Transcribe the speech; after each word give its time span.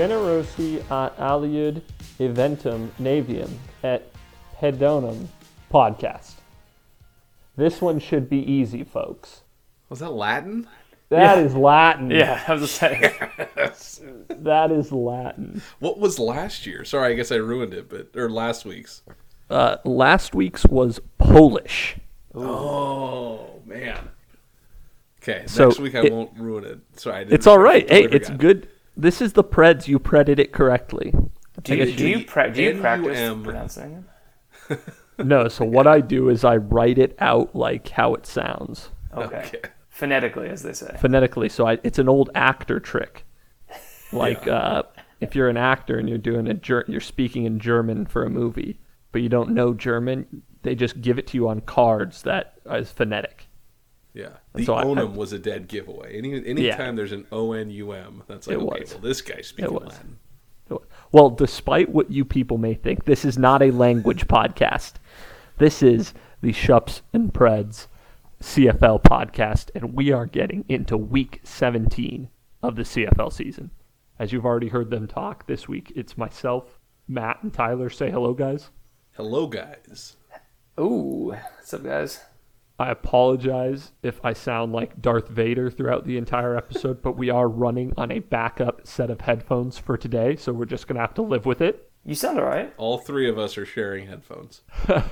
generosi 0.00 0.78
at 0.90 1.14
aliud 1.18 1.82
eventum 2.18 2.88
navium 2.98 3.50
et 3.84 4.10
pedonum 4.58 5.26
podcast. 5.70 6.36
This 7.56 7.82
one 7.82 7.98
should 7.98 8.30
be 8.30 8.38
easy, 8.38 8.82
folks. 8.82 9.42
Was 9.90 9.98
that 9.98 10.12
Latin? 10.12 10.66
That 11.10 11.38
is 11.38 11.54
Latin. 11.54 12.10
Yeah, 12.10 12.42
I 12.48 12.52
was 12.54 12.62
just 12.62 12.76
saying. 12.76 13.02
That 14.28 14.70
is 14.72 14.90
Latin. 14.90 15.60
What 15.80 15.98
was 15.98 16.18
last 16.18 16.66
year? 16.66 16.82
Sorry, 16.86 17.12
I 17.12 17.14
guess 17.14 17.30
I 17.30 17.34
ruined 17.36 17.74
it, 17.74 17.90
but 17.90 18.08
or 18.18 18.30
last 18.30 18.64
week's. 18.64 19.02
Uh, 19.50 19.76
last 19.84 20.34
week's 20.34 20.64
was 20.64 20.98
Polish. 21.18 21.96
Oh 22.34 23.60
man. 23.66 24.08
Okay, 25.22 25.44
So 25.46 25.66
next 25.66 25.78
week 25.80 25.94
I 25.94 26.06
it- 26.06 26.12
won't 26.12 26.30
ruin 26.38 26.64
it. 26.64 26.78
Sorry, 26.98 27.16
I 27.16 27.18
didn't, 27.24 27.34
It's 27.34 27.46
all 27.46 27.58
right. 27.58 27.86
Hey, 27.90 28.04
it's 28.04 28.28
forgot. 28.28 28.40
good. 28.40 28.68
This 28.96 29.20
is 29.20 29.32
the 29.32 29.44
Preds. 29.44 29.88
You 29.88 29.98
predded 29.98 30.38
it 30.38 30.52
correctly. 30.52 31.12
Do 31.62 31.74
you, 31.76 31.94
do 31.94 32.08
you, 32.08 32.24
pra- 32.24 32.52
do 32.52 32.62
you 32.62 32.80
practice 32.80 33.18
pronouncing 33.42 34.04
it? 34.68 34.78
No, 35.18 35.48
so 35.48 35.64
what 35.64 35.86
I 35.86 36.00
do 36.00 36.28
is 36.30 36.44
I 36.44 36.56
write 36.56 36.98
it 36.98 37.14
out 37.18 37.54
like 37.54 37.88
how 37.90 38.14
it 38.14 38.26
sounds. 38.26 38.88
Okay. 39.14 39.36
Okay. 39.46 39.60
Phonetically, 39.90 40.48
as 40.48 40.62
they 40.62 40.72
say. 40.72 40.96
phonetically. 40.98 41.50
So 41.50 41.66
I, 41.66 41.78
it's 41.82 41.98
an 41.98 42.08
old 42.08 42.30
actor 42.34 42.80
trick. 42.80 43.24
Like 44.12 44.48
uh, 44.48 44.82
if 45.20 45.36
you're 45.36 45.48
an 45.48 45.56
actor 45.56 45.96
and 45.96 46.08
you're 46.08 46.18
doing 46.18 46.48
a 46.48 46.54
ger- 46.54 46.84
you're 46.88 47.00
speaking 47.00 47.44
in 47.44 47.60
German 47.60 48.06
for 48.06 48.24
a 48.24 48.28
movie, 48.30 48.80
but 49.12 49.22
you 49.22 49.28
don't 49.28 49.50
know 49.50 49.72
German, 49.72 50.42
they 50.62 50.74
just 50.74 51.00
give 51.00 51.16
it 51.16 51.28
to 51.28 51.36
you 51.36 51.48
on 51.48 51.60
cards 51.60 52.22
that 52.22 52.54
is 52.72 52.90
phonetic. 52.90 53.46
Yeah, 54.12 54.38
the 54.54 54.64
so 54.64 54.74
I- 54.74 54.84
onum 54.84 55.14
was 55.14 55.32
a 55.32 55.38
dead 55.38 55.68
giveaway. 55.68 56.16
Any 56.18 56.34
anytime 56.46 56.96
there's 56.96 57.12
an 57.12 57.26
O 57.32 57.52
N 57.52 57.70
U 57.70 57.92
M, 57.92 58.22
that's 58.26 58.46
like 58.46 58.56
It 58.56 58.60
okay, 58.60 58.80
was. 58.80 58.90
well 58.92 59.00
this 59.00 59.22
guy's 59.22 59.46
speaking 59.48 59.74
was. 59.74 59.88
Latin. 59.88 60.18
Well, 61.12 61.30
despite 61.30 61.88
what 61.88 62.12
you 62.12 62.24
people 62.24 62.56
may 62.56 62.74
think, 62.74 63.04
this 63.04 63.24
is 63.24 63.36
not 63.36 63.62
a 63.62 63.72
language 63.72 64.28
podcast. 64.28 64.94
This 65.58 65.82
is 65.82 66.14
the 66.40 66.52
Shups 66.52 67.02
and 67.12 67.32
Preds 67.32 67.88
CFL 68.40 69.02
podcast, 69.02 69.70
and 69.74 69.94
we 69.94 70.12
are 70.12 70.26
getting 70.26 70.64
into 70.68 70.96
week 70.96 71.40
17 71.42 72.28
of 72.62 72.76
the 72.76 72.82
CFL 72.84 73.32
season. 73.32 73.70
As 74.20 74.32
you've 74.32 74.44
already 74.46 74.68
heard 74.68 74.90
them 74.90 75.08
talk 75.08 75.46
this 75.48 75.66
week, 75.66 75.92
it's 75.96 76.16
myself, 76.16 76.78
Matt, 77.08 77.42
and 77.42 77.52
Tyler. 77.52 77.90
Say 77.90 78.10
hello, 78.12 78.32
guys. 78.32 78.70
Hello, 79.16 79.48
guys. 79.48 80.16
Ooh, 80.78 81.34
what's 81.56 81.74
up, 81.74 81.82
guys? 81.82 82.20
I 82.80 82.88
apologize 82.88 83.92
if 84.02 84.24
I 84.24 84.32
sound 84.32 84.72
like 84.72 85.02
Darth 85.02 85.28
Vader 85.28 85.70
throughout 85.70 86.06
the 86.06 86.16
entire 86.16 86.56
episode, 86.56 87.02
but 87.02 87.14
we 87.14 87.28
are 87.28 87.46
running 87.46 87.92
on 87.98 88.10
a 88.10 88.20
backup 88.20 88.86
set 88.86 89.10
of 89.10 89.20
headphones 89.20 89.76
for 89.76 89.98
today, 89.98 90.34
so 90.36 90.54
we're 90.54 90.64
just 90.64 90.86
going 90.86 90.94
to 90.94 91.02
have 91.02 91.12
to 91.16 91.22
live 91.22 91.44
with 91.44 91.60
it. 91.60 91.92
You 92.06 92.14
sound 92.14 92.38
alright. 92.38 92.72
All 92.78 92.96
three 92.96 93.28
of 93.28 93.38
us 93.38 93.58
are 93.58 93.66
sharing 93.66 94.06
headphones. 94.06 94.62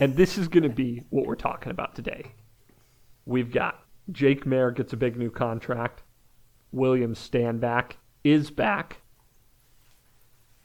And 0.00 0.16
this 0.16 0.38
is 0.38 0.46
going 0.46 0.62
to 0.62 0.68
be 0.68 1.02
what 1.10 1.26
we're 1.26 1.34
talking 1.34 1.70
about 1.72 1.96
today. 1.96 2.32
We've 3.26 3.52
got 3.52 3.82
Jake 4.10 4.44
Maier 4.44 4.74
gets 4.74 4.92
a 4.92 4.96
big 4.96 5.16
new 5.16 5.30
contract. 5.30 6.02
William 6.70 7.14
Stanback 7.14 7.94
is 8.22 8.50
back. 8.52 9.02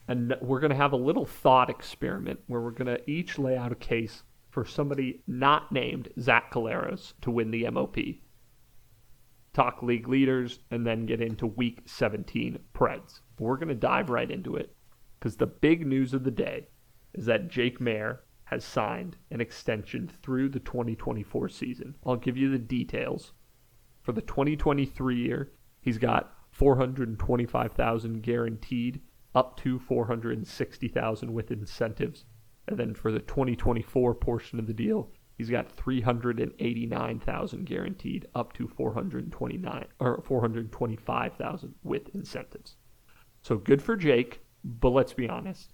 And 0.06 0.36
we're 0.40 0.60
going 0.60 0.70
to 0.70 0.76
have 0.76 0.92
a 0.92 0.96
little 0.96 1.26
thought 1.26 1.68
experiment 1.68 2.40
where 2.46 2.60
we're 2.60 2.70
going 2.70 2.86
to 2.86 3.10
each 3.10 3.38
lay 3.38 3.56
out 3.56 3.72
a 3.72 3.76
case 3.76 4.22
for 4.58 4.64
somebody 4.64 5.22
not 5.28 5.70
named 5.70 6.08
Zach 6.18 6.52
Collaros 6.52 7.12
to 7.20 7.30
win 7.30 7.52
the 7.52 7.70
MOP. 7.70 7.96
Talk 9.52 9.84
league 9.84 10.08
leaders 10.08 10.58
and 10.72 10.84
then 10.84 11.06
get 11.06 11.20
into 11.20 11.46
week 11.46 11.82
17 11.86 12.58
Preds. 12.74 13.20
We're 13.38 13.54
going 13.54 13.68
to 13.68 13.76
dive 13.76 14.10
right 14.10 14.28
into 14.28 14.56
it 14.56 14.74
because 15.16 15.36
the 15.36 15.46
big 15.46 15.86
news 15.86 16.12
of 16.12 16.24
the 16.24 16.32
day 16.32 16.66
is 17.14 17.26
that 17.26 17.46
Jake 17.46 17.78
Maier 17.78 18.18
has 18.46 18.64
signed 18.64 19.16
an 19.30 19.40
extension 19.40 20.10
through 20.24 20.48
the 20.48 20.58
2024 20.58 21.48
season. 21.50 21.94
I'll 22.04 22.16
give 22.16 22.36
you 22.36 22.50
the 22.50 22.58
details. 22.58 23.30
For 24.02 24.10
the 24.10 24.22
2023 24.22 25.14
year, 25.14 25.52
he's 25.80 25.98
got 25.98 26.34
425,000 26.50 28.22
guaranteed, 28.24 29.02
up 29.36 29.56
to 29.58 29.78
460,000 29.78 31.32
with 31.32 31.52
incentives. 31.52 32.24
And 32.68 32.78
then 32.78 32.94
for 32.94 33.10
the 33.10 33.20
2024 33.20 34.14
portion 34.16 34.58
of 34.58 34.66
the 34.66 34.74
deal, 34.74 35.10
he's 35.38 35.48
got 35.48 35.72
389,000 35.72 37.64
guaranteed, 37.64 38.26
up 38.34 38.52
to 38.52 38.68
429 38.68 39.86
or 40.00 40.22
425,000 40.22 41.74
with 41.82 42.14
incentives. 42.14 42.76
So 43.40 43.56
good 43.56 43.80
for 43.80 43.96
Jake, 43.96 44.42
but 44.62 44.90
let's 44.90 45.14
be 45.14 45.28
honest. 45.28 45.72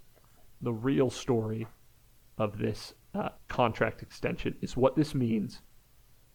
The 0.61 0.73
real 0.73 1.11
story 1.11 1.67
of 2.39 2.59
this 2.59 2.95
uh, 3.13 3.31
contract 3.49 4.03
extension 4.03 4.55
is 4.61 4.77
what 4.77 4.95
this 4.95 5.15
means 5.15 5.63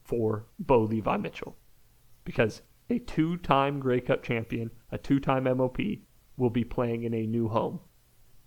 for 0.04 0.48
Bo 0.60 0.82
Levi 0.82 1.18
Mitchell. 1.18 1.56
Because 2.26 2.62
a 2.90 3.00
two 3.00 3.38
time 3.38 3.80
Grey 3.80 4.02
Cup 4.02 4.24
champion, 4.24 4.72
a 4.92 4.98
two 4.98 5.22
time 5.22 5.46
MOP, 5.46 5.78
will 6.36 6.50
be 6.50 6.66
playing 6.66 7.04
in 7.04 7.14
a 7.14 7.26
new 7.26 7.48
home. 7.48 7.80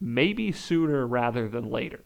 Maybe 0.04 0.50
sooner 0.50 1.06
rather 1.06 1.48
than 1.48 1.70
later. 1.70 2.00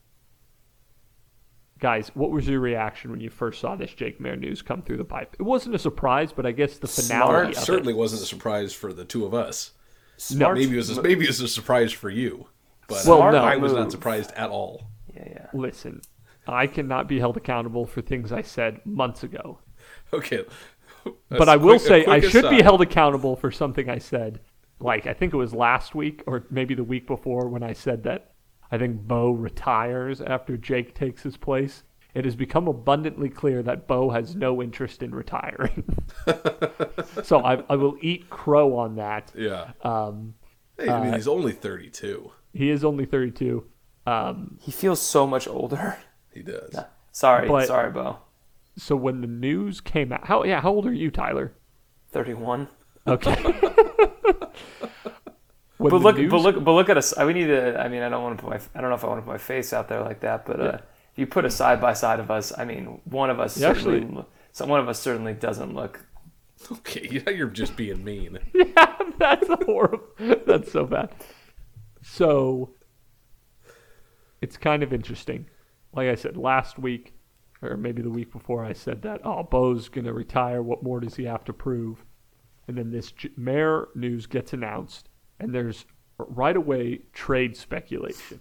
Guys, 1.79 2.11
what 2.15 2.31
was 2.31 2.47
your 2.47 2.61
reaction 2.61 3.11
when 3.11 3.21
you 3.21 3.31
first 3.31 3.59
saw 3.59 3.75
this 3.75 3.93
Jake 3.95 4.21
Maier 4.21 4.39
news 4.39 4.61
come 4.61 4.83
through 4.83 4.99
the 4.99 5.05
pipe? 5.05 5.35
It 5.39 5.43
wasn't 5.43 5.75
a 5.75 5.79
surprise, 5.79 6.31
but 6.31 6.45
I 6.45 6.53
guess 6.53 6.77
the 6.77 6.89
finale 6.89 7.53
It 7.53 7.57
of 7.57 7.63
certainly 7.65 7.95
it. 7.95 7.97
wasn't 7.97 8.21
a 8.23 8.27
surprise 8.27 8.75
for 8.75 8.93
the 8.93 9.07
two 9.07 9.25
of 9.25 9.33
us. 9.33 9.73
Smart 10.19 10.59
Maybe 10.59 10.75
it 10.75 10.77
was 10.77 10.97
a, 10.97 11.03
maybe 11.03 11.25
it 11.25 11.29
was 11.29 11.41
a 11.41 11.49
surprise 11.49 11.91
for 11.91 12.11
you, 12.11 12.49
but 12.87 13.03
Well, 13.07 13.23
I, 13.23 13.31
no. 13.33 13.39
I 13.45 13.57
was 13.57 13.73
not 13.73 13.91
surprised 13.91 14.31
at 14.33 14.51
all. 14.51 14.89
Yeah, 15.15 15.29
yeah. 15.31 15.47
Listen, 15.55 16.03
I 16.47 16.67
cannot 16.67 17.09
be 17.09 17.19
held 17.19 17.39
accountable 17.39 17.87
for 17.87 18.03
things 18.03 18.31
I 18.31 18.43
said 18.43 18.85
months 18.85 19.23
ago. 19.23 19.59
Okay, 20.13 20.45
but 21.31 21.49
I 21.49 21.57
will 21.57 21.79
say 21.79 22.05
I 22.05 22.21
should 22.21 22.49
be 22.51 22.63
held 22.63 22.83
accountable 22.83 23.37
for 23.37 23.51
something 23.51 23.89
I 23.89 23.99
said. 23.99 24.41
Like 24.81 25.07
I 25.07 25.13
think 25.15 25.33
it 25.33 25.37
was 25.37 25.55
last 25.55 25.95
week 25.95 26.23
or 26.27 26.45
maybe 26.51 26.75
the 26.75 26.85
week 26.85 27.07
before 27.07 27.49
when 27.49 27.63
I 27.63 27.73
said 27.73 28.03
that 28.05 28.33
I 28.71 28.79
think 28.79 29.01
Bo 29.03 29.31
retires 29.31 30.21
after 30.21 30.57
Jake 30.57 30.95
takes 30.95 31.23
his 31.23 31.37
place. 31.37 31.83
It 32.15 32.25
has 32.25 32.35
become 32.35 32.67
abundantly 32.67 33.29
clear 33.29 33.63
that 33.63 33.87
Bo 33.87 34.09
has 34.11 34.35
no 34.35 34.63
interest 34.63 35.03
in 35.03 35.15
retiring. 35.15 35.85
so 37.23 37.41
I, 37.45 37.63
I 37.69 37.77
will 37.77 37.97
eat 38.01 38.31
crow 38.31 38.77
on 38.77 38.97
that. 38.97 39.33
Yeah, 39.37 39.73
Um, 39.83 40.35
hey, 40.79 40.89
I 40.89 41.05
mean 41.05 41.13
he's 41.15 41.29
only 41.29 41.53
thirty-two. 41.53 42.33
he 42.55 42.71
is 42.71 42.85
only 42.85 43.05
32. 43.05 43.65
Um, 44.07 44.57
He 44.63 44.71
feels 44.73 45.01
so 45.03 45.27
much 45.27 45.47
older. 45.49 45.99
He 46.33 46.43
does. 46.43 46.75
Sorry, 47.13 47.49
But- 47.49 47.67
sorry, 47.67 47.91
Bo. 47.91 48.19
so 48.77 48.95
when 48.97 49.21
the 49.21 49.27
news 49.27 49.81
came 49.81 50.13
out, 50.13 50.27
how 50.27 50.45
yeah, 50.45 50.61
how 50.61 50.71
old 50.71 50.87
are 50.87 50.93
you, 50.93 51.11
Tyler? 51.11 51.53
31. 52.13 52.69
Okay. 53.07 53.37
When 55.79 55.91
But 55.91 56.01
look, 56.01 56.17
news- 56.17 56.31
but 56.31 56.41
look, 56.41 56.65
but 56.65 56.73
look 56.73 56.89
at 56.89 56.97
us. 56.97 57.13
We 57.19 57.35
need 57.35 57.49
to. 57.49 57.79
I 57.79 57.89
mean, 57.89 58.01
I 58.03 58.09
don't 58.09 58.23
want 58.23 58.39
to 58.39 58.43
put 58.45 58.51
my. 58.51 58.61
I 58.75 58.81
don't 58.81 58.89
know 58.89 58.97
if 58.97 59.05
I 59.05 59.09
want 59.09 59.19
to 59.19 59.25
put 59.27 59.33
my 59.33 59.37
face 59.39 59.75
out 59.75 59.89
there 59.89 60.01
like 60.01 60.21
that, 60.21 60.47
but 60.47 60.59
uh, 60.59 60.79
if 61.13 61.19
you 61.19 61.27
put 61.27 61.45
a 61.45 61.51
side 61.51 61.83
by 61.83 61.93
side 61.93 62.19
of 62.19 62.31
us, 62.31 62.51
I 62.57 62.65
mean, 62.65 63.03
one 63.05 63.29
of 63.29 63.39
us 63.41 63.59
Yeah, 63.59 63.75
certainly. 63.75 64.01
actually- 64.03 64.25
so 64.53 64.65
one 64.65 64.81
of 64.81 64.89
us 64.89 64.99
certainly 64.99 65.35
doesn't 65.35 65.75
look. 65.75 66.01
Okay, 66.73 67.07
yeah, 67.11 67.29
you're 67.29 67.51
just 67.51 67.77
being 67.77 68.03
mean. 68.03 68.39
yeah, 68.55 68.97
That's 69.19 69.47
horrible. 69.67 70.07
That's 70.47 70.73
so 70.73 70.87
bad. 70.87 71.11
So 72.01 72.71
it's 74.41 74.57
kind 74.57 74.83
of 74.83 74.95
interesting. 74.95 75.45
Like 75.93 76.09
I 76.09 76.15
said 76.15 76.39
last 76.39 76.79
week, 76.79 77.13
or 77.61 77.77
maybe 77.77 78.01
the 78.01 78.09
week 78.09 78.33
before, 78.33 78.65
I 78.65 78.73
said 78.73 79.03
that 79.03 79.21
oh, 79.23 79.43
Bo's 79.43 79.91
gonna 79.91 80.15
retire. 80.15 80.63
What 80.63 80.83
more 80.83 81.01
does 81.01 81.17
he 81.17 81.25
have 81.25 81.45
to 81.45 81.53
prove? 81.53 82.06
And 82.69 82.77
then 82.77 82.91
this 82.91 83.13
J- 83.13 83.31
Maier 83.39 83.87
news 83.95 84.27
gets 84.27 84.53
announced, 84.53 85.09
and 85.39 85.55
there's 85.55 85.85
right 86.19 86.57
away 86.57 87.01
trade 87.13 87.57
speculation. 87.57 88.41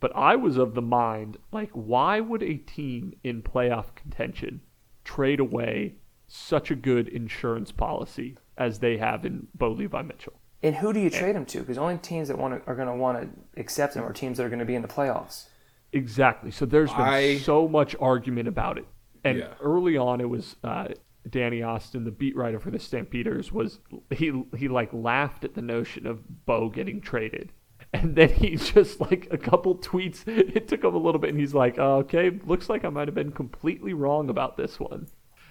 But 0.00 0.14
I 0.14 0.36
was 0.36 0.56
of 0.56 0.74
the 0.74 0.82
mind, 0.82 1.38
like, 1.52 1.70
why 1.72 2.20
would 2.20 2.42
a 2.42 2.54
team 2.56 3.14
in 3.24 3.42
playoff 3.42 3.94
contention 3.94 4.60
trade 5.04 5.40
away 5.40 5.94
such 6.28 6.70
a 6.70 6.74
good 6.74 7.08
insurance 7.08 7.72
policy 7.72 8.36
as 8.56 8.78
they 8.78 8.96
have 8.98 9.24
in 9.24 9.46
Bo 9.54 9.70
Levi 9.72 10.02
Mitchell? 10.02 10.34
And 10.62 10.74
who 10.76 10.92
do 10.92 11.00
you 11.00 11.10
trade 11.10 11.36
him 11.36 11.46
to? 11.46 11.60
Because 11.60 11.78
only 11.78 11.98
teams 11.98 12.28
that 12.28 12.38
want 12.38 12.62
to, 12.62 12.70
are 12.70 12.74
going 12.74 12.88
to 12.88 12.94
want 12.94 13.20
to 13.20 13.60
accept 13.60 13.94
him 13.94 14.04
are 14.04 14.12
teams 14.12 14.38
that 14.38 14.44
are 14.44 14.48
going 14.48 14.58
to 14.58 14.64
be 14.64 14.74
in 14.74 14.82
the 14.82 14.88
playoffs. 14.88 15.46
Exactly. 15.92 16.50
So 16.50 16.66
there's 16.66 16.90
been 16.92 17.00
I- 17.02 17.38
so 17.38 17.68
much 17.68 17.94
argument 18.00 18.48
about 18.48 18.78
it. 18.78 18.86
And 19.24 19.38
Yeah. 19.38 19.54
early 19.60 19.96
on, 19.96 20.20
it 20.20 20.28
was 20.28 20.56
uh, 20.62 20.88
Danny 21.28 21.62
Austin, 21.62 22.04
the 22.04 22.10
beat 22.10 22.36
writer 22.36 22.60
for 22.60 22.70
the 22.70 22.78
Stampeders, 22.78 23.52
was 23.52 23.80
he 24.10 24.44
he 24.56 24.68
like 24.68 24.92
laughed 24.92 25.44
at 25.44 25.54
the 25.54 25.62
notion 25.62 26.06
of 26.06 26.46
Bo 26.46 26.68
getting 26.68 27.00
traded, 27.00 27.52
and 27.92 28.14
then 28.14 28.28
he 28.28 28.56
just 28.56 29.00
like 29.00 29.28
a 29.30 29.38
couple 29.38 29.76
tweets. 29.78 30.26
It 30.26 30.68
took 30.68 30.84
him 30.84 30.94
a 30.94 30.98
little 30.98 31.20
bit, 31.20 31.30
and 31.30 31.40
he's 31.40 31.54
like, 31.54 31.78
oh, 31.78 31.98
"Okay, 31.98 32.30
looks 32.46 32.68
like 32.68 32.84
I 32.84 32.90
might 32.90 33.08
have 33.08 33.14
been 33.14 33.32
completely 33.32 33.92
wrong 33.92 34.28
about 34.28 34.56
this 34.56 34.78
one." 34.78 35.08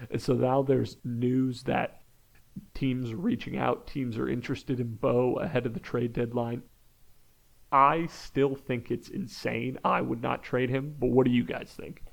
And 0.10 0.22
so 0.22 0.34
now 0.34 0.62
there's 0.62 0.98
news 1.04 1.64
that 1.64 2.02
teams 2.74 3.12
are 3.12 3.18
reaching 3.18 3.58
out, 3.58 3.88
teams 3.88 4.18
are 4.18 4.30
interested 4.30 4.80
in 4.80 4.96
Bo 4.96 5.36
ahead 5.36 5.66
of 5.66 5.74
the 5.74 5.80
trade 5.80 6.14
deadline. 6.14 6.64
I 7.72 8.06
still 8.06 8.56
think 8.56 8.92
it's 8.92 9.10
insane. 9.10 9.78
I 9.84 10.02
would 10.02 10.22
not 10.22 10.44
trade 10.44 10.70
him, 10.70 10.96
but 10.98 11.10
what 11.10 11.26
do 11.26 11.32
you 11.32 11.44
guys 11.44 11.74
think? 11.76 12.04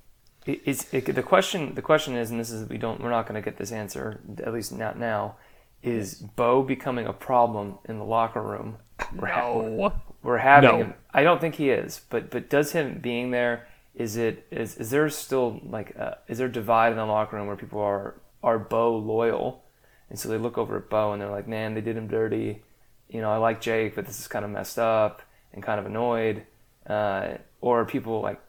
It's 0.46 0.92
it, 0.92 1.06
the 1.06 1.22
question. 1.22 1.74
The 1.74 1.82
question 1.82 2.16
is, 2.16 2.30
and 2.30 2.40
this 2.40 2.50
is 2.50 2.68
we 2.68 2.78
don't. 2.78 3.00
We're 3.00 3.10
not 3.10 3.28
going 3.28 3.40
to 3.40 3.44
get 3.44 3.58
this 3.58 3.70
answer 3.70 4.20
at 4.42 4.52
least 4.52 4.72
not 4.72 4.98
now. 4.98 5.36
Is 5.82 6.14
Bo 6.14 6.62
becoming 6.62 7.06
a 7.06 7.12
problem 7.12 7.78
in 7.88 7.98
the 7.98 8.04
locker 8.04 8.42
room? 8.42 8.76
We're, 9.16 9.28
no. 9.28 9.92
we're 10.22 10.38
having. 10.38 10.70
No. 10.70 10.76
Him. 10.78 10.94
I 11.12 11.22
don't 11.22 11.40
think 11.40 11.56
he 11.56 11.70
is, 11.70 12.00
but 12.08 12.30
but 12.30 12.48
does 12.50 12.72
him 12.72 12.98
being 13.00 13.30
there? 13.30 13.68
Is 13.94 14.16
it 14.16 14.46
is 14.50 14.76
is 14.76 14.90
there 14.90 15.08
still 15.10 15.60
like 15.64 15.94
uh, 15.98 16.14
is 16.28 16.38
there 16.38 16.46
a 16.46 16.52
divide 16.52 16.92
in 16.92 16.98
the 16.98 17.04
locker 17.04 17.36
room 17.36 17.46
where 17.46 17.56
people 17.56 17.80
are 17.80 18.14
are 18.42 18.58
Bo 18.58 18.96
loyal, 18.96 19.62
and 20.10 20.18
so 20.18 20.28
they 20.28 20.38
look 20.38 20.58
over 20.58 20.76
at 20.76 20.88
Bo 20.88 21.12
and 21.12 21.20
they're 21.20 21.30
like, 21.30 21.46
man, 21.46 21.74
they 21.74 21.80
did 21.80 21.96
him 21.96 22.08
dirty. 22.08 22.62
You 23.08 23.20
know, 23.20 23.30
I 23.30 23.36
like 23.36 23.60
Jake, 23.60 23.94
but 23.94 24.06
this 24.06 24.18
is 24.18 24.28
kind 24.28 24.44
of 24.44 24.50
messed 24.50 24.78
up 24.78 25.22
and 25.52 25.62
kind 25.62 25.78
of 25.78 25.86
annoyed. 25.86 26.46
Uh, 26.86 27.34
or 27.60 27.84
people 27.84 28.20
like, 28.20 28.40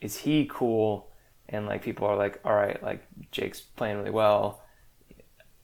is 0.00 0.16
he 0.16 0.48
cool? 0.50 1.08
And 1.48 1.66
like 1.66 1.82
people 1.82 2.06
are 2.06 2.16
like, 2.16 2.40
all 2.44 2.54
right, 2.54 2.82
like 2.82 3.06
Jake's 3.30 3.60
playing 3.60 3.98
really 3.98 4.10
well. 4.10 4.62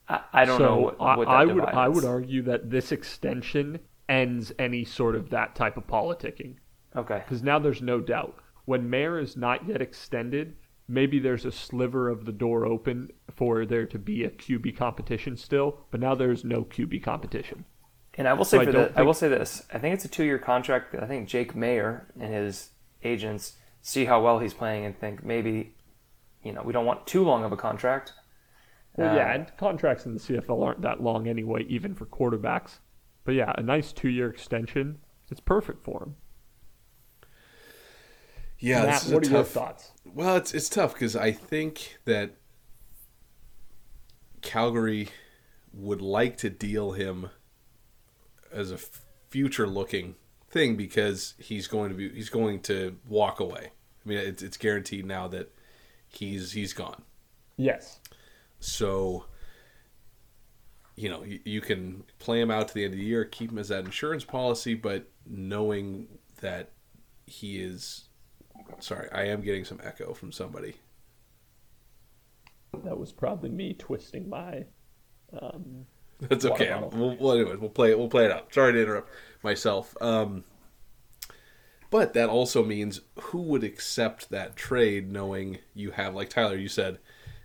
I, 0.09 0.21
I 0.33 0.45
don't 0.45 0.59
so 0.59 0.65
know 0.65 0.81
what, 0.81 1.19
what 1.19 1.29
I 1.29 1.45
would 1.45 1.65
I 1.65 1.89
would 1.89 2.05
argue 2.05 2.43
that 2.43 2.71
this 2.71 2.93
extension 2.93 3.81
ends 4.09 4.53
any 4.59 4.85
sort 4.85 5.15
of 5.15 5.31
that 5.31 5.55
type 5.55 5.77
of 5.77 5.87
politicking. 5.87 6.57
Okay. 6.95 7.23
Because 7.25 7.43
now 7.43 7.59
there's 7.59 7.83
no 7.83 8.01
doubt 8.01 8.37
when 8.65 8.89
Maier 8.89 9.21
is 9.21 9.37
not 9.37 9.67
yet 9.67 9.81
extended, 9.81 10.57
maybe 10.89 11.19
there's 11.19 11.45
a 11.45 11.53
sliver 11.53 12.09
of 12.09 12.25
the 12.25 12.33
door 12.33 12.67
open 12.67 13.11
for 13.35 13.65
there 13.67 13.87
to 13.87 13.99
be 13.99 14.25
a 14.25 14.31
QB 14.31 14.77
competition 14.77 15.37
still, 15.37 15.79
but 15.91 16.01
now 16.01 16.15
there's 16.15 16.45
no 16.45 16.63
QB 16.63 17.03
competition. 17.03 17.65
And 18.15 18.29
I 18.29 18.35
will 18.35 18.45
say 18.45 18.59
so 18.59 18.65
for 18.65 18.69
I, 18.69 18.73
the, 18.73 18.85
think... 18.87 18.99
I 18.99 19.03
will 19.03 19.15
say 19.15 19.29
this: 19.29 19.63
I 19.73 19.79
think 19.79 19.95
it's 19.95 20.05
a 20.05 20.09
two-year 20.09 20.39
contract. 20.39 20.95
I 20.95 21.07
think 21.07 21.29
Jake 21.29 21.55
Maier 21.55 22.05
and 22.21 22.33
his 22.33 22.71
agents 23.03 23.55
see 23.83 24.05
how 24.05 24.23
well 24.23 24.39
he's 24.39 24.55
playing 24.55 24.87
and 24.87 24.99
think 24.99 25.25
maybe, 25.25 25.75
you 26.43 26.53
know, 26.53 26.63
we 26.63 26.73
don't 26.73 26.87
want 26.87 27.07
too 27.07 27.25
long 27.25 27.45
of 27.45 27.53
a 27.53 27.57
contract. 27.57 28.13
Well, 28.97 29.11
uh, 29.11 29.17
yeah, 29.17 29.35
and 29.35 29.53
contracts 29.59 30.07
in 30.07 30.15
the 30.15 30.21
CFL 30.21 30.65
aren't 30.65 30.83
that 30.83 31.03
long 31.03 31.27
anyway, 31.27 31.65
even 31.69 31.95
for 31.95 32.07
quarterbacks. 32.07 32.79
But 33.25 33.35
yeah, 33.35 33.53
a 33.57 33.63
nice 33.63 33.93
two-year 33.93 34.29
extension. 34.29 34.99
It's 35.31 35.41
perfect 35.41 35.85
for 35.85 36.03
him. 36.03 36.17
Yeah, 38.59 38.85
Matt, 38.85 39.03
what 39.05 39.17
are 39.17 39.21
tough, 39.23 39.33
your 39.33 39.45
thoughts? 39.45 39.91
Well, 40.05 40.37
it's 40.37 40.55
it's 40.55 40.69
tough 40.69 40.93
because 40.93 41.17
I 41.17 41.33
think 41.33 41.99
that 42.05 42.37
Calgary 44.41 45.09
would 45.73 46.01
like 46.01 46.37
to 46.39 46.51
deal 46.51 46.93
him 46.93 47.31
as 48.53 48.71
a 48.71 48.79
future 49.31 49.67
looking 49.67 50.15
thing 50.53 50.77
because 50.77 51.35
he's 51.39 51.67
going 51.67 51.89
to 51.89 51.97
be 51.97 52.11
he's 52.11 52.29
going 52.29 52.61
to 52.61 52.97
walk 53.09 53.41
away. 53.41 53.71
I 54.05 54.09
mean, 54.09 54.19
it's 54.19 54.43
it's 54.43 54.57
guaranteed 54.57 55.07
now 55.07 55.27
that 55.29 55.53
he's 56.09 56.53
he's 56.53 56.73
gone. 56.73 57.03
Yes. 57.57 57.99
So 58.61 59.25
you 60.95 61.09
know, 61.09 61.25
you, 61.25 61.41
you 61.45 61.61
can 61.61 62.05
play 62.19 62.41
him 62.41 62.51
out 62.51 62.69
to 62.69 62.75
the 62.75 62.85
end 62.85 62.93
of 62.93 63.01
the 63.01 63.07
year, 63.07 63.25
keep 63.25 63.51
him 63.51 63.59
as 63.59 63.69
that 63.69 63.85
insurance 63.85 64.25
policy, 64.25 64.75
but 64.75 65.09
knowing 65.27 66.07
that 66.43 66.71
he 67.27 67.61
is 67.61 68.09
sorry, 68.79 69.09
I 69.11 69.25
am 69.25 69.41
getting 69.41 69.65
some 69.65 69.81
echo 69.83 70.13
from 70.13 70.33
somebody. 70.33 70.77
That 72.85 72.99
was 72.99 73.13
probably 73.13 73.51
me 73.51 73.75
twisting 73.75 74.29
my 74.29 74.65
um, 75.41 75.87
that's 76.21 76.45
okay. 76.45 76.79
We'll, 76.93 77.17
well, 77.17 77.33
anyways, 77.33 77.59
we'll 77.59 77.71
play 77.71 77.91
it. 77.91 77.99
We'll 77.99 78.09
play 78.09 78.27
it 78.27 78.33
out. 78.33 78.53
Sorry 78.53 78.73
to 78.73 78.83
interrupt 78.83 79.09
myself. 79.43 79.97
Um, 80.01 80.45
but 81.91 82.15
that 82.15 82.29
also 82.29 82.65
means 82.65 83.01
who 83.21 83.43
would 83.43 83.65
accept 83.65 84.31
that 84.31 84.57
trade, 84.57 85.13
knowing 85.13 85.59
you 85.75 85.91
have, 85.91 86.15
like 86.15 86.31
Tyler, 86.31 86.57
you 86.57 86.69
said, 86.69 86.99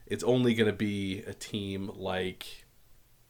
it's 0.05 0.23
only 0.23 0.53
going 0.53 0.69
to 0.69 0.75
be 0.75 1.23
a 1.27 1.33
team 1.33 1.91
like 1.95 2.65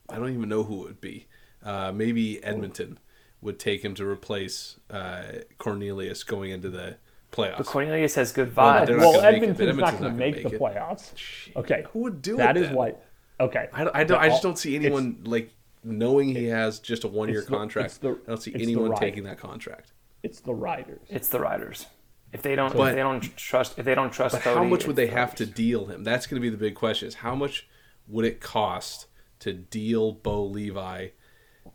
I 0.10 0.16
don't 0.16 0.34
even 0.34 0.48
know 0.48 0.64
who 0.64 0.84
it 0.84 0.88
would 0.88 1.02
be. 1.02 1.28
Uh, 1.64 1.92
maybe 1.92 2.42
Edmonton 2.44 3.00
would 3.42 3.60
take 3.60 3.84
him 3.84 3.94
to 3.96 4.06
replace 4.06 4.80
uh, 4.90 5.24
Cornelius 5.58 6.24
going 6.24 6.52
into 6.52 6.70
the 6.70 6.98
playoffs. 7.32 7.58
But 7.58 7.66
Cornelius 7.66 8.16
has 8.16 8.32
good 8.32 8.54
vibes. 8.54 8.90
Well, 8.90 9.14
well 9.14 9.22
Edmonton's 9.22 9.78
not 9.78 10.00
going 10.00 10.12
to 10.12 10.18
make, 10.18 10.44
make, 10.44 10.52
the 10.52 10.58
playoffs. 10.58 11.12
Okay, 11.56 11.86
who 11.92 12.00
would 12.00 12.22
do 12.22 12.38
that? 12.38 12.54
That 12.54 12.58
is 12.58 12.70
what 12.72 13.04
Okay. 13.40 13.68
I, 13.72 13.84
don't, 13.84 13.96
I, 13.96 14.04
don't, 14.04 14.20
I 14.20 14.30
just 14.30 14.42
don't 14.42 14.58
see 14.58 14.76
anyone 14.76 15.20
like 15.24 15.52
knowing 15.88 16.30
he 16.30 16.46
has 16.46 16.80
just 16.80 17.04
a 17.04 17.08
one 17.08 17.30
year 17.30 17.42
contract. 17.42 18.02
The, 18.02 18.12
I 18.12 18.30
don't 18.30 18.42
see 18.42 18.54
anyone 18.56 18.96
taking 18.96 19.24
that 19.24 19.40
contract. 19.40 19.94
It's 20.24 20.40
the 20.40 20.54
riders. 20.54 21.08
It's 21.10 21.30
the 21.30 21.40
riders. 21.40 21.86
If 22.34 22.42
they 22.42 22.56
don't, 22.56 22.76
but, 22.76 22.90
if 22.90 22.96
they 22.96 23.02
don't 23.02 23.38
trust, 23.38 23.80
if 23.80 23.86
they 23.86 23.96
don't 23.96 24.12
trust, 24.12 24.36
but 24.36 24.42
Cody, 24.42 24.58
how 24.58 24.64
much 24.66 24.86
would 24.86 24.98
they 24.98 25.08
have 25.08 25.34
to 25.36 25.46
deal 25.46 25.86
him? 25.86 26.04
That's 26.04 26.28
going 26.28 26.42
to 26.42 26.46
be 26.46 26.50
the 26.50 26.58
big 26.58 26.76
question: 26.76 27.08
is 27.08 27.16
how 27.16 27.36
much 27.36 27.68
would 28.08 28.26
it 28.26 28.42
cost 28.42 29.08
to 29.40 29.54
deal 29.54 30.12
Bo 30.12 30.44
Levi, 30.46 31.10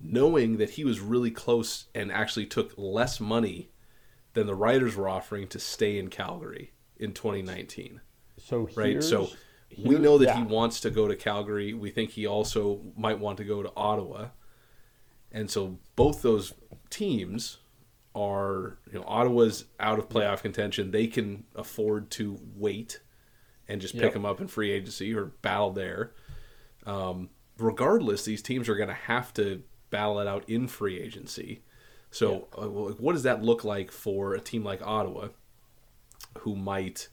knowing 0.01 0.59
that 0.59 0.71
he 0.71 0.85
was 0.85 1.01
really 1.01 1.31
close 1.31 1.87
and 1.95 2.13
actually 2.13 2.47
took 2.47 2.75
less 2.77 3.21
money 3.21 3.71
than 4.35 4.47
the 4.47 4.55
Riders 4.55 4.97
were 4.97 5.09
offering 5.09 5.47
to 5.49 5.59
stay 5.59 5.99
in 5.99 6.09
Calgary 6.09 6.73
in 6.97 7.13
2019. 7.13 8.01
So 8.39 8.69
right, 8.75 9.03
so 9.03 9.31
we 9.79 9.99
know 9.99 10.19
that 10.19 10.27
yeah. 10.27 10.37
he 10.37 10.43
wants 10.43 10.81
to 10.81 10.91
go 10.91 11.09
to 11.09 11.17
Calgary. 11.17 11.73
We 11.75 11.91
think 11.91 12.11
he 12.11 12.27
also 12.27 12.81
might 12.97 13.19
want 13.19 13.39
to 13.39 13.45
go 13.45 13.63
to 13.63 13.73
Ottawa. 13.77 14.29
And 15.31 15.51
so 15.51 15.79
both 15.97 16.23
those 16.23 16.53
teams 16.91 17.59
are, 18.15 18.79
you 18.93 18.99
know, 18.99 19.05
Ottawa's 19.07 19.65
out 19.81 19.99
of 19.99 20.09
playoff 20.09 20.43
contention. 20.43 20.91
They 20.91 21.07
can 21.07 21.45
afford 21.55 22.11
to 22.13 22.39
wait 22.55 23.01
and 23.69 23.81
just 23.81 23.95
pick 23.95 24.03
yep. 24.03 24.17
him 24.17 24.27
up 24.27 24.41
in 24.41 24.49
free 24.49 24.71
agency 24.71 25.15
or 25.15 25.27
battle 25.27 25.71
there. 25.71 26.13
Um, 26.85 27.31
regardless, 27.59 28.25
these 28.25 28.43
teams 28.43 28.69
are 28.69 28.77
going 28.77 28.89
to 28.89 28.95
have 28.95 29.33
to 29.35 29.63
battle 29.91 30.19
it 30.21 30.27
out 30.27 30.49
in 30.49 30.69
free 30.69 31.01
agency. 31.01 31.63
So, 32.11 32.49
uh, 32.59 32.69
what 32.69 33.13
does 33.13 33.23
that 33.23 33.43
look 33.43 33.65
like 33.65 33.91
for 33.91 34.35
a 34.35 34.41
team 34.41 34.63
like 34.63 34.83
Ottawa, 34.83 35.29
who 36.41 36.55
might 36.55 37.09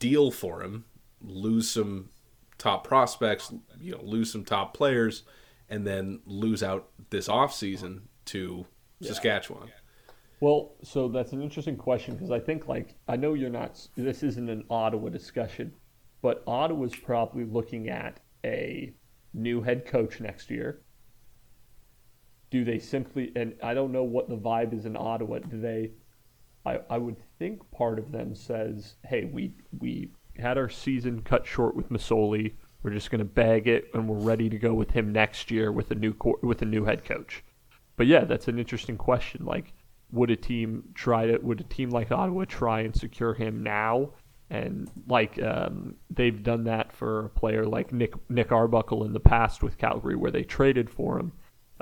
deal 0.00 0.32
for 0.32 0.62
him 0.62 0.84
lose 1.20 1.70
some 1.70 2.10
top 2.58 2.86
prospects, 2.86 3.52
you 3.80 3.92
know, 3.92 4.00
lose 4.02 4.32
some 4.32 4.44
top 4.44 4.74
players, 4.74 5.24
and 5.68 5.86
then 5.86 6.20
lose 6.24 6.62
out 6.62 6.88
this 7.10 7.28
off 7.28 7.54
season 7.54 8.08
to 8.26 8.66
yeah. 8.98 9.08
Saskatchewan. 9.08 9.70
Well, 10.40 10.74
so 10.82 11.08
that's 11.08 11.32
an 11.32 11.42
interesting 11.42 11.76
question 11.76 12.14
because 12.14 12.30
I 12.30 12.38
think 12.38 12.68
like 12.68 12.94
I 13.08 13.16
know 13.16 13.34
you're 13.34 13.50
not. 13.50 13.86
This 13.96 14.22
isn't 14.22 14.50
an 14.50 14.64
Ottawa 14.68 15.08
discussion, 15.08 15.72
but 16.22 16.42
Ottawa's 16.46 16.94
probably 16.94 17.44
looking 17.44 17.88
at 17.88 18.20
a 18.44 18.92
new 19.32 19.62
head 19.62 19.86
coach 19.86 20.20
next 20.20 20.50
year. 20.50 20.82
Do 22.50 22.64
they 22.64 22.78
simply 22.78 23.32
and 23.34 23.54
I 23.62 23.74
don't 23.74 23.92
know 23.92 24.04
what 24.04 24.28
the 24.28 24.36
vibe 24.36 24.74
is 24.74 24.84
in 24.84 24.96
Ottawa. 24.96 25.38
Do 25.38 25.60
they? 25.60 25.92
I, 26.64 26.80
I 26.90 26.98
would 26.98 27.16
think 27.38 27.70
part 27.70 27.98
of 27.98 28.12
them 28.12 28.34
says, 28.34 28.96
"Hey, 29.04 29.24
we 29.32 29.54
we 29.78 30.12
had 30.38 30.58
our 30.58 30.68
season 30.68 31.22
cut 31.22 31.46
short 31.46 31.74
with 31.76 31.90
Masoli. 31.90 32.54
We're 32.82 32.92
just 32.92 33.10
going 33.10 33.18
to 33.20 33.24
bag 33.24 33.66
it, 33.66 33.90
and 33.94 34.08
we're 34.08 34.24
ready 34.24 34.48
to 34.48 34.58
go 34.58 34.74
with 34.74 34.90
him 34.90 35.12
next 35.12 35.50
year 35.50 35.72
with 35.72 35.90
a 35.90 35.94
new 35.94 36.14
co- 36.14 36.38
with 36.42 36.62
a 36.62 36.66
new 36.66 36.84
head 36.84 37.04
coach. 37.04 37.42
But 37.96 38.06
yeah, 38.06 38.24
that's 38.24 38.48
an 38.48 38.58
interesting 38.58 38.96
question. 38.96 39.44
Like, 39.44 39.72
would 40.12 40.30
a 40.30 40.36
team 40.36 40.84
try 40.94 41.26
to? 41.26 41.38
Would 41.38 41.60
a 41.60 41.64
team 41.64 41.90
like 41.90 42.12
Ottawa 42.12 42.44
try 42.44 42.80
and 42.80 42.94
secure 42.94 43.34
him 43.34 43.62
now? 43.62 44.10
And 44.48 44.88
like 45.08 45.42
um, 45.42 45.96
they've 46.10 46.40
done 46.40 46.64
that 46.64 46.92
for 46.92 47.24
a 47.24 47.28
player 47.30 47.66
like 47.66 47.92
Nick 47.92 48.14
Nick 48.30 48.52
Arbuckle 48.52 49.04
in 49.04 49.12
the 49.12 49.20
past 49.20 49.62
with 49.62 49.78
Calgary, 49.78 50.14
where 50.14 50.30
they 50.30 50.44
traded 50.44 50.88
for 50.88 51.18
him 51.18 51.32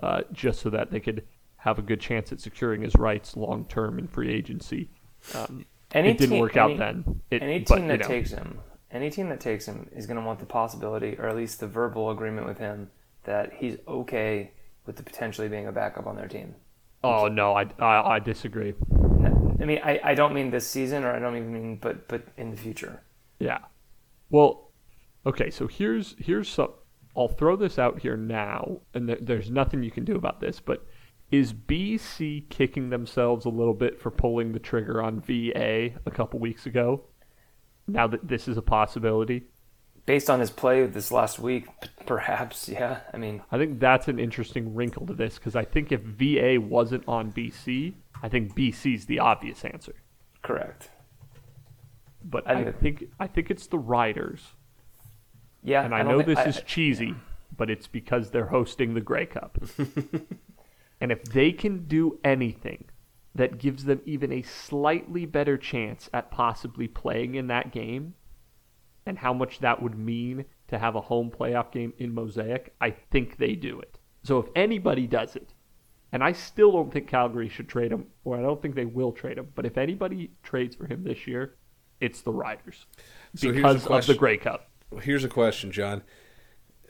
uh, 0.03 0.23
just 0.33 0.61
so 0.61 0.71
that 0.71 0.91
they 0.91 1.01
could 1.01 1.25
have 1.57 1.79
a 1.79 1.83
good 1.83 2.01
chance 2.01 2.33
at 2.33 2.41
securing 2.41 2.83
his 2.83 2.95
rights 2.95 3.37
long 3.37 3.65
term 3.67 3.99
in 3.99 4.07
free 4.07 4.31
agency. 4.33 4.89
Um, 5.35 5.65
any 5.95 6.11
it 6.11 6.19
didn't 6.19 6.33
team, 6.33 6.41
work 6.41 6.57
any, 6.57 6.73
out 6.75 6.79
then. 6.79 7.21
It, 7.31 7.43
any 7.43 7.61
team 7.61 7.87
but, 7.87 7.89
that 7.89 8.01
know. 8.01 8.09
takes 8.09 8.31
him, 8.31 8.59
any 8.91 9.11
team 9.11 9.29
that 9.31 9.41
takes 9.41 9.67
him 9.67 9.89
is 9.95 10.07
going 10.07 10.19
to 10.19 10.27
want 10.27 10.41
the 10.41 10.47
possibility, 10.47 11.17
or 11.19 11.29
at 11.29 11.37
least 11.37 11.61
the 11.61 11.67
verbal 11.67 12.11
agreement 12.11 12.47
with 12.47 12.59
him, 12.59 12.91
that 13.25 13.55
he's 13.55 13.79
okay 13.89 14.51
with 14.87 14.97
the 14.97 15.03
potentially 15.03 15.49
being 15.49 15.67
a 15.67 15.73
backup 15.73 16.07
on 16.07 16.17
their 16.17 16.29
team. 16.29 16.55
Oh 17.03 17.29
no, 17.29 17.55
I, 17.55 17.67
I, 17.79 18.15
I 18.15 18.19
disagree. 18.19 18.75
I 19.61 19.67
mean, 19.67 19.81
I, 19.85 20.01
I 20.03 20.15
don't 20.15 20.35
mean 20.35 20.51
this 20.51 20.67
season, 20.67 21.05
or 21.05 21.13
I 21.13 21.19
don't 21.19 21.37
even 21.37 21.53
mean, 21.53 21.77
but 21.77 22.09
but 22.09 22.23
in 22.37 22.51
the 22.51 22.57
future. 22.57 23.03
Yeah. 23.39 23.59
Well, 24.31 24.71
okay. 25.25 25.51
So 25.51 25.67
here's 25.67 26.17
here's 26.19 26.49
some. 26.49 26.73
I'll 27.17 27.29
throw 27.29 27.57
this 27.57 27.79
out 27.79 28.01
here 28.01 28.17
now, 28.17 28.81
and 28.93 29.07
th- 29.07 29.21
there's 29.23 29.51
nothing 29.51 29.83
you 29.83 29.91
can 29.91 30.05
do 30.05 30.17
about 30.17 30.41
this, 30.41 30.61
but 30.61 30.85
is 31.38 31.53
BC 31.53 32.49
kicking 32.49 32.91
themselves 32.91 33.45
a 33.45 33.49
little 33.49 33.75
bit 33.75 34.00
for 34.00 34.11
pulling 34.11 34.53
the 34.53 34.59
trigger 34.59 35.03
on 35.03 35.21
VA 35.21 35.91
a 36.07 36.11
couple 36.11 36.38
weeks 36.41 36.67
ago? 36.67 37.05
Now 37.87 38.07
that 38.07 38.26
this 38.29 38.49
is 38.49 38.57
a 38.57 38.62
possibility? 38.62 39.45
based 40.07 40.29
on 40.29 40.38
his 40.38 40.50
play 40.50 40.85
this 40.87 41.11
last 41.11 41.38
week, 41.38 41.67
perhaps, 42.05 42.69
yeah. 42.69 42.99
I 43.14 43.17
mean, 43.17 43.41
I 43.50 43.57
think 43.57 43.81
that's 43.81 44.07
an 44.07 44.19
interesting 44.19 44.75
wrinkle 44.75 45.07
to 45.07 45.14
this 45.14 45.37
because 45.38 45.57
I 45.57 45.64
think 45.64 45.93
if 45.93 46.03
VA 46.03 46.59
wasn't 46.61 47.05
on 47.09 47.33
BC, 47.33 47.95
I 48.23 48.29
think 48.29 48.55
BC's 48.55 49.07
the 49.07 49.21
obvious 49.21 49.64
answer. 49.64 49.95
correct. 50.43 50.91
But 52.23 52.47
I 52.47 52.67
I 52.69 52.73
think- 52.73 53.05
I 53.19 53.26
think 53.26 53.50
it's 53.50 53.67
the 53.67 53.79
Riders, 53.79 54.53
Yeah, 55.62 55.85
and 55.87 55.95
I, 55.95 56.03
don't 56.03 56.09
know 56.12 56.17
think- 56.19 56.29
this 56.37 56.38
I- 56.38 56.45
is 56.50 56.61
cheesy, 56.67 57.14
but 57.57 57.71
it's 57.71 57.87
because 57.87 58.31
they're 58.31 58.47
hosting 58.49 58.93
the 58.93 59.00
Grey 59.00 59.25
Cup. 59.25 59.57
and 61.05 61.13
if 61.13 61.23
they 61.25 61.53
can 61.53 61.85
do 61.87 62.19
anything 62.25 62.83
that 63.35 63.59
gives 63.59 63.85
them 63.85 64.01
even 64.07 64.33
a 64.33 64.41
slightly 64.41 65.27
better 65.27 65.59
chance 65.59 66.09
at 66.15 66.31
possibly 66.31 66.89
playing 66.89 67.35
in 67.35 67.49
that 67.49 67.73
game, 67.73 68.15
and 69.05 69.19
how 69.19 69.35
much 69.35 69.59
that 69.59 69.83
would 69.83 69.99
mean 69.99 70.47
to 70.67 70.79
have 70.79 70.97
a 70.97 71.03
home 71.03 71.31
playoff 71.31 71.71
game 71.71 71.93
in 71.99 72.15
Mosaic, 72.15 72.75
I 72.81 72.89
think 72.89 73.37
they 73.37 73.55
do 73.55 73.79
it. 73.81 73.99
So 74.23 74.39
if 74.39 74.47
anybody 74.57 75.07
does 75.07 75.37
it, 75.37 75.53
and 76.11 76.25
I 76.25 76.33
still 76.33 76.73
don't 76.73 76.91
think 76.91 77.07
Calgary 77.07 77.51
should 77.51 77.69
trade 77.69 77.93
him, 77.93 78.07
or 78.25 78.39
I 78.39 78.41
don't 78.41 78.63
think 78.63 78.75
they 78.75 78.87
will 78.87 79.13
trade 79.13 79.37
him, 79.37 79.49
but 79.55 79.67
if 79.67 79.77
anybody 79.77 80.31
trades 80.43 80.75
for 80.75 80.87
him 80.87 81.05
this 81.05 81.27
year, 81.27 81.57
it's 82.01 82.23
the 82.23 82.33
Riders 82.33 82.87
So 83.37 83.53
because 83.53 83.87
of 83.87 84.07
the. 84.07 84.15
Grey 84.15 84.39
Cup. 84.39 84.71
Here's 85.03 85.25
a 85.25 85.29
question, 85.29 85.71
John. 85.71 86.01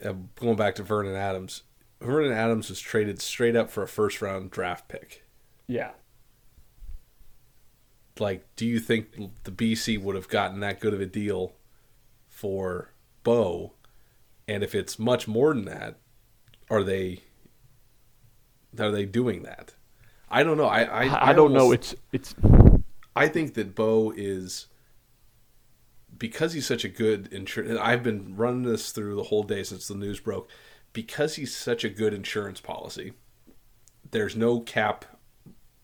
Uh, 0.01 0.13
going 0.39 0.55
back 0.55 0.75
to 0.75 0.83
Vernon 0.83 1.15
Adams. 1.15 1.63
Vernon 2.05 2.31
Adams 2.31 2.69
was 2.69 2.79
traded 2.79 3.21
straight 3.21 3.55
up 3.55 3.69
for 3.69 3.83
a 3.83 3.87
first 3.87 4.21
round 4.21 4.51
draft 4.51 4.87
pick. 4.87 5.23
Yeah. 5.67 5.91
Like, 8.19 8.45
do 8.55 8.65
you 8.65 8.79
think 8.79 9.43
the 9.43 9.51
BC 9.51 10.01
would 10.01 10.15
have 10.15 10.29
gotten 10.29 10.61
that 10.61 10.79
good 10.79 10.93
of 10.93 11.01
a 11.01 11.05
deal 11.05 11.53
for 12.29 12.91
Bo? 13.23 13.73
And 14.47 14.63
if 14.63 14.73
it's 14.73 14.97
much 14.97 15.27
more 15.27 15.53
than 15.53 15.65
that, 15.65 15.97
are 16.69 16.83
they 16.83 17.21
are 18.79 18.91
they 18.91 19.05
doing 19.05 19.43
that? 19.43 19.73
I 20.29 20.43
don't 20.43 20.57
know. 20.57 20.65
I 20.65 20.83
I, 20.83 21.03
I, 21.03 21.29
I 21.29 21.33
don't 21.33 21.53
know. 21.53 21.71
It's 21.71 21.95
it's 22.11 22.35
I 23.15 23.27
think 23.27 23.53
that 23.55 23.75
Bo 23.75 24.13
is 24.15 24.67
because 26.17 26.53
he's 26.53 26.65
such 26.65 26.85
a 26.85 26.89
good 26.89 27.31
insurance. 27.31 27.79
I've 27.81 28.03
been 28.03 28.35
running 28.35 28.63
this 28.63 28.91
through 28.91 29.15
the 29.15 29.23
whole 29.23 29.43
day 29.43 29.63
since 29.63 29.87
the 29.87 29.95
news 29.95 30.19
broke. 30.19 30.49
Because 30.95 31.35
he's 31.35 31.53
such 31.53 31.83
a 31.83 31.89
good 31.89 32.13
insurance 32.13 32.61
policy, 32.61 33.11
there's 34.09 34.33
no 34.33 34.61
cap, 34.61 35.03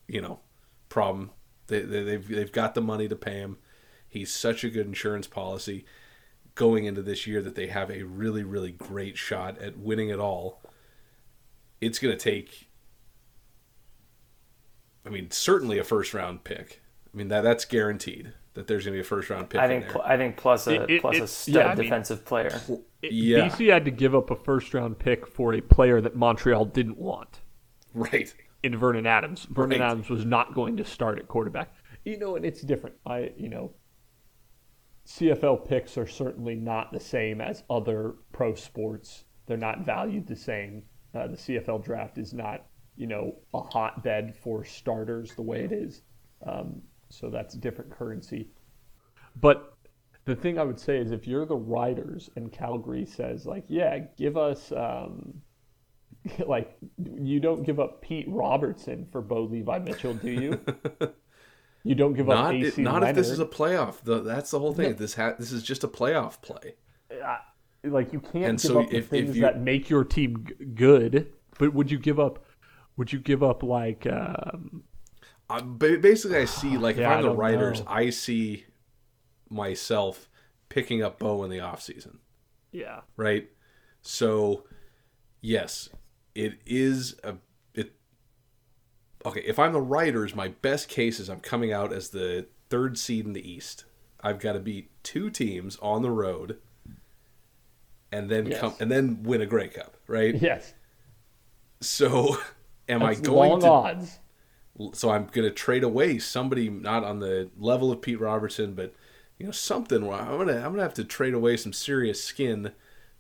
you 0.08 0.22
know, 0.22 0.40
problem. 0.88 1.32
They, 1.68 1.82
they, 1.82 2.02
they've 2.02 2.28
they've 2.28 2.52
got 2.52 2.76
the 2.76 2.82
money 2.82 3.10
to 3.10 3.16
pay 3.18 3.40
him. 3.40 3.58
He's 4.08 4.34
such 4.34 4.64
a 4.64 4.70
good 4.70 4.86
insurance 4.86 5.28
policy 5.28 5.84
going 6.56 6.86
into 6.86 7.02
this 7.02 7.28
year 7.28 7.42
that 7.42 7.56
they 7.56 7.68
have 7.68 7.92
a 7.92 8.04
really 8.04 8.44
really 8.44 8.72
great 8.72 9.18
shot 9.18 9.58
at 9.58 9.78
winning 9.78 10.08
it 10.08 10.20
all. 10.20 10.62
It's 11.82 12.00
going 12.00 12.18
to 12.18 12.24
take 12.24 12.70
I 15.06 15.10
mean, 15.10 15.30
certainly 15.32 15.78
a 15.78 15.84
first 15.84 16.14
round 16.14 16.46
pick. 16.46 16.81
I 17.14 17.18
mean 17.18 17.28
that 17.30 17.42
that's 17.42 17.66
guaranteed 17.66 18.34
that 18.54 18.68
there's 18.68 18.86
going 18.86 18.94
to 18.94 18.98
be 18.98 19.02
a 19.02 19.04
first 19.04 19.30
round 19.30 19.50
pick. 19.50 19.60
I 19.62 19.68
think 19.68 19.88
pl- 19.88 20.02
I 20.04 20.18
think 20.18 20.38
plus 20.38 20.68
a 20.68 20.84
It- 20.84 20.90
it- 20.90 21.02
plus 21.02 21.18
a 21.20 21.28
stud 21.28 21.56
yeah, 21.56 21.66
I 21.68 21.76
mean- 21.76 21.84
defensive 21.86 22.26
player. 22.26 22.60
it- 23.02 23.12
Yeah. 23.12 23.48
BC 23.50 23.68
had 23.68 23.86
to 23.86 23.92
give 23.92 24.14
up 24.16 24.30
a 24.32 24.36
first 24.36 24.74
round 24.74 25.00
pick 25.00 25.26
for 25.28 25.54
a 25.54 25.62
player 25.62 26.02
that 26.02 26.16
Montreal 26.16 26.66
didn't 26.66 26.98
want 26.98 27.42
right. 27.94 28.34
in 28.64 28.78
Vernon 28.78 29.06
Adams. 29.08 29.46
Vernon 29.46 29.80
Right. 29.82 29.90
Adams 29.92 30.10
was 30.10 30.26
not 30.26 30.54
going 30.54 30.78
to 30.78 30.86
start 30.86 31.18
at 31.20 31.28
quarterback. 31.28 31.74
You 32.04 32.18
know, 32.18 32.36
and 32.36 32.46
it's 32.46 32.62
different. 32.62 32.96
I 33.06 33.32
you 33.38 33.50
know 33.50 33.74
CFL 35.06 35.58
picks 35.68 35.98
are 35.98 36.08
certainly 36.08 36.56
not 36.56 36.92
the 36.92 37.00
same 37.00 37.42
as 37.42 37.64
other 37.70 38.16
pro 38.32 38.54
sports. 38.56 39.26
They're 39.48 39.58
not 39.58 39.86
valued 39.86 40.28
the 40.28 40.36
same. 40.36 40.84
Uh, 41.14 41.28
the 41.28 41.36
CFL 41.38 41.80
draft 41.84 42.18
is 42.18 42.34
not, 42.34 42.66
you 42.96 43.08
know, 43.08 43.36
a 43.54 43.62
hotbed 43.62 44.36
for 44.36 44.64
starters 44.64 45.34
the 45.36 45.42
way 45.42 45.62
it 45.64 45.72
is. 45.72 46.04
Um, 46.46 46.82
so 47.12 47.30
that's 47.30 47.56
different 47.56 47.92
currency. 47.92 48.50
But 49.40 49.74
the 50.26 50.36
thing 50.36 50.58
I 50.60 50.64
would 50.64 50.80
say 50.80 50.98
is 50.98 51.12
if 51.12 51.28
you're 51.28 51.46
the 51.46 51.56
Riders 51.56 52.30
and 52.36 52.52
Calgary 52.52 53.06
says, 53.06 53.46
like, 53.46 53.66
yeah, 53.68 54.00
give 54.18 54.38
us, 54.38 54.72
um, 54.72 55.42
like, 56.46 56.78
you 57.16 57.40
don't 57.40 57.64
give 57.64 57.80
up 57.80 58.02
Pete 58.02 58.26
Robertson 58.28 59.08
for 59.12 59.22
Bo 59.22 59.44
Levi 59.44 59.80
Mitchell, 59.80 60.14
do 60.14 60.30
you? 60.32 60.60
you 61.84 61.96
don't 61.96 62.14
give 62.14 62.30
up 62.30 62.54
AC 62.54 62.68
it, 62.68 62.84
not 62.84 63.04
if 63.04 63.16
this 63.16 63.30
is 63.30 63.40
a 63.40 63.46
playoff. 63.46 64.02
The, 64.04 64.20
that's 64.22 64.52
the 64.52 64.60
whole 64.60 64.74
thing. 64.74 64.96
This 64.96 65.16
ha- 65.16 65.36
this 65.40 65.52
is 65.52 65.64
just 65.64 65.84
a 65.84 65.88
playoff 65.88 66.42
play. 66.42 66.76
like 67.84 68.14
you 68.14 68.20
can't 68.20 68.46
And 68.46 68.58
give 68.62 68.72
so 68.72 68.82
up 68.82 68.90
the 68.90 68.98
if- 68.98 69.04
if 69.06 69.10
things 69.10 69.36
you- 69.36 69.42
that 69.42 69.60
make 69.62 69.90
your 69.90 70.04
team 70.04 70.46
g- 70.48 70.66
good. 70.76 71.34
But 71.58 71.74
would 71.74 71.90
you 71.92 71.98
give 72.00 72.20
up? 72.20 72.46
Would 72.98 73.12
you 73.14 73.20
give 73.20 73.42
up 73.44 73.64
like? 73.64 74.06
Um, 74.06 74.84
Uh, 75.52 75.62
basically, 75.62 76.38
I 76.38 76.46
see 76.46 76.78
like 76.78 76.96
Yeah, 76.96 77.04
if 77.04 77.08
I 77.08 77.18
I'm 77.18 77.22
the 77.22 77.32
Riders, 77.32 77.82
know. 77.82 77.88
I 77.88 78.10
see 78.10 78.66
myself 79.50 80.30
picking 80.70 81.04
up 81.04 81.20
Bo 81.20 81.44
in 81.44 81.50
the 81.50 81.60
off 81.60 81.82
season. 81.82 82.20
yeah, 82.72 83.02
right? 83.18 83.50
So, 84.02 84.66
yes, 85.42 85.90
it 86.36 86.60
is 86.66 87.16
a 87.24 87.36
it. 87.74 87.94
Okay, 89.26 89.42
if 89.42 89.60
I'm 89.60 89.74
the 89.74 89.82
Riders, 89.82 90.36
my 90.36 90.50
best 90.50 90.90
case 90.90 91.20
is 91.20 91.30
I'm 91.30 91.40
coming 91.42 91.72
out 91.74 91.94
as 91.94 92.10
the 92.10 92.48
third 92.70 92.98
seed 92.98 93.26
in 93.26 93.34
the 93.34 93.48
East. 93.50 93.86
I've 94.22 94.40
got 94.40 94.54
to 94.54 94.60
beat 94.60 94.92
two 95.04 95.30
teams 95.30 95.78
on 95.82 96.02
the 96.02 96.12
road, 96.12 96.60
and 98.12 98.30
then 98.30 98.48
Yes. 98.48 98.60
come 98.60 98.76
and 98.80 98.92
then 98.92 99.24
win 99.24 99.42
a 99.42 99.46
Grey 99.46 99.68
Cup, 99.70 99.98
right? 100.08 100.40
yes. 100.42 100.74
So, 101.82 102.38
am 102.90 103.02
That's 103.02 103.20
I 103.20 103.22
going 103.22 103.60
long 103.60 103.60
to? 103.60 103.68
odds. 103.68 104.20
So 104.94 105.10
I'm 105.12 105.26
going 105.26 105.48
to 105.48 105.52
trade 105.54 105.84
away 105.84 106.18
somebody 106.18 106.70
not 106.70 107.04
on 107.04 107.20
the 107.20 107.50
level 107.58 107.92
of 107.92 108.02
Pete 108.02 108.20
Robertson, 108.20 108.74
but 108.74 108.94
you 109.38 109.46
know 109.46 109.52
something. 109.52 110.06
Where 110.06 110.18
I'm 110.20 110.38
gonna 110.38 110.58
I'm 110.58 110.72
gonna 110.72 110.84
have 110.84 110.94
to 110.96 111.04
trade 111.04 111.34
away 111.34 111.58
some 111.58 111.74
serious 111.74 112.24
skin 112.24 112.72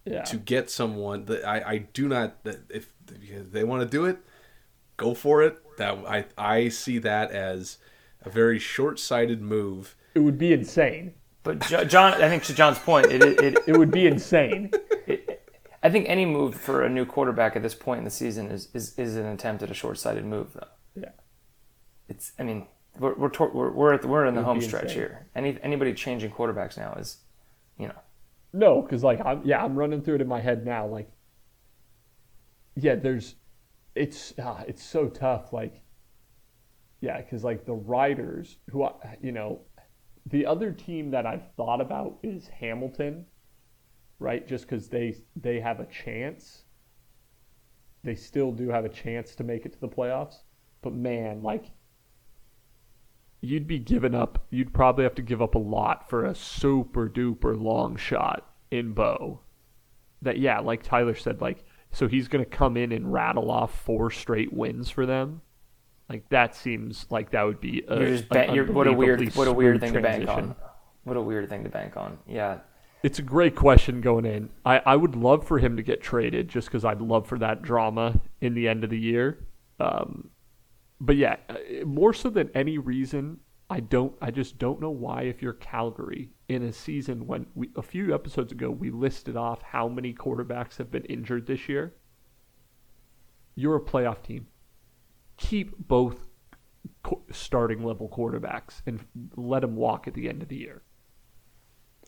Yeah. 0.05 0.23
to 0.23 0.37
get 0.37 0.69
someone 0.69 1.25
that 1.25 1.45
I, 1.45 1.61
I 1.65 1.77
do 1.93 2.07
not 2.07 2.37
if, 2.45 2.93
if 3.09 3.51
they 3.51 3.63
want 3.63 3.81
to 3.83 3.87
do 3.87 4.05
it, 4.05 4.19
go 4.97 5.13
for 5.13 5.41
it. 5.43 5.57
That 5.77 5.97
I 6.07 6.25
I 6.37 6.69
see 6.69 6.99
that 6.99 7.31
as 7.31 7.77
a 8.23 8.29
very 8.29 8.59
short 8.59 8.99
sighted 8.99 9.41
move. 9.41 9.95
It 10.13 10.19
would 10.19 10.37
be 10.37 10.53
insane. 10.53 11.15
But 11.43 11.59
John, 11.61 12.13
I 12.21 12.29
think 12.29 12.43
to 12.43 12.53
John's 12.53 12.77
point, 12.77 13.07
it, 13.07 13.23
it, 13.23 13.57
It 13.65 13.77
would 13.77 13.89
be 13.89 14.05
insane. 14.05 14.69
I 15.81 15.89
think 15.89 16.07
any 16.07 16.25
move 16.25 16.53
for 16.53 16.83
a 16.83 16.89
new 16.89 17.03
quarterback 17.05 17.55
at 17.55 17.63
this 17.63 17.73
point 17.73 17.97
in 17.99 18.03
the 18.03 18.11
season 18.11 18.51
is, 18.51 18.67
is, 18.75 18.97
is 18.99 19.15
an 19.15 19.25
attempt 19.25 19.63
at 19.63 19.71
a 19.71 19.73
short-sighted 19.73 20.23
move, 20.23 20.53
though. 20.53 20.67
Yeah. 21.01 21.09
It's, 22.11 22.33
I 22.37 22.43
mean, 22.43 22.67
we're 22.99 23.15
we're 23.15 23.29
tor- 23.29 23.51
we're 23.53 23.71
we're, 23.71 23.93
at 23.93 24.01
the, 24.01 24.09
we're 24.09 24.25
in 24.25 24.35
the 24.35 24.43
home 24.43 24.59
stretch 24.59 24.83
insane. 24.83 24.97
here. 24.97 25.27
Any 25.33 25.57
anybody 25.63 25.93
changing 25.93 26.31
quarterbacks 26.31 26.77
now 26.77 26.93
is, 26.99 27.19
you 27.77 27.87
know, 27.87 27.99
No, 28.51 28.81
because 28.81 29.01
like 29.01 29.21
I'm 29.25 29.41
yeah 29.45 29.63
I'm 29.63 29.75
running 29.77 30.01
through 30.01 30.15
it 30.15 30.21
in 30.21 30.27
my 30.27 30.41
head 30.41 30.65
now. 30.65 30.85
Like, 30.85 31.09
yeah, 32.75 32.95
there's, 32.95 33.35
it's 33.95 34.33
ah, 34.43 34.63
it's 34.67 34.83
so 34.83 35.07
tough. 35.07 35.53
Like, 35.53 35.81
yeah, 36.99 37.21
because 37.21 37.45
like 37.45 37.65
the 37.65 37.75
Riders, 37.75 38.57
who 38.69 38.83
I, 38.83 39.17
you 39.21 39.31
know, 39.31 39.61
the 40.25 40.45
other 40.45 40.73
team 40.73 41.11
that 41.11 41.25
I've 41.25 41.47
thought 41.55 41.79
about 41.79 42.17
is 42.23 42.49
Hamilton, 42.49 43.25
right? 44.19 44.45
Just 44.45 44.65
because 44.65 44.89
they 44.89 45.15
they 45.37 45.61
have 45.61 45.79
a 45.79 45.85
chance. 45.85 46.65
They 48.03 48.15
still 48.15 48.51
do 48.51 48.67
have 48.67 48.83
a 48.83 48.89
chance 48.89 49.33
to 49.35 49.45
make 49.45 49.65
it 49.65 49.71
to 49.71 49.79
the 49.79 49.87
playoffs, 49.87 50.43
but 50.81 50.91
man, 50.91 51.41
like. 51.41 51.71
You'd 53.41 53.67
be 53.67 53.79
giving 53.79 54.13
up. 54.13 54.45
You'd 54.51 54.73
probably 54.73 55.03
have 55.03 55.15
to 55.15 55.21
give 55.23 55.41
up 55.41 55.55
a 55.55 55.59
lot 55.59 56.09
for 56.09 56.25
a 56.25 56.35
super 56.35 57.09
duper 57.09 57.59
long 57.59 57.95
shot 57.97 58.47
in 58.69 58.93
Bo. 58.93 59.39
That 60.21 60.37
yeah, 60.37 60.59
like 60.59 60.83
Tyler 60.83 61.15
said, 61.15 61.41
like 61.41 61.63
so 61.91 62.07
he's 62.07 62.27
gonna 62.27 62.45
come 62.45 62.77
in 62.77 62.91
and 62.91 63.11
rattle 63.11 63.49
off 63.49 63.73
four 63.83 64.11
straight 64.11 64.53
wins 64.53 64.89
for 64.89 65.05
them. 65.05 65.41
Like 66.07 66.27
that 66.29 66.55
seems 66.55 67.05
like 67.09 67.31
that 67.31 67.43
would 67.43 67.59
be 67.59 67.83
a, 67.87 67.97
you're 67.99 68.17
just 68.17 68.25
you're, 68.53 68.71
what 68.71 68.85
a 68.87 68.93
weird 68.93 69.33
what 69.35 69.47
a 69.47 69.53
weird 69.53 69.79
thing 69.79 69.93
to 69.93 70.01
bank 70.01 70.27
on. 70.29 70.55
What 71.03 71.17
a 71.17 71.21
weird 71.21 71.49
thing 71.49 71.63
to 71.63 71.69
bank 71.69 71.97
on. 71.97 72.19
Yeah, 72.27 72.59
It's 73.01 73.17
a 73.17 73.23
great 73.23 73.55
question 73.55 74.01
going 74.01 74.25
in. 74.25 74.49
I, 74.63 74.81
I 74.85 74.95
would 74.95 75.15
love 75.15 75.47
for 75.47 75.57
him 75.57 75.77
to 75.77 75.81
get 75.83 76.01
traded 76.01 76.47
just 76.47 76.67
because 76.67 76.85
I'd 76.85 77.01
love 77.01 77.25
for 77.27 77.39
that 77.39 77.63
drama 77.63 78.21
in 78.39 78.53
the 78.53 78.67
end 78.67 78.83
of 78.83 78.91
the 78.91 78.99
year. 78.99 79.39
Um, 79.79 80.29
but 81.01 81.17
yeah, 81.17 81.37
uh, 81.49 81.55
more 81.85 82.13
so 82.13 82.29
than 82.29 82.51
any 82.53 82.77
reason, 82.77 83.39
I 83.69 83.79
don't. 83.79 84.13
I 84.21 84.29
just 84.31 84.57
don't 84.59 84.79
know 84.79 84.91
why. 84.91 85.23
If 85.23 85.41
you're 85.41 85.53
Calgary 85.53 86.29
in 86.47 86.63
a 86.63 86.71
season 86.71 87.25
when 87.25 87.47
we 87.55 87.69
a 87.75 87.81
few 87.81 88.13
episodes 88.13 88.51
ago 88.51 88.69
we 88.69 88.91
listed 88.91 89.35
off 89.35 89.61
how 89.63 89.87
many 89.87 90.13
quarterbacks 90.13 90.77
have 90.77 90.91
been 90.91 91.05
injured 91.05 91.47
this 91.47 91.67
year, 91.67 91.95
you're 93.55 93.75
a 93.75 93.81
playoff 93.81 94.21
team. 94.21 94.47
Keep 95.37 95.75
both 95.87 96.27
starting 97.31 97.83
level 97.83 98.07
quarterbacks 98.07 98.81
and 98.85 98.99
let 99.35 99.61
them 99.61 99.75
walk 99.75 100.07
at 100.07 100.13
the 100.13 100.29
end 100.29 100.43
of 100.43 100.49
the 100.49 100.57
year. 100.57 100.83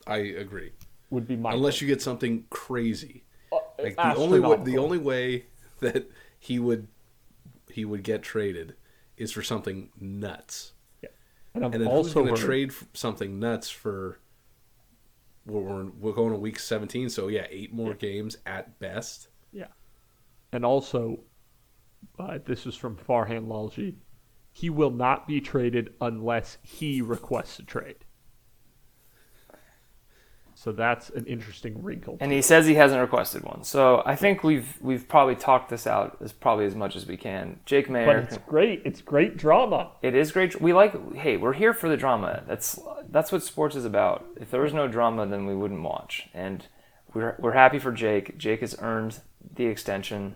I 0.05 0.17
agree. 0.17 0.71
would 1.09 1.27
be 1.27 1.35
my 1.35 1.53
unless 1.53 1.75
pick. 1.75 1.81
you 1.83 1.87
get 1.87 2.01
something 2.01 2.45
crazy. 2.51 3.23
Uh, 3.51 3.57
Like 3.79 3.95
the 3.95 4.15
only 4.15 4.39
way, 4.39 4.57
the 4.63 4.77
only 4.77 4.97
way 4.99 5.45
that 5.79 6.09
he 6.39 6.59
would 6.59 6.87
he 7.71 7.85
would 7.85 8.03
get 8.03 8.21
traded 8.21 8.75
is 9.17 9.31
for 9.31 9.43
something 9.43 9.89
nuts. 9.99 10.73
and 11.53 11.65
I've 11.65 11.73
And 11.73 11.83
then 11.83 11.89
also 11.89 12.23
going 12.23 12.35
to 12.35 12.41
trade 12.41 12.71
something 12.93 13.39
nuts 13.39 13.69
for? 13.69 14.19
We're, 15.45 15.85
we're 15.85 16.13
going 16.13 16.31
to 16.31 16.39
week 16.39 16.57
seventeen, 16.57 17.09
so 17.09 17.27
yeah, 17.27 17.47
eight 17.49 17.73
more 17.73 17.93
games 17.93 18.37
at 18.45 18.79
best. 18.79 19.27
Yeah. 19.51 19.67
And 20.53 20.63
also, 20.63 21.19
uh, 22.17 22.39
this 22.45 22.65
is 22.65 22.75
from 22.75 22.95
Farhan 22.95 23.47
Lalji. 23.47 23.95
He 24.53 24.69
will 24.69 24.91
not 24.91 25.27
be 25.27 25.41
traded 25.41 25.93
unless 25.99 26.59
he 26.61 27.01
requests 27.01 27.59
a 27.59 27.63
trade. 27.63 28.05
So 30.55 30.71
that's 30.71 31.09
an 31.09 31.25
interesting 31.25 31.81
wrinkle. 31.83 32.17
And 32.19 32.31
he 32.31 32.41
says 32.41 32.65
he 32.65 32.75
hasn't 32.75 33.01
requested 33.01 33.43
one. 33.43 33.63
So 33.63 34.03
I 34.05 34.15
think 34.15 34.43
we've 34.43 34.77
we've 34.81 35.07
probably 35.07 35.35
talked 35.35 35.69
this 35.69 35.87
out 35.87 36.17
as 36.21 36.31
probably 36.31 36.65
as 36.65 36.75
much 36.75 36.95
as 36.95 37.05
we 37.05 37.17
can. 37.17 37.59
Jake 37.65 37.87
Maier. 37.87 38.05
but 38.05 38.15
it's 38.17 38.37
great. 38.37 38.81
It's 38.85 39.01
great 39.01 39.37
drama. 39.37 39.91
It 40.01 40.15
is 40.15 40.31
great. 40.31 40.59
We 40.61 40.73
like. 40.73 41.15
Hey, 41.15 41.37
we're 41.37 41.53
here 41.53 41.73
for 41.73 41.89
the 41.89 41.97
drama. 41.97 42.43
That's 42.47 42.79
that's 43.09 43.31
what 43.31 43.43
sports 43.43 43.75
is 43.75 43.85
about. 43.85 44.25
If 44.39 44.51
there 44.51 44.61
was 44.61 44.73
no 44.73 44.87
drama, 44.87 45.25
then 45.25 45.45
we 45.45 45.55
wouldn't 45.55 45.81
watch. 45.81 46.29
And 46.33 46.65
we're 47.13 47.35
we're 47.39 47.53
happy 47.53 47.79
for 47.79 47.91
Jake. 47.91 48.37
Jake 48.37 48.61
has 48.61 48.75
earned 48.79 49.19
the 49.55 49.65
extension. 49.65 50.35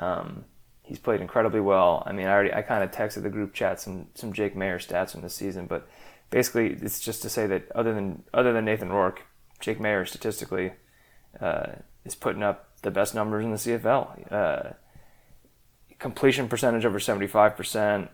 Um, 0.00 0.44
he's 0.82 0.98
played 0.98 1.20
incredibly 1.20 1.60
well. 1.60 2.02
I 2.06 2.12
mean, 2.12 2.26
I 2.26 2.32
already 2.32 2.52
I 2.52 2.62
kind 2.62 2.82
of 2.82 2.90
texted 2.90 3.22
the 3.22 3.30
group 3.30 3.54
chat 3.54 3.80
some 3.80 4.06
some 4.14 4.32
Jake 4.32 4.54
Maier 4.54 4.76
stats 4.76 5.12
from 5.12 5.20
this 5.20 5.34
season, 5.34 5.66
but 5.66 5.88
basically 6.30 6.76
it's 6.80 7.00
just 7.00 7.22
to 7.22 7.30
say 7.30 7.46
that 7.46 7.70
other 7.74 7.94
than 7.94 8.22
other 8.34 8.52
than 8.52 8.64
Nathan 8.64 8.90
Rourke, 8.90 9.22
Jake 9.60 9.78
Maier 9.78 10.06
statistically 10.06 10.72
uh, 11.40 11.72
is 12.04 12.14
putting 12.14 12.42
up 12.42 12.68
the 12.82 12.90
best 12.90 13.14
numbers 13.14 13.44
in 13.44 13.50
the 13.50 13.56
CFL. 13.56 14.32
Uh, 14.32 14.70
completion 15.98 16.48
percentage 16.48 16.84
over 16.84 16.98
75%. 16.98 18.08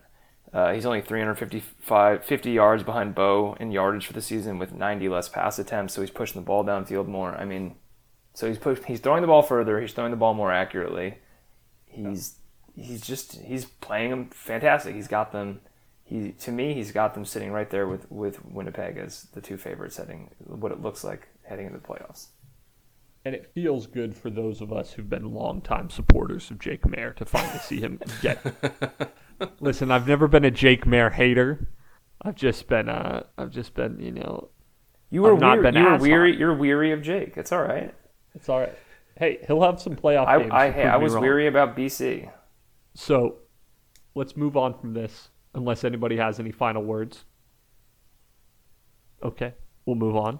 Uh, 0.53 0.73
he's 0.73 0.85
only 0.85 1.01
355 1.01 2.23
50 2.23 2.51
yards 2.51 2.83
behind 2.83 3.13
Bo 3.13 3.57
in 3.59 3.71
yardage 3.71 4.05
for 4.05 4.13
the 4.13 4.21
season 4.21 4.57
with 4.57 4.73
90 4.73 5.09
less 5.09 5.27
pass 5.27 5.59
attempts, 5.59 5.93
so 5.93 6.01
he's 6.01 6.09
pushing 6.09 6.41
the 6.41 6.45
ball 6.45 6.63
downfield 6.63 7.07
more. 7.07 7.35
I 7.35 7.45
mean, 7.45 7.75
so 8.33 8.47
he's 8.47 8.57
push, 8.57 8.79
he's 8.85 8.99
throwing 8.99 9.21
the 9.21 9.27
ball 9.27 9.41
further, 9.41 9.81
he's 9.81 9.91
throwing 9.91 10.11
the 10.11 10.17
ball 10.17 10.33
more 10.33 10.51
accurately. 10.51 11.15
He's 11.85 12.35
he's 12.75 13.01
just 13.01 13.41
he's 13.41 13.65
playing 13.65 14.11
them 14.11 14.29
fantastic. 14.29 14.95
He's 14.95 15.07
got 15.07 15.31
them 15.31 15.59
he 16.05 16.31
to 16.31 16.51
me 16.51 16.73
he's 16.73 16.91
got 16.91 17.15
them 17.15 17.25
sitting 17.25 17.51
right 17.51 17.69
there 17.69 17.87
with 17.87 18.09
with 18.11 18.45
Winnipeg 18.45 18.97
as 18.97 19.23
the 19.33 19.41
two 19.41 19.57
favorites 19.57 19.97
heading 19.97 20.29
what 20.45 20.71
it 20.71 20.81
looks 20.81 21.03
like 21.03 21.27
heading 21.47 21.67
into 21.67 21.79
the 21.79 21.87
playoffs. 21.87 22.27
And 23.23 23.33
it 23.33 23.51
feels 23.55 23.87
good 23.87 24.15
for 24.15 24.29
those 24.29 24.61
of 24.61 24.71
us 24.71 24.93
who've 24.93 25.09
been 25.09 25.33
longtime 25.33 25.89
supporters 25.89 26.51
of 26.51 26.59
Jake 26.59 26.83
Maier 26.83 27.15
to 27.15 27.25
finally 27.25 27.57
see 27.59 27.79
him 27.79 27.99
get. 28.21 28.39
Listen, 29.59 29.89
I've 29.89 30.07
never 30.07 30.27
been 30.27 30.45
a 30.45 30.51
Jake 30.51 30.85
Maier 30.85 31.11
hater. 31.11 31.67
I've 32.21 32.35
just 32.35 32.67
been, 32.67 32.87
uh, 32.87 33.23
I've 33.37 33.49
just 33.51 33.73
been, 33.73 33.99
you 33.99 34.11
know, 34.11 34.49
you 35.09 35.21
were 35.21 35.37
not 35.37 35.61
been 35.61 35.75
you 35.75 35.83
were 35.83 35.97
weary. 35.97 36.37
You're 36.37 36.55
weary 36.55 36.91
of 36.91 37.01
Jake. 37.01 37.37
It's 37.37 37.51
all 37.51 37.61
right. 37.61 37.93
it's 38.33 38.49
all 38.49 38.59
right. 38.59 38.73
Hey, 39.17 39.39
he'll 39.47 39.61
have 39.61 39.79
some 39.79 39.95
playoff 39.95 40.27
I 40.27 40.39
games. 40.39 40.51
I, 40.53 40.71
hey, 40.71 40.83
I 40.83 40.97
was 40.97 41.13
wrong. 41.13 41.21
weary 41.21 41.47
about 41.47 41.77
BC. 41.77 42.29
So, 42.95 43.37
let's 44.13 44.35
move 44.35 44.57
on 44.57 44.77
from 44.77 44.93
this, 44.93 45.29
unless 45.53 45.83
anybody 45.83 46.17
has 46.17 46.39
any 46.39 46.51
final 46.51 46.83
words. 46.83 47.23
Okay, 49.23 49.53
we'll 49.85 49.95
move 49.95 50.15
on. 50.15 50.39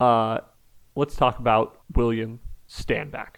Uh, 0.00 0.38
let's 0.94 1.16
talk 1.16 1.38
about 1.38 1.80
William 1.94 2.40
Stanback. 2.68 3.36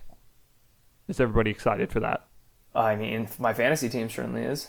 Is 1.09 1.21
everybody 1.21 1.51
excited 1.51 1.91
for 1.91 2.01
that? 2.01 2.27
I 2.75 2.95
mean, 2.97 3.29
my 3.39 3.53
fantasy 3.53 3.89
team 3.89 4.09
certainly 4.09 4.43
is. 4.43 4.69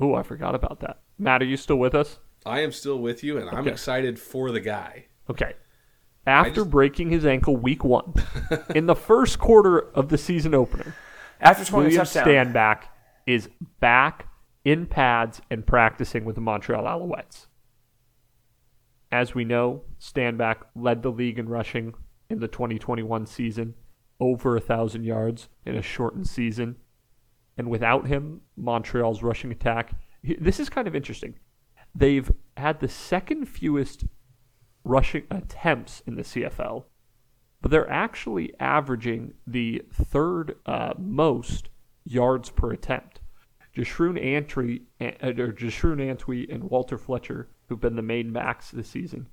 Oh, 0.00 0.14
I 0.14 0.22
forgot 0.22 0.54
about 0.54 0.80
that. 0.80 1.00
Matt, 1.18 1.42
are 1.42 1.46
you 1.46 1.56
still 1.56 1.76
with 1.76 1.94
us? 1.94 2.18
I 2.44 2.60
am 2.60 2.72
still 2.72 2.98
with 2.98 3.22
you, 3.22 3.38
and 3.38 3.48
I'm 3.48 3.68
excited 3.68 4.18
for 4.18 4.50
the 4.50 4.60
guy. 4.60 5.06
Okay. 5.30 5.54
After 6.26 6.54
just- 6.56 6.70
breaking 6.70 7.10
his 7.10 7.24
ankle 7.24 7.56
week 7.56 7.84
one, 7.84 8.14
in 8.74 8.86
the 8.86 8.94
first 8.96 9.38
quarter 9.38 9.78
of 9.78 10.08
the 10.08 10.18
season 10.18 10.54
opener, 10.54 10.94
After 11.40 11.64
20 11.64 11.84
William 11.86 12.04
touchdown. 12.04 12.26
Stanback 12.26 12.82
is 13.26 13.48
back 13.80 14.26
in 14.64 14.86
pads 14.86 15.40
and 15.50 15.66
practicing 15.66 16.24
with 16.24 16.34
the 16.34 16.40
Montreal 16.40 16.84
Alouettes. 16.84 17.46
As 19.12 19.34
we 19.34 19.44
know, 19.44 19.82
Stanback 20.00 20.62
led 20.74 21.02
the 21.02 21.10
league 21.10 21.38
in 21.38 21.46
rushing 21.46 21.92
in 22.30 22.40
the 22.40 22.48
2021 22.48 23.26
season, 23.26 23.74
over 24.18 24.56
a 24.56 24.60
thousand 24.60 25.04
yards 25.04 25.50
in 25.66 25.76
a 25.76 25.82
shortened 25.82 26.26
season. 26.26 26.76
And 27.58 27.68
without 27.68 28.06
him, 28.06 28.40
Montreal's 28.56 29.22
rushing 29.22 29.52
attack. 29.52 29.94
This 30.40 30.58
is 30.58 30.70
kind 30.70 30.88
of 30.88 30.96
interesting. 30.96 31.34
They've 31.94 32.32
had 32.56 32.80
the 32.80 32.88
second 32.88 33.46
fewest 33.46 34.06
rushing 34.82 35.24
attempts 35.30 36.02
in 36.06 36.14
the 36.14 36.22
CFL, 36.22 36.84
but 37.60 37.70
they're 37.70 37.90
actually 37.90 38.54
averaging 38.58 39.34
the 39.46 39.82
third 39.92 40.56
uh, 40.64 40.94
most 40.98 41.68
yards 42.04 42.48
per 42.48 42.72
attempt. 42.72 43.20
Jeshrun 43.76 44.18
Antwi, 44.18 44.82
uh, 45.00 45.32
Antwi 46.00 46.52
and 46.52 46.64
Walter 46.64 46.96
Fletcher, 46.96 47.48
who've 47.72 47.80
been 47.80 47.96
the 47.96 48.02
main 48.02 48.34
backs 48.34 48.70
this 48.70 48.90
season, 48.90 49.26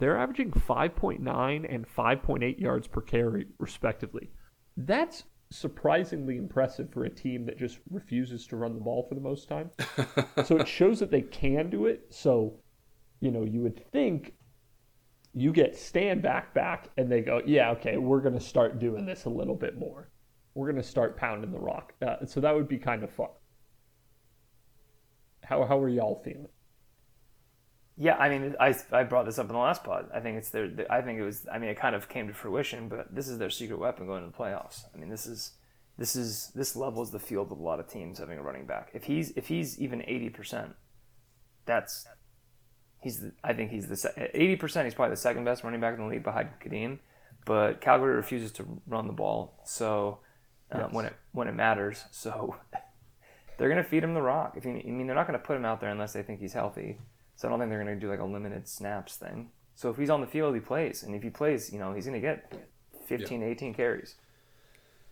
they're 0.00 0.18
averaging 0.18 0.50
5.9 0.50 1.72
and 1.72 1.86
5.8 1.86 2.58
yards 2.58 2.88
per 2.88 3.00
carry, 3.00 3.46
respectively. 3.58 4.30
That's 4.76 5.22
surprisingly 5.50 6.36
impressive 6.36 6.90
for 6.92 7.04
a 7.04 7.10
team 7.10 7.46
that 7.46 7.56
just 7.56 7.78
refuses 7.88 8.48
to 8.48 8.56
run 8.56 8.74
the 8.74 8.80
ball 8.80 9.06
for 9.08 9.14
the 9.14 9.20
most 9.20 9.48
time. 9.48 9.70
so 10.44 10.56
it 10.56 10.66
shows 10.66 10.98
that 10.98 11.12
they 11.12 11.22
can 11.22 11.70
do 11.70 11.86
it. 11.86 12.06
So, 12.10 12.58
you 13.20 13.30
know, 13.30 13.44
you 13.44 13.60
would 13.60 13.88
think 13.92 14.34
you 15.32 15.52
get 15.52 15.76
stand 15.76 16.20
back 16.20 16.52
back 16.52 16.88
and 16.96 17.10
they 17.10 17.20
go, 17.20 17.42
yeah, 17.46 17.70
okay, 17.70 17.96
we're 17.96 18.20
going 18.20 18.34
to 18.34 18.44
start 18.44 18.80
doing 18.80 19.06
this 19.06 19.26
a 19.26 19.30
little 19.30 19.54
bit 19.54 19.78
more. 19.78 20.10
We're 20.54 20.66
going 20.66 20.82
to 20.82 20.88
start 20.88 21.16
pounding 21.16 21.52
the 21.52 21.60
rock. 21.60 21.92
Uh, 22.04 22.26
so 22.26 22.40
that 22.40 22.52
would 22.52 22.66
be 22.66 22.78
kind 22.78 23.04
of 23.04 23.12
fun. 23.12 23.28
How, 25.44 25.64
how 25.64 25.78
are 25.78 25.88
y'all 25.88 26.20
feeling? 26.24 26.48
Yeah, 27.96 28.16
I 28.16 28.28
mean, 28.28 28.56
I, 28.58 28.74
I 28.90 29.04
brought 29.04 29.24
this 29.24 29.38
up 29.38 29.46
in 29.46 29.52
the 29.52 29.58
last 29.58 29.84
pod. 29.84 30.08
I 30.12 30.18
think 30.20 30.36
it's 30.36 30.50
their. 30.50 30.68
I 30.90 31.00
think 31.00 31.18
it 31.20 31.22
was. 31.22 31.46
I 31.52 31.58
mean, 31.58 31.70
it 31.70 31.78
kind 31.78 31.94
of 31.94 32.08
came 32.08 32.26
to 32.26 32.34
fruition, 32.34 32.88
but 32.88 33.14
this 33.14 33.28
is 33.28 33.38
their 33.38 33.50
secret 33.50 33.78
weapon 33.78 34.06
going 34.06 34.24
to 34.24 34.30
the 34.30 34.36
playoffs. 34.36 34.84
I 34.92 34.98
mean, 34.98 35.10
this 35.10 35.26
is 35.26 35.52
this 35.96 36.16
is 36.16 36.50
this 36.56 36.74
levels 36.74 37.12
the 37.12 37.20
field 37.20 37.52
of 37.52 37.58
a 37.58 37.62
lot 37.62 37.78
of 37.78 37.86
teams 37.88 38.18
having 38.18 38.36
a 38.38 38.42
running 38.42 38.66
back. 38.66 38.90
If 38.94 39.04
he's 39.04 39.30
if 39.36 39.46
he's 39.46 39.78
even 39.78 40.02
eighty 40.08 40.28
percent, 40.28 40.74
that's 41.66 42.06
he's. 43.00 43.20
The, 43.20 43.32
I 43.44 43.52
think 43.52 43.70
he's 43.70 43.86
the 43.86 44.28
eighty 44.34 44.56
percent. 44.56 44.86
He's 44.86 44.94
probably 44.94 45.12
the 45.14 45.20
second 45.20 45.44
best 45.44 45.62
running 45.62 45.80
back 45.80 45.94
in 45.94 46.00
the 46.00 46.08
league 46.10 46.24
behind 46.24 46.48
Kadeem. 46.60 46.98
But 47.46 47.80
Calgary 47.80 48.16
refuses 48.16 48.50
to 48.52 48.66
run 48.88 49.06
the 49.06 49.12
ball, 49.12 49.60
so 49.64 50.18
uh, 50.72 50.78
Yes. 50.78 50.92
when 50.92 51.04
it 51.04 51.14
when 51.30 51.46
it 51.46 51.54
matters, 51.54 52.02
so 52.10 52.56
they're 53.58 53.68
gonna 53.68 53.84
feed 53.84 54.02
him 54.02 54.14
the 54.14 54.22
rock. 54.22 54.54
If 54.56 54.64
you, 54.64 54.72
I 54.72 54.90
mean, 54.90 55.06
they're 55.06 55.14
not 55.14 55.26
gonna 55.26 55.38
put 55.38 55.54
him 55.56 55.64
out 55.64 55.80
there 55.80 55.90
unless 55.90 56.12
they 56.14 56.22
think 56.22 56.40
he's 56.40 56.54
healthy. 56.54 56.98
So 57.36 57.48
I 57.48 57.50
don't 57.50 57.58
think 57.58 57.70
they're 57.70 57.82
going 57.82 57.94
to 57.98 58.00
do 58.00 58.10
like 58.10 58.20
a 58.20 58.24
limited 58.24 58.68
snaps 58.68 59.16
thing. 59.16 59.50
So 59.74 59.90
if 59.90 59.96
he's 59.96 60.10
on 60.10 60.20
the 60.20 60.26
field, 60.26 60.54
he 60.54 60.60
plays. 60.60 61.02
And 61.02 61.14
if 61.14 61.22
he 61.22 61.30
plays, 61.30 61.72
you 61.72 61.78
know, 61.78 61.92
he's 61.92 62.06
going 62.06 62.20
to 62.20 62.26
get 62.26 62.68
15, 63.06 63.42
18 63.42 63.74
carries. 63.74 64.14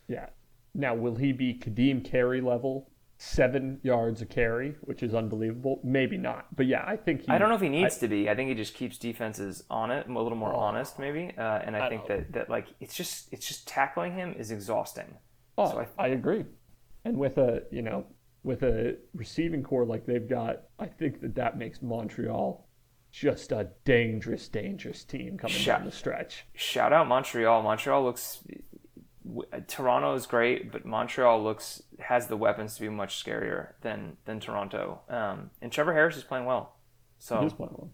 Yeah. 0.09 0.27
Now, 0.75 0.95
will 0.95 1.17
he 1.17 1.33
be 1.33 1.55
Kadeem 1.55 2.05
Carey 2.05 2.41
level? 2.41 2.89
Seven 3.19 3.79
yards 3.85 4.21
a 4.21 4.27
carry, 4.27 4.75
which 4.81 5.01
is 5.03 5.15
unbelievable. 5.15 5.79
Maybe 5.85 6.17
not. 6.17 6.57
But 6.57 6.67
yeah, 6.67 6.83
I 6.85 6.97
think 6.97 7.23
he. 7.23 7.29
I 7.29 7.39
don't 7.39 7.51
know 7.51 7.55
if 7.55 7.61
he 7.61 7.69
needs 7.69 7.99
to 7.99 8.09
be. 8.09 8.29
I 8.29 8.35
think 8.35 8.49
he 8.49 8.55
just 8.57 8.75
keeps 8.75 8.99
defenses 8.99 9.63
on 9.71 9.93
it, 9.93 10.09
a 10.09 10.13
little 10.13 10.37
more 10.37 10.53
honest, 10.53 10.99
maybe. 10.99 11.33
Uh, 11.39 11.61
and 11.65 11.77
I, 11.77 11.87
I 11.87 11.89
think 11.89 12.09
don't- 12.09 12.19
that, 12.19 12.33
that 12.33 12.51
like 12.51 12.67
it's 12.81 12.97
just 12.97 13.29
it's 13.33 13.47
just 13.47 13.69
tackling 13.69 14.15
him 14.15 14.35
is 14.37 14.51
exhausting. 14.51 15.19
Oh, 15.57 15.71
So 15.71 15.87
I, 15.99 16.09
agree. 16.09 16.45
And 17.05 17.17
with 17.17 17.39
a 17.39 17.63
you 17.71 17.83
know 17.83 18.07
with 18.45 18.63
a 18.63 18.97
receiving 19.15 19.63
corps 19.63 19.85
like 19.85 20.07
they've 20.07 20.29
got, 20.29 20.63
I 20.79 20.87
think 20.87 21.21
that 21.21 21.35
that 21.37 21.57
makes 21.59 21.81
Montreal 21.83 22.67
just 23.11 23.53
a 23.53 23.69
dangerous, 23.85 24.49
dangerous 24.49 25.05
team 25.05 25.37
coming 25.39 25.55
Shut- 25.57 25.79
down 25.81 25.87
the 25.87 25.93
stretch. 25.93 26.47
Shout 26.55 26.93
out 26.93 27.07
Montreal. 27.09 27.63
Montreal 27.63 28.03
looks. 28.05 28.43
Toronto 29.69 30.15
is 30.15 30.27
great, 30.27 30.73
but 30.73 30.85
Montreal 30.85 31.43
looks 31.45 31.83
has 32.01 32.27
the 32.27 32.37
weapons 32.37 32.75
to 32.75 32.81
be 32.81 32.89
much 32.89 33.23
scarier 33.23 33.69
than 33.83 34.17
than 34.25 34.41
Toronto. 34.41 35.01
Um, 35.09 35.51
and 35.61 35.71
Trevor 35.71 35.93
Harris 35.93 36.17
is 36.17 36.25
playing 36.25 36.45
well. 36.47 36.77
So 37.19 37.39
He 37.41 37.47
is 37.47 37.53
playing 37.53 37.73
well. 37.77 37.91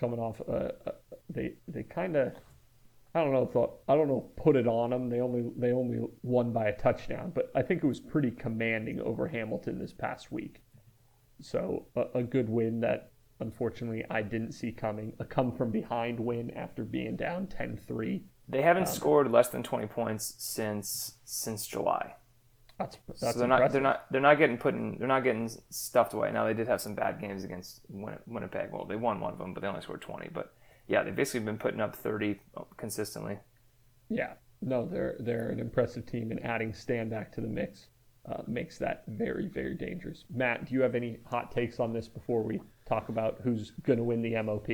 Coming 0.00 0.18
off, 0.18 0.40
uh, 0.48 0.72
uh, 0.86 0.92
they 1.30 1.54
they 1.68 1.84
kind 1.84 2.16
of, 2.16 2.32
I 3.14 3.24
don't 3.24 3.32
know, 3.32 3.46
thought 3.46 3.80
I 3.88 3.94
don't 3.96 4.08
know, 4.08 4.30
put 4.36 4.56
it 4.56 4.66
on 4.66 4.90
them. 4.90 5.08
They 5.08 5.20
only 5.20 5.50
they 5.56 5.72
only 5.72 6.06
won 6.22 6.52
by 6.52 6.66
a 6.68 6.76
touchdown, 6.76 7.32
but 7.34 7.50
I 7.54 7.62
think 7.62 7.82
it 7.82 7.86
was 7.86 8.00
pretty 8.00 8.30
commanding 8.30 9.00
over 9.00 9.28
Hamilton 9.28 9.78
this 9.78 9.92
past 9.92 10.30
week. 10.30 10.62
So 11.40 11.86
a, 11.96 12.18
a 12.18 12.22
good 12.22 12.48
win 12.48 12.80
that 12.80 13.12
unfortunately, 13.40 14.04
I 14.10 14.22
didn't 14.22 14.52
see 14.52 14.72
coming. 14.72 15.12
A 15.18 15.24
come 15.24 15.52
from 15.52 15.70
behind 15.70 16.18
win 16.20 16.50
after 16.52 16.84
being 16.84 17.16
down 17.16 17.46
10 17.46 17.78
3. 17.86 18.22
They 18.48 18.62
haven't 18.62 18.88
um, 18.88 18.94
scored 18.94 19.30
less 19.30 19.48
than 19.48 19.62
20 19.62 19.86
points 19.86 20.34
since 20.38 21.16
since 21.24 21.66
July. 21.66 22.14
That's, 22.78 22.96
that's 23.08 23.20
so 23.20 23.38
they're 23.40 23.48
not 23.48 23.72
they're 23.72 23.80
not 23.80 24.04
they're 24.10 24.20
not 24.20 24.38
getting 24.38 24.56
put 24.56 24.74
in 24.74 24.96
they're 24.98 25.08
not 25.08 25.24
getting 25.24 25.50
stuffed 25.70 26.14
away. 26.14 26.30
Now 26.30 26.46
they 26.46 26.54
did 26.54 26.68
have 26.68 26.80
some 26.80 26.94
bad 26.94 27.20
games 27.20 27.44
against 27.44 27.80
Winnipeg. 27.88 28.70
Well, 28.72 28.84
they 28.84 28.96
won 28.96 29.20
one 29.20 29.32
of 29.32 29.38
them, 29.38 29.52
but 29.52 29.62
they 29.62 29.68
only 29.68 29.82
scored 29.82 30.00
20. 30.00 30.30
But 30.32 30.54
yeah, 30.88 31.02
they've 31.02 31.14
basically 31.14 31.40
been 31.40 31.58
putting 31.58 31.80
up 31.80 31.94
30 31.94 32.40
consistently. 32.76 33.38
Yeah, 34.08 34.32
no, 34.60 34.86
they're 34.86 35.16
they're 35.20 35.50
an 35.50 35.60
impressive 35.60 36.06
team, 36.06 36.30
and 36.30 36.44
adding 36.44 36.72
Stanback 36.72 37.30
to 37.32 37.40
the 37.40 37.48
mix 37.48 37.88
uh, 38.26 38.42
makes 38.46 38.78
that 38.78 39.04
very 39.06 39.48
very 39.48 39.74
dangerous. 39.74 40.24
Matt, 40.34 40.66
do 40.66 40.74
you 40.74 40.80
have 40.80 40.94
any 40.94 41.18
hot 41.26 41.52
takes 41.52 41.78
on 41.78 41.92
this 41.92 42.08
before 42.08 42.42
we 42.42 42.60
talk 42.86 43.10
about 43.10 43.38
who's 43.44 43.72
going 43.82 43.98
to 43.98 44.04
win 44.04 44.22
the 44.22 44.40
MOP? 44.42 44.68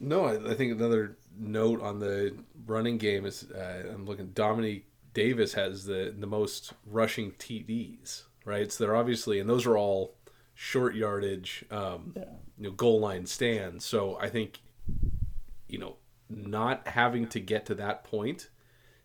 No, 0.00 0.26
I, 0.26 0.50
I, 0.50 0.54
think 0.54 0.72
another 0.72 1.16
note 1.38 1.80
on 1.80 1.98
the 1.98 2.36
running 2.66 2.98
game 2.98 3.24
is 3.24 3.50
uh, 3.50 3.84
I'm 3.92 4.04
looking. 4.04 4.28
Dominique 4.28 4.86
Davis 5.14 5.54
has 5.54 5.84
the 5.84 6.14
the 6.16 6.26
most 6.26 6.74
rushing 6.84 7.32
TDs, 7.32 8.24
right? 8.44 8.70
So 8.70 8.84
they're 8.84 8.96
obviously, 8.96 9.40
and 9.40 9.48
those 9.48 9.64
are 9.64 9.78
all 9.78 10.16
short 10.54 10.94
yardage, 10.94 11.64
um, 11.70 12.12
yeah. 12.16 12.24
you 12.58 12.64
know, 12.64 12.70
goal 12.72 13.00
line 13.00 13.26
stands. 13.26 13.84
So 13.84 14.18
I 14.20 14.28
think, 14.28 14.60
you 15.74 15.80
know, 15.80 15.96
not 16.28 16.86
having 16.86 17.26
to 17.26 17.40
get 17.40 17.66
to 17.66 17.74
that 17.74 18.04
point, 18.04 18.48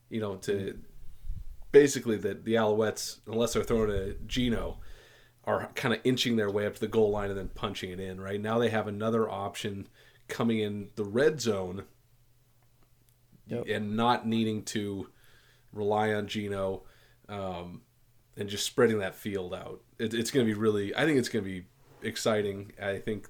you 0.07 0.21
know, 0.21 0.35
to 0.35 0.77
basically 1.71 2.15
that 2.17 2.45
the 2.45 2.53
Alouettes, 2.53 3.21
unless 3.25 3.53
they're 3.53 3.63
throwing 3.63 3.89
a 3.89 4.13
Geno, 4.27 4.77
are 5.45 5.71
kind 5.73 5.95
of 5.95 5.99
inching 6.03 6.35
their 6.35 6.51
way 6.51 6.67
up 6.67 6.75
to 6.75 6.79
the 6.79 6.87
goal 6.87 7.09
line 7.09 7.31
and 7.31 7.39
then 7.39 7.49
punching 7.55 7.89
it 7.89 7.99
in. 7.99 8.21
Right 8.21 8.39
now, 8.39 8.59
they 8.59 8.69
have 8.69 8.87
another 8.87 9.27
option 9.27 9.87
coming 10.27 10.59
in 10.59 10.89
the 10.93 11.03
red 11.03 11.41
zone, 11.41 11.85
yep. 13.47 13.63
and 13.67 13.97
not 13.97 14.27
needing 14.27 14.61
to 14.65 15.09
rely 15.73 16.13
on 16.13 16.27
Geno, 16.27 16.83
um, 17.29 17.81
and 18.37 18.47
just 18.47 18.63
spreading 18.63 18.99
that 18.99 19.15
field 19.15 19.55
out. 19.55 19.81
It, 19.97 20.13
it's 20.13 20.29
going 20.29 20.45
to 20.45 20.53
be 20.53 20.59
really. 20.59 20.95
I 20.95 21.05
think 21.05 21.17
it's 21.17 21.29
going 21.29 21.43
to 21.43 21.49
be 21.49 21.65
exciting. 22.03 22.73
I 22.79 22.99
think 22.99 23.27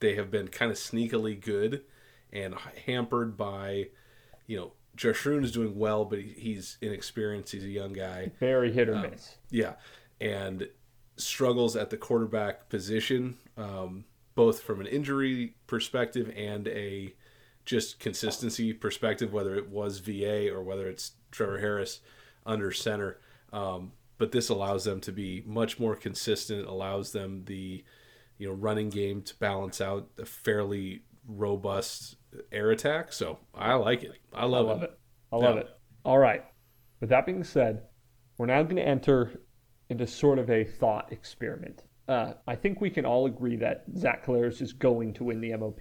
they 0.00 0.14
have 0.14 0.30
been 0.30 0.48
kind 0.48 0.70
of 0.70 0.78
sneakily 0.78 1.38
good 1.38 1.82
and 2.32 2.54
hampered 2.86 3.36
by, 3.36 3.88
you 4.46 4.56
know, 4.56 4.72
Josh 4.96 5.22
Jeshrun 5.22 5.44
is 5.44 5.52
doing 5.52 5.78
well, 5.78 6.04
but 6.04 6.18
he's 6.18 6.76
inexperienced. 6.80 7.52
He's 7.52 7.64
a 7.64 7.68
young 7.68 7.92
guy. 7.92 8.32
Very 8.40 8.72
hit 8.72 8.88
or 8.88 8.96
um, 8.96 9.02
miss. 9.02 9.36
Yeah, 9.50 9.74
and 10.20 10.68
struggles 11.16 11.76
at 11.76 11.90
the 11.90 11.96
quarterback 11.96 12.68
position, 12.68 13.36
um, 13.56 14.04
both 14.34 14.60
from 14.60 14.80
an 14.80 14.86
injury 14.86 15.54
perspective 15.66 16.32
and 16.36 16.66
a 16.68 17.14
just 17.64 18.00
consistency 18.00 18.72
perspective, 18.72 19.32
whether 19.32 19.54
it 19.54 19.68
was 19.68 19.98
VA 19.98 20.50
or 20.50 20.62
whether 20.62 20.88
it's 20.88 21.12
Trevor 21.30 21.58
Harris 21.58 22.00
under 22.46 22.72
center. 22.72 23.18
Um, 23.52 23.92
but 24.16 24.32
this 24.32 24.48
allows 24.48 24.84
them 24.84 25.00
to 25.02 25.12
be 25.12 25.44
much 25.46 25.78
more 25.78 25.94
consistent. 25.94 26.66
Allows 26.66 27.12
them 27.12 27.44
the 27.44 27.84
you 28.38 28.48
know 28.48 28.54
running 28.54 28.88
game 28.90 29.22
to 29.22 29.34
balance 29.36 29.80
out 29.80 30.08
a 30.18 30.24
fairly 30.24 31.02
robust 31.26 32.16
air 32.52 32.70
attack. 32.70 33.12
So 33.12 33.38
I 33.54 33.74
like 33.74 34.02
it. 34.02 34.12
I 34.32 34.44
love, 34.44 34.66
I 34.66 34.70
love 34.70 34.82
it. 34.82 34.90
it. 34.90 34.98
I 35.32 35.36
love 35.36 35.54
yeah. 35.56 35.60
it. 35.62 35.68
All 36.04 36.18
right. 36.18 36.44
With 37.00 37.10
that 37.10 37.26
being 37.26 37.44
said, 37.44 37.82
we're 38.36 38.46
now 38.46 38.62
going 38.62 38.76
to 38.76 38.86
enter 38.86 39.40
into 39.90 40.06
sort 40.06 40.38
of 40.38 40.50
a 40.50 40.64
thought 40.64 41.12
experiment. 41.12 41.82
Uh, 42.08 42.34
I 42.46 42.54
think 42.54 42.80
we 42.80 42.90
can 42.90 43.04
all 43.04 43.26
agree 43.26 43.56
that 43.56 43.84
Zach 43.96 44.24
Collaros 44.24 44.62
is 44.62 44.72
going 44.72 45.12
to 45.14 45.24
win 45.24 45.40
the 45.40 45.54
MOP 45.56 45.80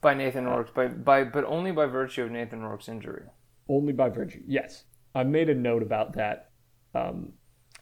by 0.00 0.14
Nathan 0.14 0.46
Rourke, 0.46 0.74
by, 0.74 0.88
by 0.88 1.24
but 1.24 1.44
only 1.44 1.72
by 1.72 1.86
virtue 1.86 2.22
of 2.22 2.30
Nathan 2.30 2.62
Rourke's 2.62 2.88
injury. 2.88 3.24
Only 3.68 3.92
by 3.92 4.08
virtue, 4.08 4.42
yes. 4.46 4.84
I 5.14 5.24
made 5.24 5.48
a 5.48 5.54
note 5.54 5.82
about 5.82 6.14
that. 6.14 6.50
Um, 6.94 7.32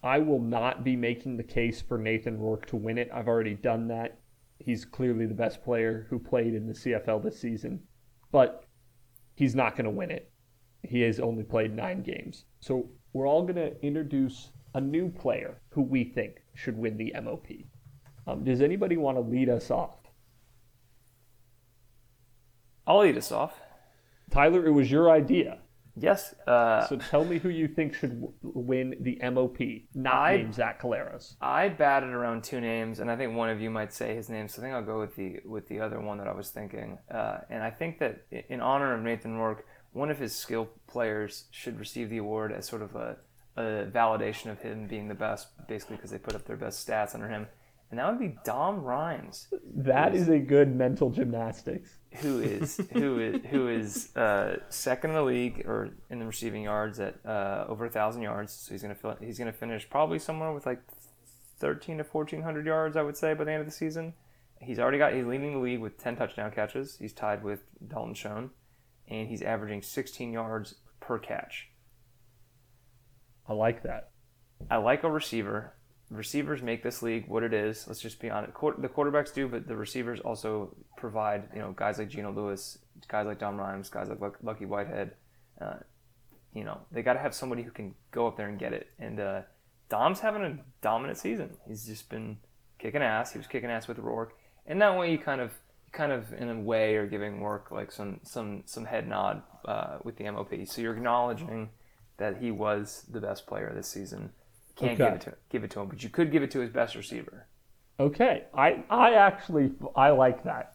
I 0.02 0.18
will 0.18 0.40
not 0.40 0.84
be 0.84 0.96
making 0.96 1.36
the 1.36 1.42
case 1.42 1.80
for 1.80 1.98
Nathan 1.98 2.38
Rourke 2.38 2.66
to 2.66 2.76
win 2.76 2.98
it. 2.98 3.10
I've 3.12 3.28
already 3.28 3.54
done 3.54 3.88
that. 3.88 4.18
He's 4.58 4.84
clearly 4.84 5.26
the 5.26 5.34
best 5.34 5.62
player 5.62 6.06
who 6.10 6.18
played 6.18 6.54
in 6.54 6.66
the 6.66 6.74
CFL 6.74 7.22
this 7.22 7.40
season, 7.40 7.80
but 8.34 8.64
he's 9.36 9.54
not 9.54 9.76
going 9.76 9.84
to 9.84 9.90
win 9.92 10.10
it. 10.10 10.32
He 10.82 11.02
has 11.02 11.20
only 11.20 11.44
played 11.44 11.72
nine 11.72 12.02
games. 12.02 12.46
So 12.58 12.90
we're 13.12 13.28
all 13.28 13.42
going 13.42 13.54
to 13.54 13.80
introduce 13.80 14.50
a 14.74 14.80
new 14.80 15.08
player 15.08 15.60
who 15.68 15.82
we 15.82 16.02
think 16.02 16.42
should 16.52 16.76
win 16.76 16.96
the 16.96 17.14
MOP. 17.22 17.46
Um, 18.26 18.42
does 18.42 18.60
anybody 18.60 18.96
want 18.96 19.18
to 19.18 19.20
lead 19.20 19.48
us 19.48 19.70
off? 19.70 19.98
I'll 22.88 23.02
lead 23.02 23.16
us 23.16 23.30
off. 23.30 23.60
Tyler, 24.32 24.66
it 24.66 24.72
was 24.72 24.90
your 24.90 25.12
idea. 25.12 25.58
Yes. 25.96 26.34
Uh, 26.46 26.86
so 26.86 26.96
tell 26.96 27.24
me 27.24 27.38
who 27.38 27.48
you 27.48 27.68
think 27.68 27.94
should 27.94 28.20
w- 28.20 28.32
win 28.42 28.96
the 29.00 29.18
MOP, 29.30 29.58
not 29.94 30.14
I, 30.14 30.36
name 30.38 30.52
Zach 30.52 30.80
Collaros. 30.80 31.36
I 31.40 31.68
batted 31.68 32.10
around 32.10 32.42
two 32.42 32.60
names, 32.60 32.98
and 32.98 33.10
I 33.10 33.16
think 33.16 33.34
one 33.34 33.48
of 33.48 33.60
you 33.60 33.70
might 33.70 33.92
say 33.92 34.14
his 34.14 34.28
name. 34.28 34.48
So 34.48 34.60
I 34.60 34.64
think 34.64 34.74
I'll 34.74 34.82
go 34.82 34.98
with 34.98 35.14
the 35.14 35.40
with 35.44 35.68
the 35.68 35.80
other 35.80 36.00
one 36.00 36.18
that 36.18 36.26
I 36.26 36.32
was 36.32 36.50
thinking. 36.50 36.98
Uh, 37.10 37.38
and 37.48 37.62
I 37.62 37.70
think 37.70 37.98
that 38.00 38.26
in 38.48 38.60
honor 38.60 38.94
of 38.94 39.02
Nathan 39.02 39.36
Rourke, 39.36 39.64
one 39.92 40.10
of 40.10 40.18
his 40.18 40.34
skill 40.34 40.68
players 40.88 41.44
should 41.50 41.78
receive 41.78 42.10
the 42.10 42.18
award 42.18 42.52
as 42.52 42.66
sort 42.66 42.82
of 42.82 42.96
a, 42.96 43.16
a 43.56 43.86
validation 43.86 44.50
of 44.50 44.60
him 44.60 44.88
being 44.88 45.06
the 45.06 45.14
best, 45.14 45.48
basically 45.68 45.96
because 45.96 46.10
they 46.10 46.18
put 46.18 46.34
up 46.34 46.44
their 46.44 46.56
best 46.56 46.86
stats 46.86 47.14
under 47.14 47.28
him 47.28 47.46
and 47.94 48.00
that 48.00 48.10
would 48.10 48.18
be 48.18 48.36
Dom 48.44 48.82
Rhymes. 48.82 49.46
That 49.72 50.16
is 50.16 50.28
a 50.28 50.40
good 50.40 50.74
mental 50.74 51.10
gymnastics. 51.10 51.96
Who 52.16 52.40
is 52.40 52.80
who 52.92 53.20
is 53.20 53.40
who 53.50 53.68
is 53.68 54.16
uh, 54.16 54.56
second 54.68 55.10
in 55.10 55.14
the 55.14 55.22
league 55.22 55.62
or 55.64 55.90
in 56.10 56.18
the 56.18 56.26
receiving 56.26 56.64
yards 56.64 56.98
at 56.98 57.24
uh, 57.24 57.66
over 57.68 57.86
a 57.86 57.88
thousand 57.88 58.22
yards. 58.22 58.52
So 58.52 58.74
he's 58.74 58.82
gonna 58.82 58.96
fill, 58.96 59.16
he's 59.20 59.38
gonna 59.38 59.52
finish 59.52 59.88
probably 59.88 60.18
somewhere 60.18 60.52
with 60.52 60.66
like 60.66 60.80
thirteen 61.60 61.98
to 61.98 62.04
fourteen 62.04 62.42
hundred 62.42 62.66
yards, 62.66 62.96
I 62.96 63.02
would 63.02 63.16
say, 63.16 63.32
by 63.32 63.44
the 63.44 63.52
end 63.52 63.60
of 63.60 63.66
the 63.66 63.72
season. 63.72 64.14
He's 64.60 64.80
already 64.80 64.98
got 64.98 65.14
he's 65.14 65.24
leading 65.24 65.52
the 65.52 65.60
league 65.60 65.80
with 65.80 65.96
ten 65.96 66.16
touchdown 66.16 66.50
catches. 66.50 66.96
He's 66.98 67.12
tied 67.12 67.44
with 67.44 67.60
Dalton 67.86 68.14
Schoen, 68.14 68.50
and 69.06 69.28
he's 69.28 69.42
averaging 69.42 69.82
sixteen 69.82 70.32
yards 70.32 70.74
per 70.98 71.20
catch. 71.20 71.68
I 73.48 73.52
like 73.52 73.84
that. 73.84 74.10
I 74.68 74.78
like 74.78 75.04
a 75.04 75.10
receiver 75.10 75.74
receivers 76.16 76.62
make 76.62 76.82
this 76.82 77.02
league 77.02 77.26
what 77.28 77.42
it 77.42 77.52
is. 77.52 77.86
Let's 77.86 78.00
just 78.00 78.20
be 78.20 78.30
honest. 78.30 78.52
The 78.54 78.88
quarterbacks 78.88 79.32
do, 79.32 79.48
but 79.48 79.66
the 79.66 79.76
receivers 79.76 80.20
also 80.20 80.74
provide, 80.96 81.48
you 81.54 81.60
know, 81.60 81.72
guys 81.72 81.98
like 81.98 82.08
Geno 82.08 82.32
Lewis, 82.32 82.78
guys 83.08 83.26
like 83.26 83.38
Dom 83.38 83.58
Rhymes, 83.58 83.88
guys 83.88 84.08
like 84.08 84.20
Lucky 84.42 84.66
Whitehead. 84.66 85.12
Uh, 85.60 85.76
you 86.52 86.64
know, 86.64 86.80
they 86.92 87.02
got 87.02 87.14
to 87.14 87.18
have 87.18 87.34
somebody 87.34 87.62
who 87.62 87.70
can 87.70 87.94
go 88.10 88.26
up 88.26 88.36
there 88.36 88.48
and 88.48 88.58
get 88.58 88.72
it. 88.72 88.88
And 88.98 89.20
uh, 89.20 89.42
Dom's 89.88 90.20
having 90.20 90.42
a 90.42 90.58
dominant 90.80 91.18
season. 91.18 91.56
He's 91.66 91.86
just 91.86 92.08
been 92.08 92.38
kicking 92.78 93.02
ass. 93.02 93.32
He 93.32 93.38
was 93.38 93.46
kicking 93.46 93.70
ass 93.70 93.88
with 93.88 93.98
Rourke, 93.98 94.36
and 94.66 94.80
that 94.80 94.96
way 94.98 95.10
you 95.10 95.18
kind 95.18 95.40
of, 95.40 95.52
kind 95.92 96.12
of 96.12 96.32
in 96.32 96.48
a 96.48 96.60
way, 96.60 96.96
are 96.96 97.06
giving 97.06 97.42
Rourke 97.42 97.70
like 97.70 97.92
some 97.92 98.20
some 98.22 98.62
some 98.66 98.84
head 98.84 99.08
nod 99.08 99.42
uh, 99.64 99.98
with 100.04 100.16
the 100.16 100.30
MOP. 100.30 100.52
So 100.66 100.80
you're 100.80 100.96
acknowledging 100.96 101.70
that 102.16 102.38
he 102.38 102.50
was 102.50 103.04
the 103.10 103.20
best 103.20 103.46
player 103.46 103.72
this 103.74 103.88
season 103.88 104.30
can't 104.76 105.00
okay. 105.00 105.04
give 105.04 105.14
it 105.14 105.20
to 105.22 105.34
give 105.50 105.64
it 105.64 105.70
to 105.72 105.80
him, 105.80 105.88
but 105.88 106.02
you 106.02 106.08
could 106.08 106.32
give 106.32 106.42
it 106.42 106.50
to 106.52 106.60
his 106.60 106.70
best 106.70 106.94
receiver. 106.94 107.46
Okay, 108.00 108.44
I 108.54 108.84
I 108.90 109.14
actually 109.14 109.72
I 109.94 110.10
like 110.10 110.44
that. 110.44 110.74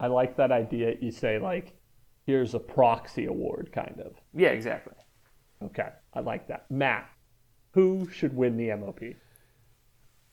I 0.00 0.08
like 0.08 0.36
that 0.36 0.52
idea. 0.52 0.94
You 1.00 1.10
say 1.10 1.38
like, 1.38 1.76
here's 2.26 2.54
a 2.54 2.58
proxy 2.58 3.26
award, 3.26 3.70
kind 3.72 4.00
of. 4.04 4.14
Yeah, 4.34 4.48
exactly. 4.48 4.94
Okay, 5.62 5.88
I 6.14 6.20
like 6.20 6.48
that. 6.48 6.70
Matt, 6.70 7.08
who 7.72 8.08
should 8.12 8.34
win 8.34 8.56
the 8.56 8.74
MOP? 8.76 9.00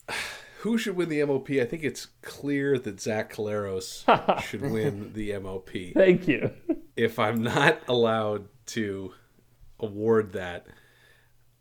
Who 0.60 0.78
should 0.78 0.96
win 0.96 1.10
the 1.10 1.24
MOP? 1.24 1.50
I 1.50 1.64
think 1.64 1.84
it's 1.84 2.06
clear 2.22 2.76
that 2.76 3.00
Zach 3.00 3.32
Collaros 3.32 4.02
should 4.42 4.62
win 4.62 5.12
the 5.12 5.38
MOP. 5.38 5.70
Thank 5.94 6.26
you. 6.26 6.50
if 6.96 7.20
I'm 7.20 7.40
not 7.40 7.78
allowed 7.86 8.48
to 8.68 9.12
award 9.78 10.32
that, 10.32 10.66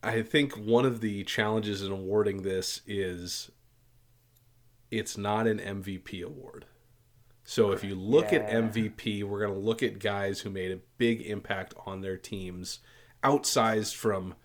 I 0.06 0.22
think 0.22 0.56
one 0.56 0.86
of 0.86 1.02
the 1.02 1.24
challenges 1.24 1.82
in 1.82 1.92
awarding 1.92 2.44
this 2.44 2.82
is 2.86 3.50
it's 4.92 5.18
not 5.18 5.48
an 5.48 5.60
MVP 5.60 6.24
award. 6.24 6.66
So 7.44 7.72
if 7.72 7.84
you 7.84 7.96
look 7.96 8.32
yeah. 8.32 8.40
at 8.40 8.50
MVP, 8.52 9.24
we're 9.24 9.40
going 9.40 9.54
to 9.54 9.60
look 9.60 9.82
at 9.82 10.00
guys 10.00 10.42
who 10.42 10.50
made 10.50 10.72
a 10.72 10.80
big 10.98 11.22
impact 11.22 11.74
on 11.86 12.02
their 12.02 12.18
teams, 12.18 12.80
outsized 13.24 13.96
from 13.96 14.36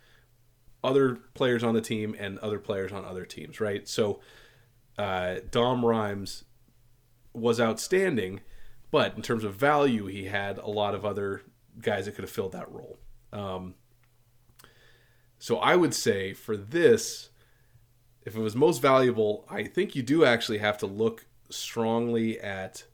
other 0.82 1.16
players 1.34 1.62
on 1.62 1.74
the 1.74 1.80
team 1.80 2.16
and 2.18 2.38
other 2.38 2.58
players 2.58 2.90
on 2.90 3.04
other 3.04 3.24
teams, 3.24 3.60
right? 3.60 3.86
So 3.86 4.20
uh, 4.98 5.36
Dom 5.50 5.84
Rhymes 5.84 6.44
was 7.34 7.60
outstanding, 7.60 8.40
but 8.90 9.14
in 9.14 9.22
terms 9.22 9.44
of 9.44 9.54
value, 9.54 10.06
he 10.06 10.24
had 10.24 10.58
a 10.58 10.68
lot 10.68 10.94
of 10.94 11.04
other 11.04 11.42
guys 11.80 12.06
that 12.06 12.14
could 12.14 12.24
have 12.24 12.30
filled 12.30 12.52
that 12.52 12.70
role. 12.70 12.98
Um, 13.32 13.74
so 15.40 15.56
I 15.56 15.74
would 15.74 15.92
say 15.94 16.32
for 16.34 16.56
this, 16.56 17.30
if 18.24 18.36
it 18.36 18.40
was 18.40 18.54
most 18.54 18.80
valuable, 18.80 19.44
I 19.50 19.64
think 19.64 19.96
you 19.96 20.02
do 20.02 20.24
actually 20.24 20.58
have 20.58 20.78
to 20.78 20.86
look 20.86 21.26
strongly 21.48 22.38
at 22.40 22.84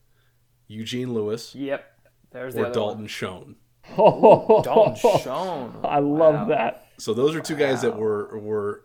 Eugene 0.67 1.13
Lewis, 1.13 1.55
Yep. 1.55 1.85
There's 2.31 2.55
the 2.55 2.63
or 2.63 2.65
other 2.67 2.75
Dalton 2.75 2.99
one. 3.03 3.07
Schoen. 3.09 3.57
Dalton 3.97 4.95
Schoen. 5.21 5.75
I 5.85 5.99
love 6.01 6.35
Wow. 6.35 6.45
that. 6.47 6.87
So 6.99 7.13
those 7.15 7.35
are 7.37 7.41
two 7.41 7.57
guys 7.57 7.83
that 7.83 7.97
were 7.99 8.39
were 8.39 8.85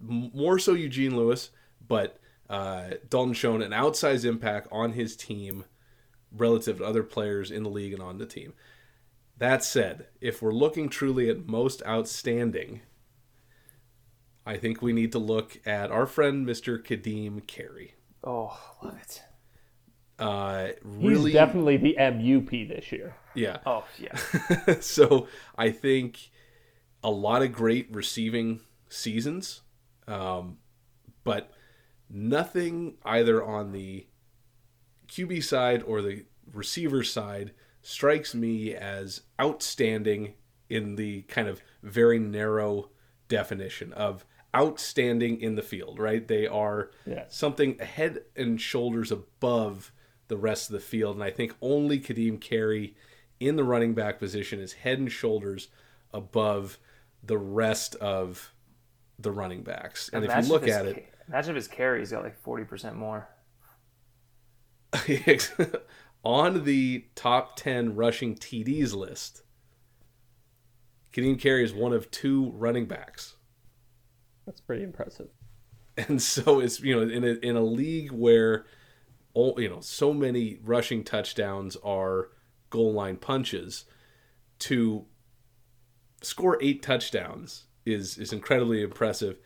more 0.00 0.58
so 0.58 0.74
Eugene 0.74 1.16
Lewis, 1.16 1.50
but 1.86 2.18
uh, 2.48 2.90
Dalton 3.08 3.34
Schoen 3.34 3.62
an 3.62 3.72
outsized 3.72 4.24
impact 4.24 4.68
on 4.70 4.92
his 4.92 5.16
team 5.16 5.64
relative 6.36 6.78
to 6.78 6.84
other 6.84 7.02
players 7.02 7.50
in 7.50 7.62
the 7.64 7.70
league 7.70 7.92
and 7.92 8.02
on 8.02 8.18
the 8.18 8.26
team. 8.26 8.52
That 9.38 9.62
said, 9.62 10.08
if 10.20 10.42
we're 10.42 10.52
looking 10.52 10.88
truly 10.88 11.30
at 11.30 11.46
most 11.46 11.82
outstanding, 11.86 12.80
I 14.44 14.56
think 14.56 14.82
we 14.82 14.92
need 14.92 15.12
to 15.12 15.18
look 15.18 15.60
at 15.64 15.90
our 15.90 16.06
friend 16.06 16.46
Mr. 16.46 16.84
Kadeem 16.84 17.46
Carey. 17.46 17.94
Oh, 18.24 18.58
love 18.82 18.96
it. 19.00 19.22
Uh, 20.18 20.66
He's 20.66 20.76
really, 20.84 21.32
definitely 21.32 21.76
the 21.76 21.94
MUP 21.96 22.68
this 22.68 22.90
year. 22.90 23.14
yeah. 23.34 23.58
Oh, 23.64 23.84
yeah. 23.98 24.16
so 24.80 25.28
I 25.56 25.70
think 25.70 26.30
a 27.04 27.10
lot 27.10 27.42
of 27.42 27.52
great 27.52 27.88
receiving 27.92 28.60
seasons, 28.88 29.60
um, 30.08 30.58
but 31.22 31.52
nothing 32.10 32.96
either 33.04 33.44
on 33.44 33.70
the 33.70 34.08
QB 35.06 35.44
side 35.44 35.84
or 35.84 36.02
the 36.02 36.24
receiver 36.52 37.04
side 37.04 37.52
strikes 37.88 38.34
me 38.34 38.74
as 38.74 39.22
outstanding 39.40 40.34
in 40.68 40.96
the 40.96 41.22
kind 41.22 41.48
of 41.48 41.62
very 41.82 42.18
narrow 42.18 42.90
definition 43.28 43.94
of 43.94 44.26
outstanding 44.54 45.40
in 45.40 45.54
the 45.54 45.62
field, 45.62 45.98
right? 45.98 46.28
They 46.28 46.46
are 46.46 46.90
Yes. 47.06 47.34
something 47.34 47.78
head 47.78 48.24
and 48.36 48.60
shoulders 48.60 49.10
above 49.10 49.90
the 50.28 50.36
rest 50.36 50.68
of 50.68 50.74
the 50.74 50.80
field. 50.80 51.16
And 51.16 51.24
I 51.24 51.30
think 51.30 51.54
only 51.62 51.98
Kadeem 51.98 52.38
Carey 52.38 52.94
in 53.40 53.56
the 53.56 53.64
running 53.64 53.94
back 53.94 54.18
position 54.18 54.60
is 54.60 54.74
head 54.74 54.98
and 54.98 55.10
shoulders 55.10 55.68
above 56.12 56.78
the 57.22 57.38
rest 57.38 57.94
of 57.96 58.52
the 59.18 59.32
running 59.32 59.62
backs. 59.62 60.10
And 60.12 60.26
if 60.26 60.36
you 60.36 60.52
look 60.52 60.66
his 60.66 60.76
at 60.76 60.84
it, 60.84 61.08
Imagine 61.26 61.50
if 61.52 61.56
his 61.56 61.68
carries 61.68 62.10
got 62.10 62.22
like 62.22 62.42
40% 62.42 62.96
more. 62.96 63.28
on 66.28 66.64
the 66.64 67.06
top 67.14 67.56
10 67.56 67.96
rushing 67.96 68.34
TDs 68.34 68.94
list, 68.94 69.42
Kadeem 71.10 71.40
Carey 71.40 71.64
is 71.64 71.72
one 71.72 71.94
of 71.94 72.10
two 72.10 72.50
running 72.50 72.84
backs. 72.84 73.36
That's 74.44 74.60
pretty 74.60 74.82
impressive. 74.82 75.28
and 75.96 76.20
so 76.20 76.60
it's 76.60 76.80
you 76.80 76.94
know 76.94 77.00
in 77.02 77.24
a 77.24 77.32
in 77.42 77.56
a 77.56 77.62
league 77.62 78.12
where 78.12 78.66
all 79.32 79.54
you 79.56 79.70
know 79.70 79.80
so 79.80 80.12
many 80.12 80.58
rushing 80.62 81.02
touchdowns 81.02 81.76
are 81.82 82.28
goal 82.68 82.92
line 82.92 83.16
punches 83.16 83.86
to 84.58 85.06
score 86.20 86.58
eight 86.60 86.82
touchdowns 86.82 87.64
is 87.86 88.18
is 88.18 88.34
incredibly 88.34 88.82
impressive 88.82 89.38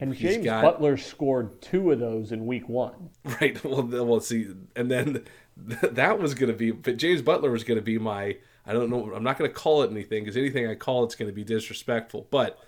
And 0.00 0.14
He's 0.14 0.32
James 0.34 0.44
got- 0.44 0.62
Butler 0.62 0.96
scored 0.96 1.60
two 1.60 1.90
of 1.92 1.98
those 2.00 2.32
in 2.32 2.46
week 2.46 2.68
one. 2.68 3.10
right. 3.40 3.62
Well 3.62 3.82
well 3.82 4.20
see 4.20 4.48
and 4.74 4.90
then 4.90 5.24
that 5.56 6.18
was 6.18 6.34
going 6.34 6.50
to 6.50 6.56
be 6.56 6.70
but 6.70 6.96
James 6.96 7.22
Butler 7.22 7.50
was 7.50 7.64
going 7.64 7.78
to 7.78 7.84
be 7.84 7.98
my 7.98 8.38
I 8.66 8.72
don't 8.72 8.88
know 8.90 9.12
I'm 9.14 9.22
not 9.22 9.38
going 9.38 9.50
to 9.50 9.54
call 9.54 9.82
it 9.82 9.90
anything 9.90 10.24
because 10.24 10.36
anything 10.36 10.66
I 10.66 10.74
call 10.74 11.04
it's 11.04 11.14
going 11.14 11.28
to 11.30 11.34
be 11.34 11.44
disrespectful 11.44 12.26
but 12.30 12.58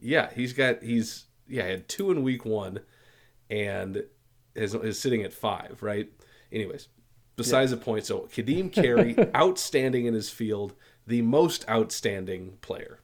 yeah 0.00 0.28
he's 0.34 0.52
got 0.52 0.82
he's 0.82 1.24
yeah 1.48 1.64
had 1.64 1.88
two 1.88 2.10
in 2.10 2.22
week 2.22 2.44
one 2.44 2.80
and 3.50 4.04
is, 4.54 4.74
is 4.74 4.98
sitting 4.98 5.22
at 5.22 5.32
five 5.32 5.78
right? 5.82 6.08
Anyways 6.52 6.88
besides 7.36 7.70
the 7.70 7.76
point 7.76 8.04
so 8.04 8.28
Kadeem 8.32 8.70
Carey 8.70 9.16
outstanding 9.34 10.06
in 10.06 10.14
his 10.14 10.28
field 10.30 10.74
the 11.06 11.22
most 11.22 11.68
outstanding 11.68 12.58
player 12.60 13.00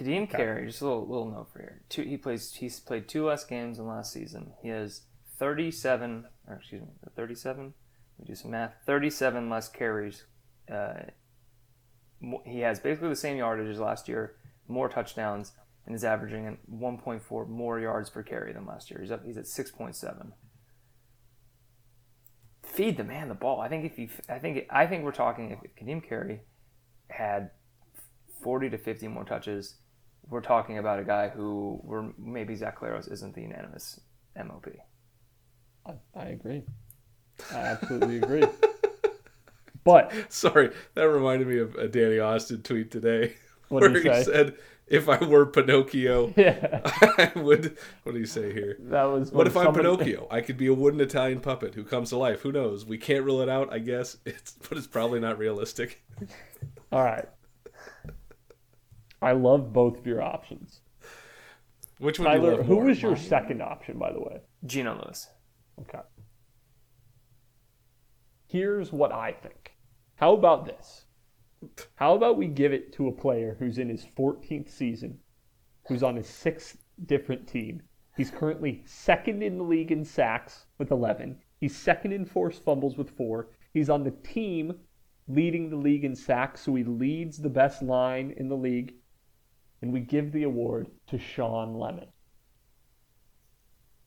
Kadeem 0.00 0.30
Carey, 0.30 0.66
just 0.66 0.80
a 0.80 0.84
little 0.84 1.06
little 1.06 1.30
note 1.30 1.48
for 1.52 1.58
here. 1.58 1.82
Two, 1.90 2.02
he 2.02 2.16
plays. 2.16 2.54
He's 2.54 2.80
played 2.80 3.06
two 3.06 3.26
less 3.26 3.44
games 3.44 3.76
than 3.76 3.86
last 3.86 4.12
season. 4.12 4.52
He 4.62 4.68
has 4.68 5.02
37, 5.38 6.24
or 6.48 6.54
excuse 6.54 6.80
me, 6.80 6.88
37. 7.14 7.74
We 8.18 8.24
do 8.24 8.34
some 8.34 8.50
math. 8.50 8.74
37 8.86 9.50
less 9.50 9.68
carries. 9.68 10.24
Uh, 10.72 11.02
he 12.46 12.60
has 12.60 12.80
basically 12.80 13.10
the 13.10 13.16
same 13.16 13.36
yardage 13.36 13.68
as 13.68 13.78
last 13.78 14.08
year, 14.08 14.36
more 14.68 14.88
touchdowns, 14.88 15.52
and 15.84 15.94
is 15.94 16.04
averaging 16.04 16.46
at 16.46 16.58
1.4 16.70 17.48
more 17.48 17.78
yards 17.78 18.08
per 18.08 18.22
carry 18.22 18.52
than 18.54 18.66
last 18.66 18.90
year. 18.90 19.00
He's 19.00 19.10
up. 19.10 19.24
He's 19.24 19.36
at 19.36 19.44
6.7. 19.44 20.32
Feed 22.62 22.96
the 22.96 23.04
man 23.04 23.28
the 23.28 23.34
ball. 23.34 23.60
I 23.60 23.68
think 23.68 23.84
if 23.84 23.98
you, 23.98 24.08
I 24.30 24.38
think, 24.38 24.66
I 24.70 24.86
think 24.86 25.04
we're 25.04 25.12
talking 25.12 25.50
if 25.50 25.58
Kadeem 25.76 26.02
Carey 26.02 26.40
had 27.08 27.50
40 28.42 28.70
to 28.70 28.78
50 28.78 29.08
more 29.08 29.24
touches, 29.24 29.74
we're 30.30 30.40
talking 30.40 30.78
about 30.78 30.98
a 31.00 31.04
guy 31.04 31.28
who 31.28 31.80
we're 31.82 32.10
maybe 32.18 32.54
Zach 32.54 32.78
Collaros 32.78 33.10
isn't 33.10 33.34
the 33.34 33.42
unanimous 33.42 34.00
MOP. 34.36 34.68
I, 35.86 35.92
I 36.14 36.24
agree. 36.26 36.62
I 37.52 37.58
absolutely 37.58 38.18
agree. 38.18 38.44
but 39.84 40.12
sorry 40.28 40.70
that 40.94 41.08
reminded 41.08 41.48
me 41.48 41.58
of 41.58 41.74
a 41.76 41.88
Danny 41.88 42.18
Austin 42.18 42.62
tweet 42.62 42.90
today 42.90 43.34
What'd 43.68 43.92
where 43.92 44.02
he 44.02 44.08
he 44.08 44.08
say? 44.08 44.22
said 44.24 44.54
if 44.86 45.08
I 45.08 45.24
were 45.24 45.46
Pinocchio 45.46 46.32
yeah, 46.36 46.80
I 46.84 47.32
would. 47.36 47.78
What 48.02 48.12
do 48.12 48.18
you 48.18 48.26
say 48.26 48.52
here? 48.52 48.76
that 48.80 49.04
was 49.04 49.32
What 49.32 49.38
when 49.38 49.46
if 49.46 49.56
I'm 49.56 49.72
Pinocchio? 49.72 50.26
I 50.30 50.40
could 50.40 50.56
be 50.56 50.66
a 50.66 50.74
wooden 50.74 51.00
Italian 51.00 51.40
puppet 51.40 51.74
who 51.74 51.84
comes 51.84 52.10
to 52.10 52.16
life. 52.16 52.40
Who 52.42 52.50
knows? 52.52 52.84
We 52.84 52.98
can't 52.98 53.24
rule 53.24 53.40
it 53.40 53.48
out. 53.48 53.72
I 53.72 53.78
guess 53.78 54.16
it's, 54.26 54.52
but 54.68 54.76
it's 54.76 54.88
probably 54.88 55.20
not 55.20 55.38
realistic. 55.38 56.02
All 56.92 57.04
right. 57.04 57.28
I 59.22 59.32
love 59.32 59.72
both 59.72 59.98
of 59.98 60.06
your 60.06 60.22
options. 60.22 60.80
Which 61.98 62.18
one 62.18 62.40
do 62.40 62.46
you 62.46 62.56
love 62.56 62.66
who 62.66 62.76
more? 62.76 62.84
was 62.84 63.02
your 63.02 63.16
second 63.16 63.60
option, 63.60 63.98
by 63.98 64.12
the 64.12 64.20
way? 64.20 64.40
Geno 64.64 64.94
Lewis. 64.94 65.28
Okay. 65.80 66.00
Here's 68.46 68.92
what 68.92 69.12
I 69.12 69.32
think. 69.32 69.72
How 70.16 70.32
about 70.32 70.64
this? 70.64 71.04
How 71.96 72.14
about 72.14 72.38
we 72.38 72.46
give 72.46 72.72
it 72.72 72.92
to 72.94 73.08
a 73.08 73.12
player 73.12 73.56
who's 73.58 73.78
in 73.78 73.88
his 73.88 74.06
14th 74.16 74.70
season, 74.70 75.18
who's 75.86 76.02
on 76.02 76.16
his 76.16 76.26
sixth 76.26 76.78
different 77.06 77.46
team. 77.46 77.82
He's 78.16 78.30
currently 78.30 78.82
second 78.86 79.42
in 79.42 79.58
the 79.58 79.64
league 79.64 79.92
in 79.92 80.04
sacks 80.04 80.66
with 80.78 80.90
11. 80.90 81.38
He's 81.58 81.76
second 81.76 82.12
in 82.12 82.24
forced 82.24 82.64
fumbles 82.64 82.96
with 82.96 83.10
four. 83.10 83.50
He's 83.72 83.90
on 83.90 84.04
the 84.04 84.10
team 84.10 84.74
leading 85.28 85.70
the 85.70 85.76
league 85.76 86.04
in 86.04 86.14
sacks, 86.16 86.62
so 86.62 86.74
he 86.74 86.84
leads 86.84 87.38
the 87.38 87.48
best 87.48 87.82
line 87.82 88.34
in 88.36 88.48
the 88.48 88.56
league. 88.56 88.94
And 89.82 89.92
we 89.92 90.00
give 90.00 90.32
the 90.32 90.42
award 90.42 90.90
to 91.08 91.18
Shawn 91.18 91.74
Lemon. 91.74 92.08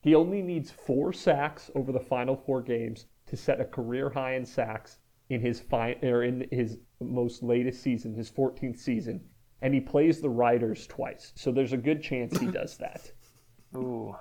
He 0.01 0.15
only 0.15 0.41
needs 0.41 0.69
four 0.69 1.13
sacks 1.13 1.71
over 1.75 1.91
the 1.91 1.99
final 1.99 2.35
four 2.35 2.61
games 2.61 3.05
to 3.27 3.37
set 3.37 3.61
a 3.61 3.65
career 3.65 4.09
high 4.09 4.35
in 4.35 4.45
sacks 4.45 4.99
in 5.29 5.41
his 5.41 5.59
fi- 5.59 5.97
or 6.03 6.23
in 6.23 6.47
his 6.51 6.77
most 6.99 7.41
latest 7.41 7.81
season, 7.81 8.13
his 8.13 8.29
14th 8.29 8.77
season, 8.77 9.21
and 9.61 9.73
he 9.73 9.79
plays 9.79 10.19
the 10.19 10.29
Riders 10.29 10.85
twice. 10.87 11.31
So 11.35 11.51
there's 11.51 11.73
a 11.73 11.77
good 11.77 12.03
chance 12.03 12.37
he 12.37 12.47
does 12.47 12.77
that. 12.77 13.11
Ooh, 13.75 14.15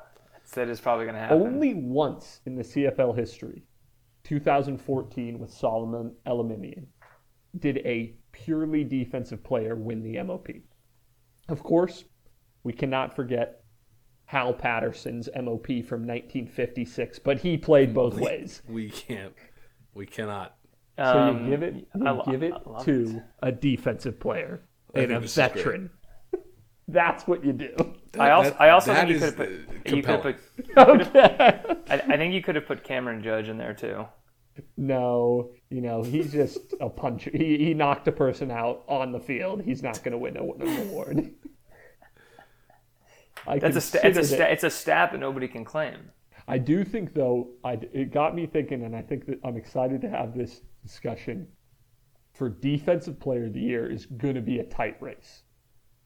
that 0.55 0.69
is 0.69 0.81
probably 0.81 1.05
going 1.05 1.17
to 1.17 1.21
happen. 1.21 1.43
Only 1.43 1.75
once 1.75 2.41
in 2.47 2.55
the 2.55 2.63
CFL 2.63 3.17
history, 3.19 3.65
2014 4.25 5.39
with 5.39 5.53
Solomon 5.53 6.15
Elimimian, 6.27 6.87
did 7.59 7.79
a 7.79 8.15
purely 8.31 8.85
defensive 8.85 9.43
player 9.43 9.75
win 9.75 10.03
the 10.03 10.23
MOP. 10.23 10.49
Of 11.49 11.63
course, 11.63 12.05
we 12.65 12.73
cannot 12.73 13.15
forget 13.17 13.63
Hal 14.27 14.53
Patterson's 14.55 15.29
MOP 15.35 15.67
from 15.85 16.07
1956, 16.07 17.19
but 17.19 17.39
he 17.41 17.57
played 17.57 17.93
both 17.95 18.15
ways. 18.19 18.63
We 18.69 18.91
can't. 18.91 19.35
We 19.95 20.07
cannot. 20.07 20.57
So 20.99 21.05
Um, 21.05 21.45
you 21.45 21.51
give 21.51 21.63
it, 21.63 21.75
you 21.75 22.07
I 22.07 22.11
lo- 22.11 22.25
give 22.31 22.43
it 22.43 22.53
I 22.55 22.71
love 22.71 22.85
to 22.87 23.23
a 23.43 23.51
defensive 23.53 24.19
player 24.21 24.63
I 24.95 25.01
and 25.01 25.13
a 25.13 25.21
this 25.21 25.31
is 25.33 25.37
great. 25.37 25.55
veteran. 25.55 25.91
That's 26.89 27.27
what 27.27 27.45
you 27.45 27.53
do. 27.53 27.75
I 28.19 28.31
also, 28.31 28.51
That- 28.51 28.61
I 28.61 28.71
also 28.71 28.95
think 28.95 29.09
you 29.11 29.19
could 29.19 29.35
have 29.35 29.41
uh, 29.41 29.45
put, 29.45 29.87
you 29.97 30.03
could 30.03 30.23
put, 30.23 30.37
Okay. 30.79 31.61
I, 31.91 31.95
I 31.95 32.17
think 32.17 32.35
you 32.35 32.43
could 32.43 32.55
have 32.55 32.67
put 32.67 32.85
Cameron 32.85 33.23
Judge 33.23 33.49
in 33.49 33.57
there 33.59 33.75
too. 33.75 34.07
No, 34.77 35.51
you 35.71 35.81
know, 35.81 36.03
he's 36.03 36.33
just 36.33 36.75
a 36.81 36.89
puncher. 36.89 37.31
He, 37.33 37.59
he 37.59 37.75
knocked 37.75 38.07
a 38.09 38.13
person 38.13 38.51
out 38.51 38.83
on 38.89 39.13
the 39.13 39.21
field. 39.21 39.63
He's 39.63 39.83
not 39.83 40.03
going 40.03 40.13
to 40.13 40.19
win 40.19 40.37
a- 40.37 40.43
an 40.45 40.89
award. 40.89 41.31
I 43.47 43.59
That's 43.59 43.77
a 43.77 43.81
sta- 43.81 44.01
it's 44.05 44.19
a 44.19 44.25
sta- 44.25 44.45
it's 44.53 44.65
a 44.65 44.71
stat 44.71 45.13
that 45.13 45.19
nobody 45.19 45.49
can 45.49 45.65
claim. 45.65 46.11
I 46.47 46.59
do 46.59 46.85
think, 46.85 47.15
though, 47.15 47.51
I, 47.65 47.73
it 47.93 48.13
got 48.13 48.35
me 48.35 48.47
thinking, 48.47 48.85
and 48.85 48.95
I 48.95 49.03
think 49.03 49.27
that 49.27 49.41
I'm 49.45 49.57
excited 49.57 50.01
to 50.03 50.09
have 50.11 50.37
this 50.37 50.61
discussion. 50.85 51.49
For 52.35 52.49
Defensive 52.49 53.21
Player 53.21 53.47
of 53.47 53.53
the 53.53 53.61
Year 53.61 53.91
is 53.91 54.07
going 54.07 54.35
to 54.35 54.41
be 54.41 54.59
a 54.59 54.65
tight 54.65 54.97
race. 55.01 55.43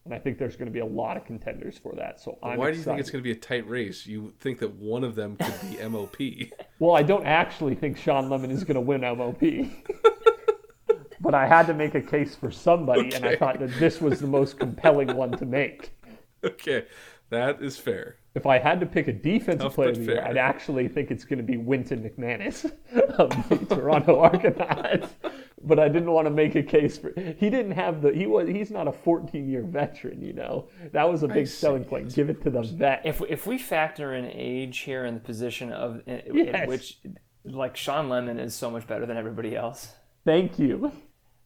And 0.06 0.14
I 0.14 0.20
think 0.20 0.38
there's 0.38 0.54
going 0.54 0.66
to 0.66 0.72
be 0.72 0.78
a 0.78 0.86
lot 0.86 1.16
of 1.16 1.24
contenders 1.24 1.78
for 1.78 1.92
that. 1.96 2.20
So 2.20 2.38
I'm 2.40 2.58
Why 2.58 2.70
do 2.70 2.76
you 2.76 2.82
think 2.84 3.00
it's 3.00 3.10
going 3.10 3.22
to 3.22 3.28
be 3.28 3.32
a 3.32 3.40
tight 3.40 3.68
race? 3.68 4.06
You 4.06 4.32
think 4.38 4.60
that 4.60 4.72
one 4.76 5.02
of 5.02 5.16
them 5.16 5.36
could 5.36 5.60
be 5.68 5.82
MOP? 5.88 6.16
Well, 6.78 6.94
I 6.94 7.02
don't 7.02 7.24
actually 7.24 7.74
think 7.74 7.96
Shawn 7.96 8.28
Lemon 8.28 8.50
is 8.50 8.62
going 8.62 8.74
to 8.74 8.82
win 8.82 9.00
MOP. 9.00 9.40
but 11.20 11.34
I 11.34 11.46
had 11.46 11.66
to 11.68 11.74
make 11.74 11.94
a 11.94 12.02
case 12.02 12.34
for 12.34 12.50
somebody, 12.50 13.14
and 13.14 13.24
I 13.24 13.34
thought 13.34 13.58
that 13.60 13.72
this 13.78 13.98
was 13.98 14.20
the 14.20 14.26
most 14.26 14.58
compelling 14.58 15.16
one 15.16 15.32
to 15.38 15.46
make. 15.46 15.96
Okay, 16.44 16.84
that 17.30 17.62
is 17.62 17.78
fair. 17.78 18.16
If 18.34 18.44
I 18.44 18.58
had 18.58 18.78
to 18.80 18.86
pick 18.86 19.08
a 19.08 19.12
defensive 19.14 19.68
Tough 19.68 19.74
player 19.74 19.88
of 19.88 19.96
the 19.96 20.04
year. 20.04 20.22
I'd 20.22 20.36
actually 20.36 20.86
think 20.88 21.10
it's 21.10 21.24
going 21.24 21.38
to 21.38 21.42
be 21.42 21.56
Wynton 21.56 22.02
McManus 22.02 22.70
of 22.92 23.30
the 23.48 23.56
Toronto 23.74 24.20
Argonauts. 24.20 25.14
But 25.62 25.78
I 25.78 25.88
didn't 25.88 26.10
want 26.10 26.26
to 26.26 26.30
make 26.30 26.54
a 26.54 26.62
case 26.62 26.98
for. 26.98 27.12
He 27.16 27.48
didn't 27.48 27.72
have 27.72 28.02
the. 28.02 28.12
He 28.12 28.26
was. 28.26 28.48
He's 28.48 28.70
not 28.70 28.86
a 28.88 28.92
14 28.92 29.48
year 29.48 29.62
veteran. 29.62 30.20
You 30.22 30.34
know 30.34 30.68
that 30.92 31.08
was 31.10 31.22
a 31.22 31.28
big 31.28 31.46
see. 31.46 31.54
selling 31.54 31.84
point. 31.84 32.14
Give 32.14 32.28
it 32.28 32.42
to 32.42 32.50
the 32.50 32.62
vet. 32.62 33.02
If 33.04 33.22
if 33.28 33.46
we 33.46 33.56
factor 33.58 34.14
in 34.14 34.26
age 34.26 34.78
here 34.80 35.04
and 35.04 35.16
the 35.16 35.20
position 35.20 35.72
of 35.72 36.02
in, 36.06 36.18
in 36.20 36.68
which, 36.68 36.98
like 37.44 37.76
Shawn 37.76 38.08
Lemon 38.08 38.38
is 38.38 38.54
so 38.54 38.70
much 38.70 38.86
better 38.86 39.06
than 39.06 39.16
everybody 39.16 39.56
else. 39.56 39.94
Thank 40.26 40.58
you. 40.58 40.92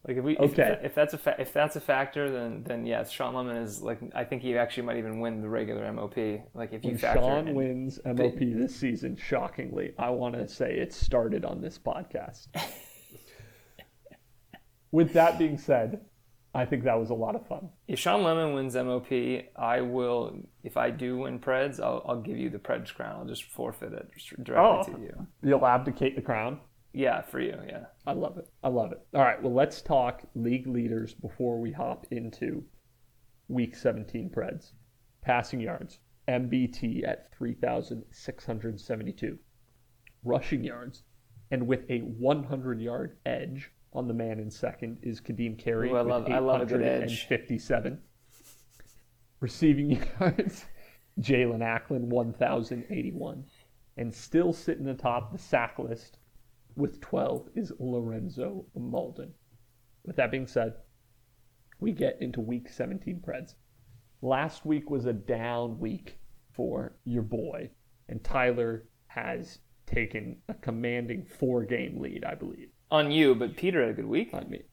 Like 0.07 0.17
if 0.17 0.23
we 0.23 0.35
Okay. 0.37 0.77
if, 0.79 0.85
if 0.87 0.95
that's 0.95 1.13
a 1.13 1.17
fa- 1.17 1.35
if 1.39 1.53
that's 1.53 1.75
a 1.75 1.79
factor, 1.81 2.29
then 2.29 2.63
then 2.63 2.85
yes, 2.85 3.11
Shawn 3.11 3.35
Lemon 3.35 3.55
is 3.57 3.81
like 3.81 3.99
I 4.15 4.23
think 4.23 4.41
he 4.41 4.57
actually 4.57 4.83
might 4.83 4.97
even 4.97 5.19
win 5.19 5.41
the 5.41 5.49
regular 5.49 5.89
MOP. 5.93 6.17
Like 6.53 6.73
if 6.73 6.83
you 6.83 6.91
When 6.91 6.97
factor 6.97 7.21
Shawn 7.21 7.47
in, 7.49 7.55
wins 7.55 7.99
MOP 8.03 8.39
this 8.39 8.75
season, 8.75 9.15
shockingly, 9.15 9.93
I 9.99 10.09
want 10.09 10.35
to 10.35 10.47
say 10.47 10.77
it 10.77 10.91
started 10.91 11.45
on 11.45 11.61
this 11.61 11.77
podcast. 11.77 12.47
With 14.91 15.13
that 15.13 15.39
being 15.39 15.57
said, 15.57 16.01
I 16.53 16.65
think 16.65 16.83
that 16.83 16.99
was 16.99 17.09
a 17.09 17.13
lot 17.13 17.35
of 17.35 17.47
fun. 17.47 17.69
if 17.87 17.97
Shawn 17.97 18.23
Lemon 18.23 18.53
wins 18.53 18.75
MOP, 18.75 19.09
I 19.55 19.79
will. 19.81 20.37
If 20.63 20.75
I 20.75 20.91
do 20.91 21.19
win 21.19 21.39
Preds, 21.39 21.79
I'll, 21.79 22.03
I'll 22.05 22.21
give 22.21 22.37
you 22.37 22.49
the 22.49 22.59
Preds 22.59 22.93
crown. 22.93 23.19
I'll 23.21 23.25
just 23.25 23.45
forfeit 23.45 23.93
it 23.93 24.11
directly 24.43 24.93
Oh. 24.93 24.97
to 24.97 25.01
you. 25.01 25.27
You'll 25.43 25.65
abdicate 25.65 26.17
the 26.17 26.21
crown. 26.21 26.59
Yeah, 26.93 27.21
for 27.21 27.39
you. 27.39 27.57
Yeah. 27.65 27.85
I 28.05 28.11
love 28.11 28.37
it. 28.37 28.49
I 28.61 28.67
love 28.67 28.91
it. 28.91 28.99
All 29.13 29.21
right, 29.21 29.41
well, 29.41 29.53
let's 29.53 29.81
talk 29.81 30.23
league 30.35 30.67
leaders 30.67 31.13
before 31.13 31.57
we 31.61 31.71
hop 31.71 32.05
into 32.11 32.65
week 33.47 33.77
17 33.77 34.29
Preds. 34.29 34.71
Passing 35.23 35.61
yards, 35.61 35.99
MBT 36.27 37.07
at 37.07 37.31
3,672. 37.37 39.37
Rushing 40.23 40.63
yards, 40.65 41.03
and 41.49 41.65
with 41.65 41.89
a 41.89 41.99
100 41.99 42.81
yard 42.81 43.17
edge 43.25 43.71
on 43.93 44.07
the 44.07 44.13
man 44.13 44.39
in 44.39 44.49
second 44.49 44.97
is 45.01 45.19
Kadeem 45.19 45.57
Carey 45.57 45.89
Ooh, 45.89 45.95
I 45.97 46.01
with 46.01 46.11
love- 46.11 46.29
I 46.31 46.39
love 46.39 46.61
a 46.61 46.65
good 46.65 46.81
edge. 46.81 47.25
857. 47.29 47.99
Receiving 49.39 49.91
yards, 50.19 50.65
Jaelon 51.19 51.59
Acklin 51.61 52.03
1,081. 52.03 53.45
And 53.97 54.13
still 54.13 54.53
sitting 54.53 54.87
atop 54.87 55.31
the 55.31 55.37
sack 55.37 55.77
list 55.77 56.17
with 56.75 57.01
12 57.01 57.49
is 57.55 57.73
Lorenzo 57.79 58.65
Mauldin. 58.77 59.31
With 60.05 60.15
that 60.15 60.31
being 60.31 60.47
said, 60.47 60.75
we 61.79 61.91
get 61.91 62.17
into 62.21 62.39
week 62.39 62.69
17 62.69 63.21
Preds. 63.25 63.55
Last 64.21 64.65
week 64.65 64.89
was 64.89 65.05
a 65.05 65.13
down 65.13 65.79
week 65.79 66.19
for 66.53 66.95
your 67.03 67.23
boy, 67.23 67.69
and 68.07 68.23
Tyler 68.23 68.87
has 69.07 69.59
taken 69.85 70.37
a 70.47 70.53
commanding 70.53 71.25
four 71.25 71.65
game 71.65 71.99
lead, 71.99 72.23
I 72.23 72.35
believe 72.35 72.69
on 72.91 73.11
you, 73.11 73.33
but 73.33 73.55
Peter 73.55 73.81
had 73.81 73.91
a 73.91 73.93
good 73.93 74.05
week. 74.05 74.33
Not 74.33 74.49
me. 74.49 74.63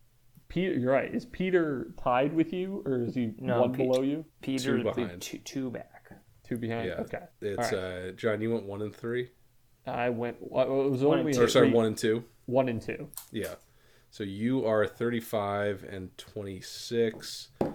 Peter, 0.48 0.72
you're 0.72 0.92
right. 0.92 1.14
Is 1.14 1.26
Peter 1.26 1.92
tied 2.02 2.34
with 2.34 2.52
you, 2.52 2.82
or 2.84 3.02
is 3.02 3.14
he 3.14 3.32
no, 3.38 3.60
one 3.60 3.72
Pe- 3.72 3.86
below 3.86 4.02
you? 4.02 4.24
Peter 4.40 4.78
two 4.78 4.84
behind. 4.84 5.22
Two, 5.22 5.38
two 5.38 5.70
back. 5.70 6.10
Two 6.42 6.56
behind. 6.56 6.88
Yeah. 6.88 6.94
Okay. 7.00 7.22
It's 7.42 7.72
right. 7.72 8.08
uh, 8.08 8.10
John. 8.12 8.40
You 8.40 8.52
went 8.52 8.64
one 8.64 8.82
and 8.82 8.94
three. 8.94 9.30
I 9.86 10.08
went. 10.10 10.38
It 10.40 10.50
was 10.50 11.02
one 11.02 11.20
only. 11.20 11.36
Or 11.36 11.48
sorry, 11.48 11.70
one 11.70 11.86
and 11.86 11.96
two. 11.96 12.24
One 12.46 12.68
and 12.68 12.80
two. 12.80 13.08
Yeah. 13.30 13.54
So 14.10 14.24
you 14.24 14.66
are 14.66 14.86
35 14.86 15.84
and 15.84 16.16
26. 16.16 17.48
Uh, 17.60 17.66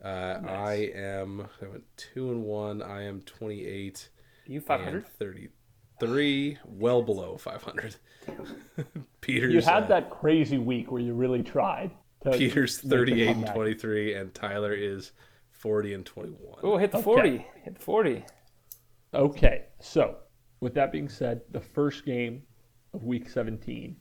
nice. 0.00 0.42
I 0.46 0.74
am. 0.94 1.48
I 1.60 1.66
went 1.66 1.84
two 1.96 2.30
and 2.30 2.44
one. 2.44 2.80
I 2.80 3.02
am 3.02 3.22
28. 3.22 4.08
Are 4.48 4.52
you 4.52 4.60
530 4.60 5.48
three, 6.00 6.58
well 6.64 7.02
below 7.02 7.36
500. 7.36 7.96
Peters. 9.20 9.54
You 9.54 9.60
had 9.60 9.84
uh, 9.84 9.86
that 9.86 10.10
crazy 10.10 10.58
week 10.58 10.90
where 10.90 11.00
you 11.02 11.14
really 11.14 11.42
tried. 11.42 11.92
Peters 12.32 12.78
38 12.78 13.28
and 13.28 13.46
23, 13.46 14.14
and 14.14 14.34
Tyler 14.34 14.72
is 14.74 15.12
40 15.52 15.94
and 15.94 16.06
21. 16.06 16.60
Oh, 16.62 16.76
hit 16.76 16.90
the 16.90 16.98
okay. 16.98 17.04
40. 17.04 17.46
Hit 17.64 17.74
the 17.78 17.80
40. 17.80 18.24
Okay. 19.14 19.64
So, 19.80 20.16
with 20.60 20.74
that 20.74 20.92
being 20.92 21.08
said, 21.08 21.42
the 21.50 21.60
first 21.60 22.04
game 22.04 22.42
of 22.92 23.04
week 23.04 23.28
17 23.28 23.96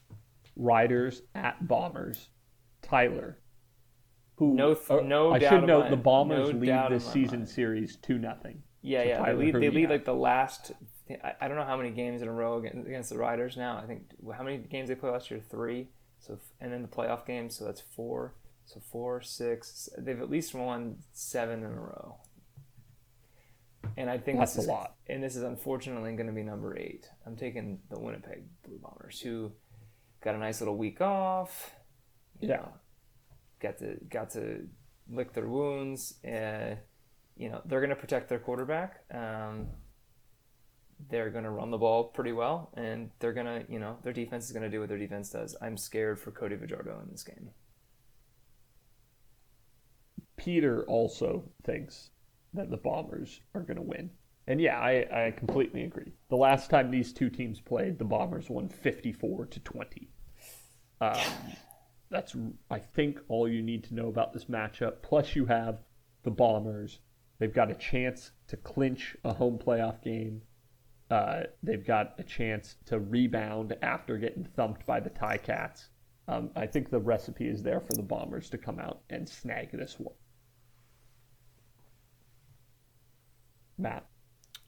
Riders 0.55 1.21
at 1.35 1.67
Bombers. 1.67 2.29
Tyler. 2.81 3.39
Who, 4.35 4.53
no, 4.53 4.73
th- 4.73 4.89
uh, 4.89 5.01
no 5.01 5.33
I 5.33 5.39
should 5.39 5.65
note 5.65 5.89
the 5.89 5.97
Bombers 5.97 6.53
no 6.53 6.59
lead 6.59 6.91
this 6.91 7.05
season 7.05 7.39
mind. 7.39 7.49
series 7.49 7.97
2 7.97 8.17
nothing. 8.17 8.61
Yeah, 8.81 9.03
so 9.03 9.07
yeah. 9.07 9.17
Tyler 9.17 9.37
they 9.37 9.51
lead, 9.51 9.55
they 9.55 9.69
lead 9.69 9.89
like 9.89 10.05
the 10.05 10.13
last 10.13 10.71
I, 11.09 11.33
I 11.41 11.47
don't 11.47 11.57
know 11.57 11.65
how 11.65 11.77
many 11.77 11.91
games 11.91 12.21
in 12.21 12.27
a 12.27 12.33
row 12.33 12.57
against, 12.57 12.87
against 12.87 13.09
the 13.09 13.17
Riders 13.17 13.57
now. 13.57 13.77
I 13.77 13.85
think 13.85 14.03
how 14.35 14.43
many 14.43 14.57
games 14.57 14.89
they 14.89 14.95
played 14.95 15.11
last 15.11 15.31
year? 15.31 15.41
Three. 15.49 15.89
So 16.19 16.37
and 16.59 16.71
then 16.71 16.81
the 16.81 16.87
playoff 16.87 17.25
games. 17.25 17.57
So 17.57 17.65
that's 17.65 17.81
four. 17.81 18.35
So 18.65 18.79
four, 18.91 19.21
six. 19.21 19.89
They've 19.97 20.19
at 20.19 20.29
least 20.29 20.53
won 20.53 20.97
seven 21.11 21.59
in 21.59 21.65
a 21.65 21.79
row. 21.79 22.17
And 23.97 24.09
I 24.09 24.17
think 24.17 24.39
That's 24.39 24.53
this 24.53 24.63
is 24.63 24.69
a 24.69 24.71
lot. 24.71 24.95
And 25.07 25.23
this 25.23 25.35
is 25.35 25.43
unfortunately 25.43 26.13
going 26.13 26.27
to 26.27 26.33
be 26.33 26.43
number 26.43 26.77
eight. 26.77 27.07
I'm 27.25 27.35
taking 27.35 27.79
the 27.89 27.99
Winnipeg 27.99 28.43
Blue 28.63 28.77
Bombers, 28.77 29.19
who 29.19 29.51
got 30.21 30.35
a 30.35 30.37
nice 30.37 30.61
little 30.61 30.77
week 30.77 31.01
off. 31.01 31.71
Yeah. 32.39 32.57
know, 32.57 32.73
got 33.59 33.77
to 33.79 33.97
got 34.09 34.29
to 34.31 34.67
lick 35.09 35.33
their 35.33 35.47
wounds. 35.47 36.23
Uh, 36.23 36.75
you 37.35 37.49
know 37.49 37.61
they're 37.65 37.79
going 37.79 37.89
to 37.89 37.95
protect 37.95 38.29
their 38.29 38.39
quarterback. 38.39 39.01
Um, 39.11 39.67
they're 41.07 41.29
going 41.29 41.45
to 41.45 41.49
run 41.49 41.71
the 41.71 41.77
ball 41.77 42.05
pretty 42.05 42.31
well, 42.31 42.71
and 42.75 43.09
they're 43.19 43.33
going 43.33 43.45
to 43.45 43.71
you 43.71 43.79
know 43.79 43.97
their 44.03 44.13
defense 44.13 44.45
is 44.45 44.51
going 44.51 44.63
to 44.63 44.69
do 44.69 44.79
what 44.79 44.89
their 44.89 44.97
defense 44.97 45.29
does. 45.29 45.55
I'm 45.61 45.77
scared 45.77 46.19
for 46.19 46.31
Cody 46.31 46.57
Fajardo 46.57 46.99
in 47.03 47.11
this 47.11 47.23
game. 47.23 47.49
Peter 50.37 50.83
also 50.87 51.43
thinks 51.63 52.11
that 52.53 52.69
the 52.69 52.77
Bombers 52.77 53.41
are 53.53 53.61
going 53.61 53.77
to 53.77 53.83
win. 53.83 54.09
And 54.47 54.59
yeah, 54.59 54.79
I, 54.79 55.27
I 55.27 55.31
completely 55.31 55.83
agree. 55.83 56.13
The 56.29 56.35
last 56.35 56.71
time 56.71 56.89
these 56.89 57.13
two 57.13 57.29
teams 57.29 57.61
played, 57.61 57.99
the 57.99 58.05
Bombers 58.05 58.49
won 58.49 58.67
54 58.67 59.45
to 59.45 59.59
20. 59.59 60.09
Um, 61.01 61.19
that's, 62.09 62.35
I 62.71 62.79
think, 62.79 63.19
all 63.27 63.47
you 63.47 63.61
need 63.61 63.83
to 63.85 63.93
know 63.93 64.07
about 64.07 64.33
this 64.33 64.45
matchup. 64.45 65.03
Plus, 65.03 65.35
you 65.35 65.45
have 65.45 65.83
the 66.23 66.31
Bombers. 66.31 66.99
They've 67.37 67.53
got 67.53 67.69
a 67.69 67.75
chance 67.75 68.31
to 68.47 68.57
clinch 68.57 69.15
a 69.23 69.33
home 69.33 69.59
playoff 69.59 70.01
game. 70.01 70.41
Uh, 71.09 71.41
they've 71.63 71.85
got 71.85 72.13
a 72.19 72.23
chance 72.23 72.75
to 72.85 72.99
rebound 72.99 73.75
after 73.81 74.17
getting 74.17 74.43
thumped 74.43 74.85
by 74.85 74.99
the 74.99 75.09
Ti-Cats. 75.09 75.89
Um, 76.27 76.51
I 76.55 76.67
think 76.67 76.91
the 76.91 76.99
recipe 76.99 77.47
is 77.47 77.63
there 77.63 77.79
for 77.79 77.93
the 77.93 78.03
Bombers 78.03 78.49
to 78.51 78.57
come 78.57 78.79
out 78.79 79.01
and 79.09 79.27
snag 79.27 79.71
this 79.71 79.95
one. 79.97 80.13
Matt. 83.79 84.05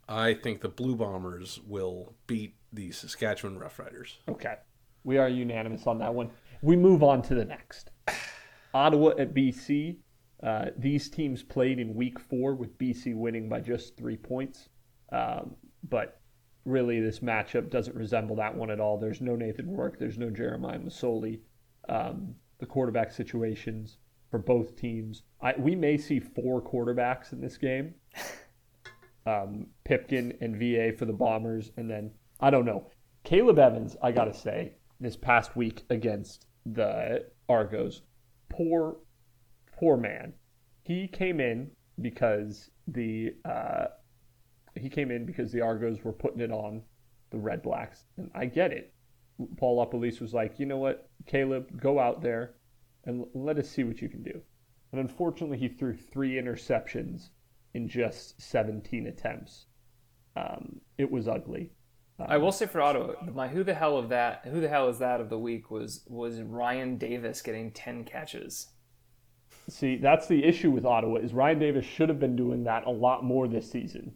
I 0.10 0.34
think 0.34 0.62
the 0.62 0.70
Blue 0.70 0.96
Bombers 0.96 1.60
will 1.68 2.16
beat 2.26 2.56
the 2.74 2.92
Saskatchewan 2.92 3.60
Roughriders. 3.60 4.16
Okay. 4.28 4.56
We 5.04 5.18
are 5.18 5.30
unanimous 5.30 5.86
on 5.86 6.00
that 6.00 6.14
one. 6.14 6.32
We 6.62 6.76
move 6.76 7.04
on 7.04 7.22
to 7.24 7.36
the 7.36 7.46
next. 7.46 7.92
Ottawa 8.74 9.12
at 9.20 9.34
BC. 9.34 9.98
Uh, 10.42 10.68
these 10.78 11.10
teams 11.10 11.44
played 11.44 11.80
in 11.80 11.94
week 11.94 12.20
four 12.20 12.56
with 12.56 12.78
BC 12.80 13.16
winning 13.16 13.48
by 13.48 13.60
just 13.60 13.96
three 13.98 14.18
points. 14.18 14.70
Um, 15.12 15.56
but 15.88 16.21
really, 16.66 17.00
this 17.00 17.20
matchup 17.20 17.70
doesn't 17.70 17.96
resemble 17.96 18.36
that 18.38 18.56
one 18.56 18.70
at 18.70 18.80
all. 18.80 18.98
There's 18.98 19.22
no 19.22 19.36
Nathan 19.36 19.76
Rourke. 19.76 19.98
There's 20.00 20.18
no 20.18 20.30
Jeremiah 20.30 20.80
Masoli. 20.80 21.40
Um, 21.90 22.36
the 22.60 22.66
quarterback 22.66 23.12
situations 23.12 23.98
for 24.30 24.40
both 24.40 24.76
teams. 24.76 25.24
I, 25.42 25.54
we 25.58 25.76
may 25.76 25.98
see 25.98 26.20
four 26.20 26.62
quarterbacks 26.62 27.34
in 27.34 27.42
this 27.42 27.58
game. 27.58 27.96
Um, 29.26 29.68
Pipkin 29.84 30.36
and 30.42 30.56
VA 30.58 30.98
for 30.98 31.06
the 31.06 31.14
Bombers, 31.14 31.72
and 31.78 31.90
then 31.90 32.12
I 32.40 32.50
don't 32.50 32.66
know. 32.66 32.88
Caleb 33.24 33.60
Evans, 33.60 33.96
I 34.02 34.12
gotta 34.12 34.34
say, 34.34 34.74
this 35.00 35.16
past 35.16 35.56
week 35.56 35.84
against 35.92 36.48
the 36.66 37.26
Argos, 37.48 38.02
poor, 38.50 38.98
poor 39.80 39.96
man. 39.96 40.34
He 40.84 41.08
came 41.08 41.40
in 41.40 41.70
because 42.02 42.72
the 42.88 43.36
uh, 43.46 43.86
he 44.76 44.90
came 44.90 45.12
in 45.12 45.26
because 45.26 45.52
the 45.52 45.62
Argos 45.62 46.04
were 46.04 46.14
putting 46.14 46.42
it 46.42 46.52
on 46.52 46.84
the 47.32 47.40
Red 47.40 47.62
Blacks, 47.62 48.06
and 48.18 48.30
I 48.34 48.46
get 48.46 48.72
it. 48.72 48.94
Paul 49.58 49.84
LaPolice 49.86 50.22
was 50.22 50.34
like, 50.34 50.60
you 50.60 50.66
know 50.66 50.78
what, 50.78 51.10
Caleb, 51.26 51.82
go 51.82 52.00
out 52.00 52.22
there 52.22 52.56
and 53.06 53.22
l- 53.22 53.30
let 53.34 53.58
us 53.58 53.70
see 53.70 53.84
what 53.84 54.02
you 54.02 54.10
can 54.10 54.22
do. 54.22 54.42
And 54.92 55.02
unfortunately, 55.02 55.58
he 55.58 55.70
threw 55.70 55.96
three 55.96 56.34
interceptions 56.34 57.30
in 57.74 57.88
just 57.88 58.40
17 58.42 59.08
attempts. 59.08 59.66
Um, 60.36 60.82
it 60.98 61.10
was 61.10 61.28
ugly. 61.28 61.72
I 62.20 62.38
will 62.38 62.52
say 62.52 62.68
for 62.68 62.82
Ottawa, 62.82 63.14
my 63.34 63.48
who 63.48 63.64
the 63.64 63.74
hell 63.74 63.98
of 63.98 64.10
that, 64.10 64.46
who 64.46 64.62
the 64.62 64.70
hell 64.70 64.90
is 64.90 65.00
that 65.00 65.22
of 65.22 65.30
the 65.30 65.40
week 65.40 65.72
was 65.72 66.04
was 66.08 66.40
Ryan 66.42 66.98
Davis 66.98 67.42
getting 67.42 67.72
ten 67.72 68.04
catches. 68.04 68.68
See, 69.70 69.98
that's 69.98 70.28
the 70.28 70.44
issue 70.44 70.72
with 70.72 70.86
Ottawa 70.86 71.18
is 71.18 71.34
Ryan 71.34 71.60
Davis 71.60 71.86
should 71.86 72.10
have 72.10 72.20
been 72.20 72.36
doing 72.36 72.64
that 72.66 72.86
a 72.86 72.92
lot 72.92 73.24
more 73.24 73.48
this 73.48 73.72
season. 73.72 74.14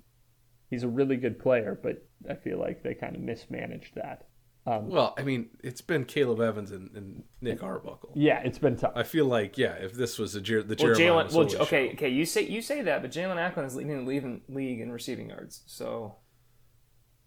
He's 0.70 0.84
a 0.84 0.88
really 0.88 1.18
good 1.18 1.40
player, 1.40 1.80
but 1.82 2.06
I 2.30 2.34
feel 2.36 2.60
like 2.60 2.84
they 2.84 2.94
kind 2.96 3.16
of 3.16 3.22
mismanaged 3.22 3.96
that. 3.96 4.28
Um, 4.68 4.90
Well, 4.90 5.14
I 5.18 5.22
mean, 5.22 5.50
it's 5.64 5.82
been 5.82 6.06
Caleb 6.06 6.42
Evans 6.42 6.72
and, 6.72 6.90
and 6.96 7.24
Nick 7.40 7.62
Arbuckle. 7.62 8.14
yeah, 8.16 8.40
it's 8.44 8.58
been 8.58 8.76
tough. 8.76 8.94
I 8.96 9.04
feel 9.04 9.26
like, 9.28 9.60
yeah, 9.60 9.74
if 9.74 9.94
this 9.94 10.18
was 10.18 10.34
a 10.34 10.42
Jer- 10.42 10.64
the 10.64 10.76
Well, 10.80 10.96
Jeremiah 10.96 11.26
Jaelon. 11.26 11.34
Well, 11.34 11.62
okay, 11.64 11.88
show- 11.90 11.94
okay. 11.94 12.10
You 12.10 12.26
say 12.26 12.42
you 12.48 12.62
say 12.64 12.82
that, 12.82 13.02
but 13.04 13.12
Jaelon 13.12 13.38
Acklin 13.38 13.66
is 13.66 13.76
leading 13.76 13.98
the 14.04 14.10
league 14.10 14.24
in, 14.24 14.42
league 14.50 14.80
in 14.82 14.92
receiving 14.92 15.30
yards. 15.30 15.62
So 15.68 16.16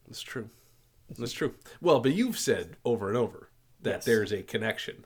that's 0.06 0.20
true. 0.20 0.50
That's 1.16 1.32
true. 1.32 1.54
Well, 1.80 2.00
but 2.00 2.12
you've 2.12 2.38
said 2.38 2.76
over 2.84 3.08
and 3.08 3.16
over 3.16 3.50
that 3.82 3.90
Yes. 3.98 4.04
there's 4.04 4.32
a 4.32 4.42
connection. 4.42 5.04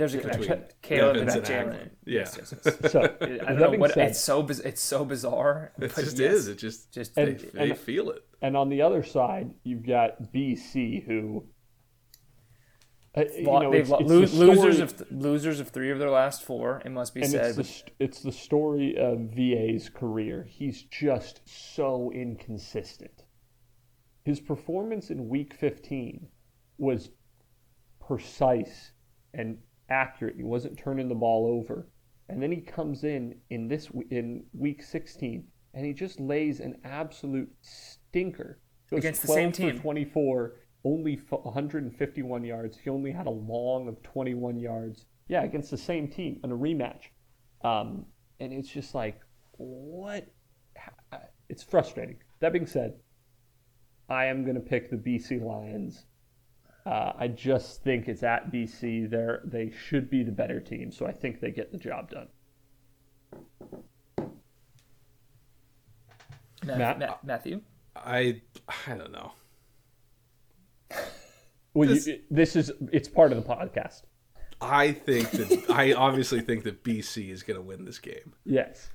There's 0.00 0.14
a 0.14 0.18
connection. 0.18 0.64
Caleb 0.80 1.16
and 1.18 1.28
Evans 1.28 1.48
that 1.48 1.66
Jaelon. 1.66 1.74
Acklin. 1.74 1.90
Yes, 2.06 2.34
Yeah. 2.38 2.44
yes, 2.64 2.76
yes. 2.82 2.92
So 2.92 3.02
I 3.02 3.52
don't 3.52 3.58
know 3.72 3.78
what 3.78 3.92
said, 3.92 4.08
it's 4.08 4.18
so 4.18 4.42
biz- 4.42 4.60
it's 4.60 4.80
so 4.80 5.04
bizarre. 5.04 5.72
It 5.78 5.94
just 5.94 6.18
yes. 6.18 6.32
is. 6.32 6.48
It 6.48 6.54
just, 6.58 6.90
just 6.90 7.14
they, 7.14 7.22
And- 7.22 7.38
they 7.52 7.74
feel 7.74 8.08
it. 8.08 8.22
and 8.40 8.56
on 8.56 8.70
the 8.70 8.80
other 8.80 9.02
side, 9.02 9.50
you've 9.62 9.86
got 9.86 10.32
BC 10.32 11.04
who. 11.04 11.44
Uh, 13.14 13.24
you 13.36 13.44
Lo- 13.44 13.60
know, 13.60 13.70
they've 13.72 13.80
it's, 13.82 13.90
lo- 13.90 13.98
it's 14.22 14.32
lo- 14.32 14.46
the 14.46 14.52
losers 14.62 14.80
of 14.80 14.96
th- 14.96 15.10
losers 15.10 15.60
of 15.60 15.68
three 15.68 15.90
of 15.90 15.98
their 15.98 16.08
last 16.10 16.44
four. 16.44 16.80
It 16.82 16.92
must 16.92 17.12
be 17.12 17.20
and 17.20 17.30
said. 17.30 17.44
it's 17.48 17.56
the, 17.56 17.64
st- 17.64 17.92
it's 17.98 18.20
the 18.22 18.32
story 18.32 18.96
of 18.96 19.18
VA's 19.34 19.90
career. 19.90 20.46
He's 20.48 20.82
just 20.84 21.42
so 21.44 22.10
inconsistent. 22.14 23.24
His 24.24 24.40
performance 24.40 25.10
in 25.10 25.28
Week 25.28 25.52
15 25.54 26.26
was 26.78 27.10
precise 28.00 28.92
and 29.34 29.58
accurate. 29.90 30.36
He 30.36 30.44
wasn't 30.44 30.78
turning 30.78 31.08
the 31.08 31.14
ball 31.14 31.46
over, 31.46 31.88
and 32.28 32.42
then 32.42 32.50
he 32.52 32.60
comes 32.60 33.04
in 33.04 33.34
in 33.50 33.68
this 33.68 33.88
in 34.10 34.44
Week 34.52 34.82
16 34.82 35.44
and 35.72 35.86
he 35.86 35.92
just 35.92 36.18
lays 36.18 36.58
an 36.58 36.76
absolute 36.84 37.48
stinker 37.60 38.58
Goes 38.90 38.98
Against 38.98 39.22
the 39.22 39.28
same 39.28 39.52
12 39.52 39.54
for 39.54 39.72
team. 39.74 39.82
24, 39.82 40.52
only 40.84 41.14
151 41.14 42.44
yards. 42.44 42.76
He 42.76 42.90
only 42.90 43.12
had 43.12 43.28
a 43.28 43.30
long 43.30 43.86
of 43.86 44.02
21 44.02 44.58
yards. 44.58 45.04
Yeah, 45.28 45.44
against 45.44 45.70
the 45.70 45.78
same 45.78 46.08
team 46.08 46.40
in 46.42 46.50
a 46.50 46.56
rematch. 46.56 47.02
Um, 47.62 48.06
and 48.40 48.52
it's 48.52 48.68
just 48.68 48.94
like, 48.94 49.20
what? 49.52 50.26
It's 51.48 51.62
frustrating. 51.62 52.16
That 52.40 52.52
being 52.52 52.66
said, 52.66 52.94
I 54.08 54.24
am 54.24 54.42
going 54.42 54.56
to 54.56 54.60
pick 54.60 54.90
the 54.90 54.96
BC 54.96 55.40
Lions. 55.40 56.06
Uh, 56.86 57.12
I 57.18 57.28
just 57.28 57.82
think 57.84 58.08
it's 58.08 58.22
at 58.22 58.50
BC. 58.50 59.10
They're, 59.10 59.42
they 59.44 59.70
should 59.70 60.08
be 60.10 60.22
the 60.22 60.32
better 60.32 60.60
team, 60.60 60.90
so 60.90 61.06
I 61.06 61.12
think 61.12 61.40
they 61.40 61.50
get 61.50 61.72
the 61.72 61.78
job 61.78 62.10
done. 62.10 62.28
Ma- 66.64 66.76
Matt? 66.76 66.98
Ma- 66.98 67.16
Matthew. 67.22 67.60
I 67.96 68.40
I 68.86 68.94
don't 68.94 69.12
know. 69.12 69.32
Well, 71.72 71.88
This- 71.88 72.08
you, 72.08 72.18
this 72.32 72.56
is 72.56 72.72
it's 72.92 73.08
part 73.08 73.30
of 73.32 73.38
the 73.42 73.48
podcast. 73.48 74.02
I 74.60 74.90
think 74.90 75.30
that 75.30 75.66
I 75.70 75.92
obviously 75.92 76.40
think 76.40 76.64
that 76.64 76.82
BC 76.82 77.30
is 77.30 77.44
going 77.44 77.56
to 77.56 77.62
win 77.62 77.84
this 77.84 78.00
game. 78.00 78.34
Yes. 78.44 78.90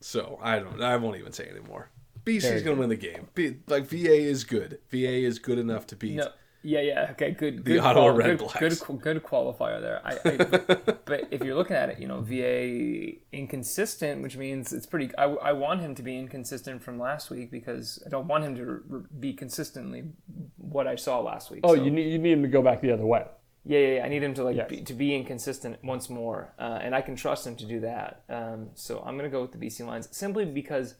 So 0.00 0.38
I 0.42 0.58
don't. 0.58 0.80
I 0.82 0.96
won't 0.96 1.18
even 1.18 1.32
say 1.32 1.48
anymore. 1.50 1.90
BC 2.24 2.50
is 2.54 2.62
going 2.62 2.76
to 2.76 2.80
win 2.80 2.88
the 2.88 2.96
game. 2.96 3.28
B, 3.34 3.58
like 3.66 3.84
VA 3.86 4.14
is 4.14 4.44
good. 4.44 4.78
VA 4.90 5.22
is 5.26 5.38
good 5.38 5.58
enough 5.58 5.86
to 5.88 5.96
beat. 5.96 6.16
No. 6.16 6.28
Yeah, 6.62 6.80
yeah. 6.80 7.08
Okay, 7.12 7.30
good. 7.30 7.58
The 7.64 7.72
good 7.74 7.80
Ottawa 7.80 8.04
qual- 8.06 8.16
Red 8.16 8.26
good, 8.26 8.38
Blacks. 8.60 8.80
Good, 8.80 9.00
good 9.00 9.22
qualifier 9.22 9.80
there. 9.80 10.00
I, 10.04 10.18
I, 10.28 10.36
but, 10.76 11.04
but 11.06 11.28
if 11.30 11.42
you're 11.42 11.54
looking 11.54 11.76
at 11.76 11.88
it, 11.88 11.98
you 11.98 12.06
know, 12.06 12.20
VA 12.20 13.12
inconsistent, 13.32 14.22
which 14.22 14.36
means 14.36 14.72
it's 14.72 14.86
pretty. 14.86 15.10
I, 15.16 15.24
I 15.24 15.52
want 15.52 15.80
him 15.80 15.94
to 15.94 16.02
be 16.02 16.18
inconsistent 16.18 16.82
from 16.82 16.98
last 16.98 17.30
week 17.30 17.50
because 17.50 18.02
I 18.04 18.10
don't 18.10 18.26
want 18.28 18.44
him 18.44 18.56
to 18.56 18.64
re- 18.64 19.02
be 19.18 19.32
consistently 19.32 20.04
what 20.58 20.86
I 20.86 20.96
saw 20.96 21.20
last 21.20 21.50
week. 21.50 21.60
Oh, 21.64 21.74
So- 21.76 21.82
you 21.82 21.90
need 21.90 22.12
you 22.12 22.18
need 22.18 22.32
him 22.32 22.42
to 22.42 22.48
go 22.48 22.62
back 22.62 22.80
the 22.82 22.92
other 22.92 23.06
way. 23.06 23.24
Yeah, 23.64 23.78
yeah, 23.78 23.94
yeah. 23.96 24.04
I 24.04 24.08
need 24.08 24.22
him 24.22 24.32
to 24.34 24.44
like 24.44 24.56
Yes. 24.56 24.68
be, 24.70 24.80
to 24.82 24.94
be 24.94 25.14
inconsistent 25.14 25.82
once 25.84 26.08
more, 26.08 26.54
uh, 26.58 26.78
and 26.82 26.94
I 26.94 27.02
can 27.02 27.14
trust 27.16 27.46
him 27.46 27.56
to 27.56 27.66
do 27.66 27.80
that. 27.80 28.22
Um, 28.28 28.70
so 28.74 29.02
I'm 29.04 29.16
gonna 29.16 29.28
go 29.28 29.42
with 29.42 29.52
the 29.52 29.58
BC 29.58 29.86
Lions 29.86 30.08
simply 30.12 30.44
because 30.46 30.94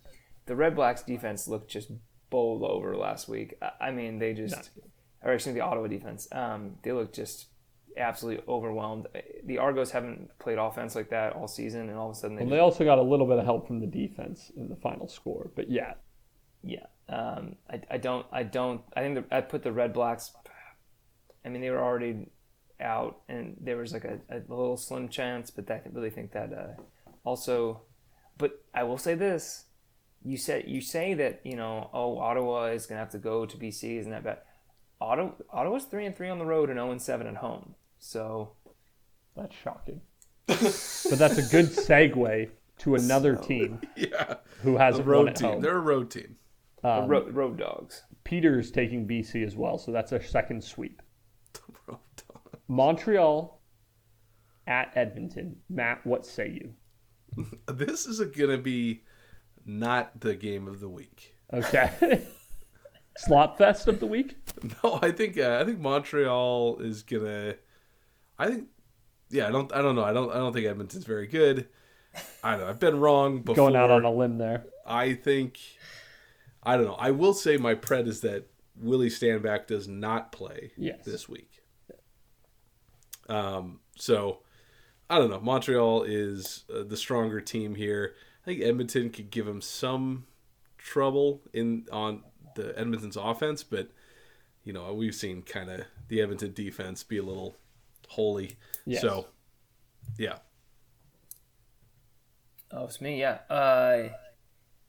the 0.47 0.55
Red 0.57 0.75
Blacks 0.77 1.03
defense 1.03 1.49
looked 1.49 1.71
just 1.71 1.91
bowled 2.29 2.63
over 2.63 2.97
last 2.97 3.29
week. 3.29 3.55
I, 3.63 3.89
I 3.89 3.91
mean, 3.93 4.19
they 4.19 4.35
just, 4.35 4.71
or 5.23 5.33
excuse 5.33 5.55
me, 5.55 5.61
the 5.61 5.67
Ottawa 5.67 5.87
defense, 5.87 6.29
um, 6.33 6.77
they 6.83 6.93
look 6.93 7.13
just 7.13 7.47
absolutely 7.97 8.43
overwhelmed. 8.49 9.07
The 9.45 9.59
Argos 9.59 9.91
haven't 9.91 10.31
played 10.39 10.59
offense 10.59 10.95
like 10.95 11.11
that 11.11 11.35
all 11.35 11.49
season, 11.49 11.89
and 11.89 11.99
all 11.99 12.11
of 12.11 12.17
a 12.17 12.19
sudden 12.19 12.37
they, 12.37 12.43
just, 12.43 12.51
they 12.51 12.59
also 12.59 12.85
got 12.85 12.99
a 12.99 13.03
little 13.03 13.27
bit 13.27 13.39
of 13.39 13.45
help 13.45 13.67
from 13.67 13.81
the 13.81 13.87
defense 13.87 14.51
in 14.57 14.69
the 14.69 14.77
final 14.77 15.09
score. 15.09 15.51
But 15.55 15.71
yeah, 15.71 15.95
yeah. 16.63 16.87
Um, 17.09 17.57
I, 17.69 17.81
I 17.91 17.99
don't, 17.99 18.27
I 18.33 18.43
don't, 18.45 18.83
I 18.97 19.01
think 19.01 19.15
the, 19.17 19.37
I 19.37 19.41
put 19.41 19.63
the 19.63 19.73
Red 19.73 19.93
Blacks. 19.93 20.33
I 21.45 21.49
mean, 21.49 21.61
they 21.61 21.71
were 21.71 21.83
already 21.83 22.27
out, 22.81 23.21
and 23.29 23.57
there 23.61 23.77
was 23.77 23.93
like 23.93 24.05
a, 24.05 24.21
a 24.31 24.41
little 24.49 24.77
slim 24.77 25.09
chance, 25.09 25.51
but 25.51 25.71
I 25.71 25.83
really 25.93 26.11
think 26.11 26.33
that 26.33 26.53
uh, 26.53 26.81
also. 27.25 27.83
But 28.39 28.63
I 28.73 28.85
will 28.85 28.99
say 28.99 29.15
this: 29.15 29.65
you 30.25 30.37
said 30.37 30.65
you 30.67 30.81
say 30.81 31.15
that 31.15 31.41
you 31.45 31.57
know, 31.57 31.91
oh, 31.93 32.19
Ottawa 32.19 32.67
is 32.67 32.87
gonna 32.87 33.01
have 33.01 33.11
to 33.11 33.19
go 33.19 33.45
to 33.45 33.57
BC, 33.57 33.99
isn't 33.99 34.13
that 34.13 34.25
bad? 34.25 34.39
Ottawa, 35.01 35.31
Ottawa's 35.51 35.85
three 35.85 36.07
and 36.07 36.17
three 36.17 36.29
on 36.29 36.39
the 36.39 36.45
road 36.47 36.69
and 36.71 36.79
zero 36.79 36.91
and 36.91 37.01
seven 37.01 37.27
at 37.27 37.37
home. 37.37 37.75
So 37.99 38.53
that's 39.37 39.55
shocking. 39.57 40.01
but 40.47 40.59
that's 41.19 41.39
a 41.39 41.51
good 41.51 41.67
segue 41.71 42.51
to 42.79 42.95
another 42.95 43.37
team 43.37 43.81
Yeah, 43.97 44.35
who 44.63 44.77
has 44.77 44.99
a 44.99 45.03
road 45.03 45.35
team. 45.37 45.49
home. 45.49 45.61
They're 45.63 45.77
a 45.77 45.81
road 45.81 46.11
team. 46.11 46.37
Um, 46.83 47.03
the 47.03 47.09
road, 47.09 47.35
road 47.35 47.59
dogs. 47.59 48.03
Peter's 48.25 48.71
taking 48.71 49.07
BC 49.07 49.45
as 49.47 49.57
well, 49.57 49.77
so 49.79 49.93
that's 49.93 50.13
a 50.13 50.23
second 50.23 50.63
sweep. 50.65 51.03
Road 51.87 51.99
dog. 52.17 52.41
Montreal 52.69 53.61
at 54.67 54.93
Edmonton. 54.95 55.57
Matt, 55.69 56.07
what 56.07 56.25
say 56.25 56.49
you? 56.49 57.47
This 57.67 58.07
is 58.07 58.21
going 58.21 58.51
to 58.51 58.59
be 58.59 59.03
not 59.67 60.21
the 60.21 60.35
game 60.35 60.69
of 60.69 60.81
the 60.81 60.89
week. 60.89 61.35
Okay. 61.53 62.23
Slot 63.17 63.59
fest 63.59 63.87
of 63.89 64.01
the 64.01 64.07
week? 64.07 64.37
No, 64.85 64.99
I 65.01 65.11
think 65.11 65.39
uh, 65.39 65.59
I 65.61 65.65
think 65.65 65.79
Montreal 65.79 66.81
is 66.81 67.03
gonna. 67.03 67.55
I 68.39 68.47
think, 68.47 68.69
yeah, 69.31 69.49
I 69.49 69.51
don't, 69.51 69.73
I 69.73 69.81
don't 69.81 69.95
know, 69.97 70.05
I 70.05 70.13
don't, 70.13 70.31
I 70.31 70.35
don't 70.35 70.53
think 70.53 70.67
Edmonton's 70.67 71.05
very 71.07 71.27
good. 71.27 71.69
I 72.45 72.53
don't 72.53 72.61
know. 72.61 72.67
I've 72.69 72.79
been 72.79 73.01
wrong 73.01 73.41
before. 73.41 73.55
Going 73.55 73.77
out 73.77 73.91
on 73.91 74.05
a 74.05 74.11
limb 74.11 74.37
there. 74.39 74.65
I 74.87 75.15
think, 75.15 75.59
I 76.63 76.77
don't 76.77 76.85
know. 76.87 76.95
I 76.99 77.11
will 77.11 77.33
say 77.33 77.57
my 77.57 77.75
pred 77.75 78.07
is 78.07 78.21
that 78.21 78.49
Willie 78.77 79.09
Stanback 79.09 79.67
does 79.67 79.89
not 79.89 80.31
play 80.33 80.73
Yes. 80.77 81.05
this 81.05 81.27
week. 81.29 81.63
Um, 83.29 83.81
so 83.97 84.41
I 85.09 85.19
don't 85.19 85.31
know. 85.31 85.41
Montreal 85.41 86.03
is 86.03 86.65
uh, 86.75 86.83
the 86.83 86.97
stronger 86.97 87.41
team 87.41 87.75
here. 87.77 88.15
I 88.43 88.45
think 88.47 88.63
Edmonton 88.63 89.11
could 89.11 89.31
give 89.31 89.47
him 89.47 89.61
some 89.61 90.27
trouble 90.79 91.43
in 91.53 91.87
on 91.93 92.25
the 92.61 92.79
Edmonton's 92.79 93.17
offense, 93.17 93.63
but 93.63 93.91
you 94.65 94.73
know 94.73 94.93
we've 94.93 95.15
seen 95.15 95.43
kind 95.43 95.71
of 95.71 95.83
the 96.09 96.21
Edmonton 96.21 96.53
defense 96.53 97.03
be 97.03 97.19
a 97.19 97.23
little 97.23 97.57
holy. 98.09 98.57
Yes. 98.85 99.01
So 99.03 99.27
yeah, 100.19 100.39
Oh, 102.73 102.85
it's 102.85 103.01
me. 103.01 103.19
Yeah. 103.19 103.39
Uh, 103.49 104.11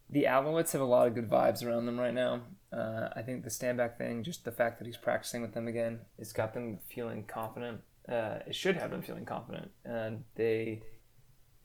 the 0.10 0.26
Alouettes 0.26 0.72
have 0.74 0.82
a 0.82 0.86
lot 0.86 1.08
of 1.08 1.16
good 1.16 1.30
vibes 1.30 1.66
around 1.66 1.86
them 1.86 2.00
right 2.00 2.14
now. 2.14 2.42
Uh, 2.72 3.10
I 3.16 3.22
think 3.22 3.44
the 3.44 3.50
Stanback 3.50 3.98
thing, 3.98 4.24
just 4.24 4.46
the 4.46 4.52
fact 4.52 4.80
that 4.80 4.86
he's 4.86 4.98
practicing 4.98 5.42
with 5.42 5.54
them 5.54 5.68
again, 5.68 6.00
it's 6.18 6.32
got 6.34 6.54
them 6.54 6.80
feeling 6.90 7.24
confident. 7.24 7.82
Uh, 8.08 8.40
it 8.48 8.56
should 8.56 8.76
have 8.78 8.92
them 8.92 9.02
feeling 9.02 9.26
confident, 9.26 9.72
and 9.86 10.24
they 10.36 10.82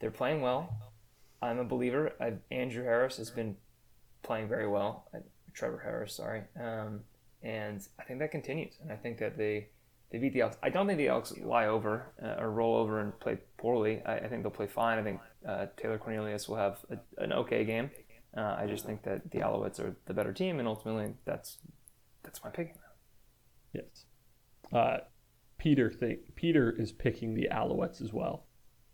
they're 0.01 0.11
playing 0.11 0.43
well. 0.43 0.77
I'm 1.41 1.59
a 1.59 1.65
believer. 1.65 2.13
i 2.21 2.35
Andrew 2.51 2.85
Harris 2.85 3.17
has 3.19 3.31
been 3.31 3.57
playing 4.23 4.49
very 4.49 4.69
well. 4.69 5.09
Uh, 5.15 5.21
Trevor 5.57 5.81
Harris, 5.83 6.15
sorry, 6.15 6.43
um, 6.61 7.01
and 7.43 7.85
I 7.99 8.05
think 8.05 8.21
that 8.21 8.31
continues. 8.31 8.75
And 8.81 8.93
I 8.93 8.97
think 8.97 9.19
that 9.19 9.37
they 9.37 9.69
they 10.11 10.19
beat 10.19 10.35
the 10.35 10.43
Elks. 10.43 10.57
I 10.63 10.69
don't 10.69 10.87
think 10.87 10.99
the 10.99 11.09
Elks 11.09 11.37
lie 11.39 11.67
over 11.67 12.13
uh, 12.23 12.41
or 12.41 12.51
roll 12.53 12.77
over 12.77 13.01
and 13.01 13.19
play 13.19 13.39
poorly. 13.57 14.03
I, 14.07 14.19
I 14.19 14.29
think 14.29 14.43
they'll 14.43 14.51
play 14.51 14.69
fine. 14.69 14.99
I 14.99 15.03
think 15.03 15.21
uh, 15.49 15.67
Taylor 15.77 15.99
Cornelius 15.99 16.49
will 16.49 16.57
have 16.57 16.79
a, 16.91 17.23
an 17.23 17.33
okay 17.33 17.65
game. 17.65 17.91
Uh, 18.37 18.55
I 18.59 18.67
just 18.67 18.85
think 18.85 19.03
that 19.05 19.31
the 19.31 19.39
Alouettes 19.39 19.81
are 19.81 19.97
the 20.05 20.15
better 20.15 20.33
team, 20.33 20.59
and 20.59 20.69
ultimately, 20.69 21.15
that's 21.25 21.59
that's 22.23 22.45
my 22.45 22.51
pick. 22.51 22.75
Yes. 23.73 24.05
Uh, 24.73 24.99
Peter 25.59 25.91
think 25.91 26.35
Peter 26.35 26.71
is 26.79 26.93
picking 26.93 27.35
the 27.35 27.49
Alouettes 27.51 28.03
as 28.03 28.13
well, 28.13 28.45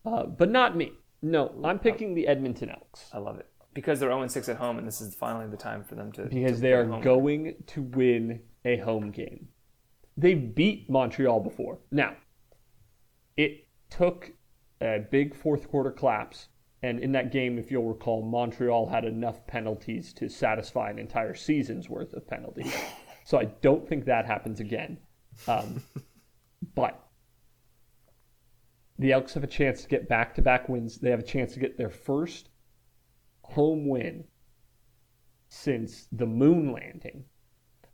uh, 0.07 0.25
but 0.25 0.49
not 0.49 0.77
me. 0.77 0.93
No, 1.21 1.53
I'm 1.65 1.79
picking 1.79 2.15
the 2.15 2.27
Edmonton 2.27 2.71
Elks. 2.71 3.09
I 3.13 3.19
love 3.19 3.39
it. 3.39 3.49
Because 3.75 4.01
they're 4.01 4.11
0 4.11 4.27
6 4.27 4.49
at 4.49 4.57
home, 4.57 4.79
and 4.79 4.87
this 4.87 5.01
is 5.01 5.15
finally 5.15 5.47
the 5.47 5.57
time 5.57 5.85
for 5.85 5.95
them 5.95 6.13
to 6.13 6.25
because 6.25 6.57
to 6.57 6.63
they 6.63 6.73
are 6.73 6.85
going 6.85 7.55
to 7.69 7.83
win 7.83 8.41
a 8.65 8.77
home 8.79 9.11
game. 9.11 9.49
They 10.17 10.35
beat 10.35 10.91
Montreal 10.91 11.41
before. 11.41 11.79
Now, 11.91 12.17
it 13.37 13.67
took 13.91 14.33
a 14.81 15.01
big 15.11 15.35
fourth 15.35 15.69
quarter 15.69 15.91
collapse, 15.91 16.49
and 16.83 17.01
in 17.01 17.13
that 17.13 17.33
game, 17.33 17.59
if 17.59 17.71
you'll 17.71 17.89
recall, 17.89 18.23
Montreal 18.23 18.89
had 18.89 19.05
enough 19.05 19.47
penalties 19.47 20.13
to 20.15 20.29
satisfy 20.29 20.91
an 20.91 20.99
entire 20.99 21.35
season's 21.35 21.89
worth 21.89 22.13
of 22.13 22.27
penalties. 22.27 22.75
so 23.25 23.39
I 23.39 23.45
don't 23.45 23.89
think 23.89 24.05
that 24.05 24.27
happens 24.27 24.61
again. 24.61 24.99
Um, 25.49 25.83
but 26.75 27.03
the 28.99 29.13
Elks 29.13 29.35
have 29.35 29.45
a 29.45 29.49
chance 29.49 29.83
to 29.83 29.89
get 29.89 30.09
back 30.09 30.35
to 30.35 30.43
back 30.43 30.69
wins. 30.69 30.99
They 30.99 31.11
have 31.11 31.21
a 31.21 31.25
chance 31.25 31.55
to 31.55 31.61
get 31.61 31.79
their 31.79 31.91
first 31.91 32.51
home 33.53 33.89
win 33.89 34.25
since 35.49 36.09
the 36.13 36.27
moon 36.27 36.73
landing. 36.73 37.25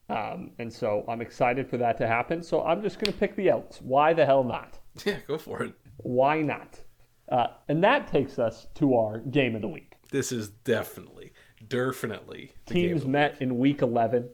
Um, 0.09 0.53
and 0.59 0.73
so 0.73 1.05
I'm 1.09 1.21
excited 1.21 1.69
for 1.69 1.77
that 1.79 1.99
to 1.99 2.07
happen. 2.07 2.43
So 2.43 2.65
I'm 2.65 2.83
just 2.83 2.99
going 2.99 3.13
to 3.13 3.19
pick 3.19 3.37
the 3.37 3.51
Elks. 3.51 3.79
Why 3.83 4.15
the 4.15 4.25
hell 4.25 4.45
not? 4.45 4.79
Yeah, 5.05 5.19
go 5.27 5.39
for 5.39 5.63
it. 5.63 5.75
Why 5.99 6.43
not? 6.43 6.81
Uh, 7.29 7.49
and 7.69 7.85
that 7.85 8.09
takes 8.09 8.39
us 8.39 8.67
to 8.75 8.95
our 8.97 9.19
game 9.19 9.55
of 9.55 9.63
the 9.63 9.69
week. 9.69 9.95
This 10.11 10.33
is 10.33 10.49
definitely, 10.49 11.33
definitely 11.69 12.53
the 12.67 12.75
game 12.75 12.89
Teams 12.89 13.05
met 13.05 13.41
in 13.41 13.59
week 13.59 13.83
11. 13.83 14.29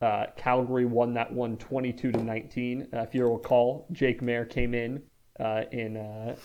Uh, 0.00 0.26
Calgary 0.36 0.84
won 0.84 1.14
that 1.14 1.32
one 1.32 1.56
22 1.56 2.12
to 2.12 2.22
19. 2.22 2.88
Uh, 2.92 2.98
if 2.98 3.14
you 3.14 3.26
recall, 3.26 3.86
Jake 3.92 4.20
Maier 4.20 4.48
came 4.48 4.74
in 4.74 5.02
uh, 5.40 5.62
in 5.72 5.96
uh, 5.96 6.36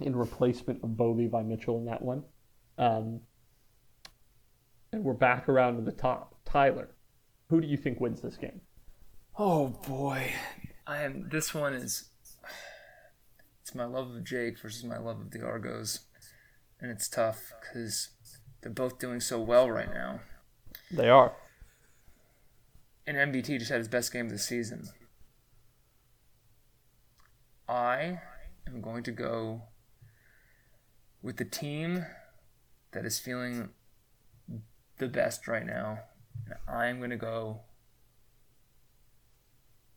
in 0.00 0.14
replacement 0.14 0.82
of 0.82 0.96
Bo 0.96 1.12
Levi 1.12 1.42
Mitchell 1.42 1.78
in 1.78 1.86
that 1.86 2.02
one. 2.02 2.22
Um, 2.78 3.20
and 4.92 5.02
we're 5.02 5.12
back 5.12 5.48
around 5.48 5.76
to 5.76 5.82
the 5.82 5.92
top. 5.92 6.36
Tyler, 6.44 6.94
who 7.50 7.60
do 7.60 7.66
you 7.66 7.76
think 7.76 8.00
wins 8.00 8.22
this 8.22 8.36
game? 8.36 8.60
Oh 9.36 9.68
boy, 9.68 10.32
I 10.86 11.02
am. 11.02 11.28
This 11.28 11.52
one 11.52 11.74
is. 11.74 12.10
It's 13.60 13.74
my 13.74 13.84
love 13.84 14.14
of 14.14 14.24
Jake 14.24 14.58
versus 14.58 14.84
my 14.84 14.98
love 14.98 15.20
of 15.20 15.30
the 15.32 15.44
Argos, 15.44 16.00
and 16.80 16.90
it's 16.90 17.08
tough 17.08 17.52
because 17.60 18.10
they're 18.62 18.72
both 18.72 18.98
doing 18.98 19.20
so 19.20 19.40
well 19.40 19.70
right 19.70 19.92
now. 19.92 20.20
They 20.90 21.08
are. 21.08 21.34
And 23.06 23.16
MBT 23.16 23.58
just 23.58 23.70
had 23.70 23.78
his 23.78 23.88
best 23.88 24.12
game 24.12 24.26
of 24.26 24.32
the 24.32 24.38
season. 24.38 24.88
I 27.68 28.20
am 28.66 28.80
going 28.80 29.02
to 29.02 29.12
go 29.12 29.62
with 31.22 31.36
the 31.36 31.44
team 31.44 32.06
that 32.92 33.04
is 33.04 33.18
feeling 33.18 33.70
the 34.98 35.08
best 35.08 35.48
right 35.48 35.66
now. 35.66 36.00
And 36.46 36.54
I'm 36.68 36.98
going 36.98 37.10
to 37.10 37.16
go 37.16 37.60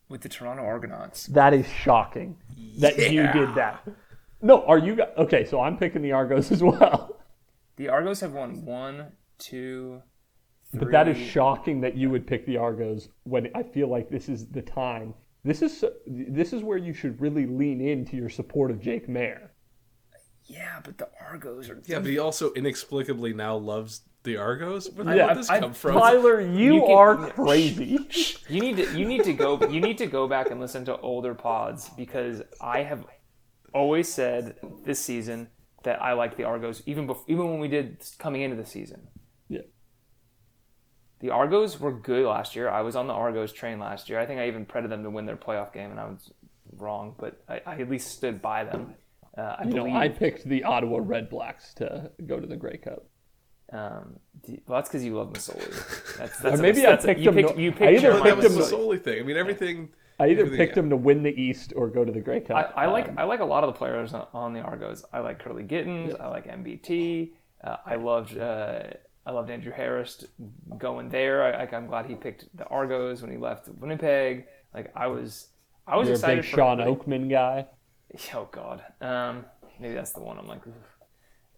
with 0.10 0.22
the 0.22 0.30
Toronto 0.30 0.64
Argonauts. 0.64 1.28
That 1.28 1.54
is 1.54 1.66
shocking 1.68 2.38
that 2.80 2.98
you 2.98 3.24
did 3.32 3.56
that. 3.56 3.88
No, 4.42 4.66
are 4.66 4.78
you 4.78 4.98
okay? 5.18 5.46
So 5.46 5.62
I'm 5.62 5.78
picking 5.78 6.02
the 6.02 6.12
Argos 6.12 6.52
as 6.52 6.62
well. 6.64 7.18
The 7.78 7.90
Argos 7.90 8.20
have 8.20 8.34
won 8.34 8.66
one, 8.66 9.14
two, 9.38 10.02
three. 10.72 10.80
But 10.80 10.92
that 10.92 11.08
is 11.08 11.18
shocking 11.18 11.80
that 11.82 11.96
you 11.96 12.10
would 12.10 12.28
pick 12.28 12.46
the 12.46 12.58
Argos 12.58 13.10
when 13.24 13.50
I 13.56 13.64
feel 13.64 13.88
like 13.88 14.10
this 14.10 14.30
is 14.30 14.48
the 14.48 14.62
time. 14.62 15.14
This 15.44 15.62
is 15.62 15.84
this 16.06 16.54
is 16.54 16.64
where 16.64 16.78
you 16.78 16.94
should 16.94 17.20
really 17.22 17.46
lean 17.46 17.82
into 17.82 18.18
your 18.18 18.30
support 18.30 18.70
of 18.72 18.82
Jake 18.82 19.08
Maier. 19.08 19.51
Yeah, 20.52 20.80
but 20.84 20.98
the 20.98 21.08
Argos 21.30 21.70
are. 21.70 21.82
Yeah, 21.86 22.00
but 22.00 22.08
he 22.10 22.20
also 22.20 22.52
inexplicably 22.54 23.34
now 23.34 23.56
loves 23.56 24.02
the 24.24 24.38
Argos. 24.38 24.90
Where 24.92 25.06
the 25.06 25.16
Yeah, 25.16 25.26
hell 25.26 25.28
did 25.30 25.38
this 25.38 25.50
I- 25.50 25.60
come 25.60 25.74
from? 25.74 25.94
Tyler, 25.94 26.42
you, 26.42 26.74
You 26.76 26.82
can- 26.82 26.92
are 26.98 27.16
crazy. 27.32 27.98
You 28.50 28.60
need 28.62 28.78
to 28.78 28.98
you 29.00 29.06
need 29.06 29.24
to 29.24 29.34
go 29.34 29.60
you 29.68 29.80
need 29.82 29.98
to 30.00 30.08
go 30.08 30.28
back 30.28 30.52
and 30.52 30.60
listen 30.60 30.86
to 30.86 30.98
older 31.00 31.34
pods 31.34 31.90
because 31.96 32.42
I 32.60 32.84
have 32.84 33.06
always 33.74 34.12
said 34.12 34.58
this 34.84 35.00
season 35.00 35.48
that 35.84 36.02
I 36.02 36.14
like 36.14 36.38
the 36.38 36.44
Argos 36.44 36.84
even 36.86 37.08
before, 37.08 37.24
even 37.28 37.50
when 37.50 37.60
we 37.60 37.68
did 37.68 38.04
coming 38.20 38.42
into 38.42 38.56
the 38.58 38.66
season. 38.66 39.08
yeah. 39.48 39.62
The 41.22 41.30
Argos 41.30 41.80
were 41.80 41.92
good 41.92 42.26
last 42.26 42.56
year. 42.56 42.68
I 42.70 42.82
was 42.82 42.96
on 42.96 43.08
the 43.08 43.14
Argos 43.14 43.54
train 43.54 43.80
last 43.80 44.10
year. 44.10 44.20
I 44.20 44.26
think 44.26 44.40
I 44.40 44.48
even 44.48 44.66
preded 44.66 44.90
them 44.90 45.04
to 45.04 45.10
win 45.10 45.26
their 45.28 45.38
playoff 45.38 45.72
game, 45.72 45.92
and 45.92 46.00
I 46.00 46.06
was 46.06 46.32
wrong, 46.76 47.16
but 47.18 47.44
I, 47.48 47.62
I 47.66 47.76
at 47.82 47.90
least 47.90 48.08
stood 48.10 48.42
by 48.42 48.64
them. 48.64 48.96
Uh, 49.38 49.56
I 49.60 49.64
You 49.66 49.74
know. 49.74 49.90
I 49.94 50.10
picked 50.10 50.44
the 50.48 50.64
Ottawa 50.64 51.00
Red 51.02 51.30
Blacks 51.30 51.74
to 51.76 52.12
go 52.28 52.40
to 52.40 52.48
the 52.48 52.58
Grey 52.58 52.78
Cup. 52.78 53.06
um, 53.74 54.20
the- 54.44 54.62
well, 54.68 54.80
that's 54.80 54.90
because 54.90 55.06
you 55.06 55.16
love 55.16 55.32
Masoli. 55.32 56.18
That's, 56.18 56.38
that's 56.40 56.60
a- 56.60 56.62
maybe 56.62 56.86
I 56.86 56.92
that's 56.92 57.06
a- 57.06 57.08
picked 57.08 57.22
you 57.22 57.32
picked, 57.32 57.56
to- 57.56 57.62
you 57.62 57.70
I 57.80 57.92
either 57.94 57.94
But 57.94 58.02
Jeremiah 58.02 58.24
that 58.24 58.36
was 58.38 58.46
picked 58.46 58.58
the 58.70 58.76
him- 58.76 58.82
Masoli. 58.82 59.02
thing. 59.02 59.20
I 59.22 59.24
mean, 59.24 59.38
everything. 59.38 59.90
I 60.20 60.28
either 60.28 60.42
everything- 60.42 60.58
picked 60.58 60.76
them 60.76 60.90
to 60.90 60.98
win 60.98 61.24
the 61.24 61.42
East 61.42 61.72
or 61.76 61.88
go 61.88 62.04
to 62.04 62.12
the 62.12 62.20
Grey 62.20 62.42
Cup. 62.42 62.74
I, 62.76 62.84
I 62.84 62.86
like 62.88 63.08
Um, 63.10 63.18
I 63.18 63.24
like 63.24 63.40
a 63.40 63.46
lot 63.46 63.64
of 63.64 63.74
the 63.74 63.78
players 63.78 64.14
on- 64.14 64.28
on 64.34 64.54
the 64.54 64.60
Argos. 64.60 65.06
I 65.14 65.20
like 65.20 65.42
Kurleigh 65.42 65.68
Gittens. 65.68 66.14
I 66.20 66.28
like 66.28 66.48
MBT. 66.48 67.32
Uh, 67.64 67.78
I 67.86 67.96
loved 67.96 68.38
uh, 68.38 68.84
I 69.26 69.32
loved 69.32 69.50
Andrew 69.50 69.72
Harris 69.72 70.26
going 70.78 71.08
there. 71.10 71.44
I, 71.44 71.60
like, 71.60 71.74
I'm 71.74 71.86
glad 71.88 72.08
he 72.08 72.16
picked 72.16 72.46
the 72.58 72.66
Argos 72.68 73.22
when 73.22 73.32
he 73.32 73.38
left 73.38 73.70
Winnipeg. 73.70 74.48
Like 74.74 74.92
I 74.96 75.08
was 75.08 75.48
I 75.88 75.96
was 75.96 76.08
you're 76.08 76.16
a 76.16 76.18
excited 76.18 76.42
big 76.42 76.52
for 76.52 76.58
Shawn 76.58 76.80
like, 76.80 76.88
Oakman 76.88 77.30
guy. 77.30 77.68
Oh 78.34 78.50
God, 78.52 78.84
um, 79.00 79.46
maybe 79.80 79.94
that's 79.94 80.12
the 80.12 80.20
one. 80.20 80.38
I'm 80.38 80.48
like, 80.48 80.62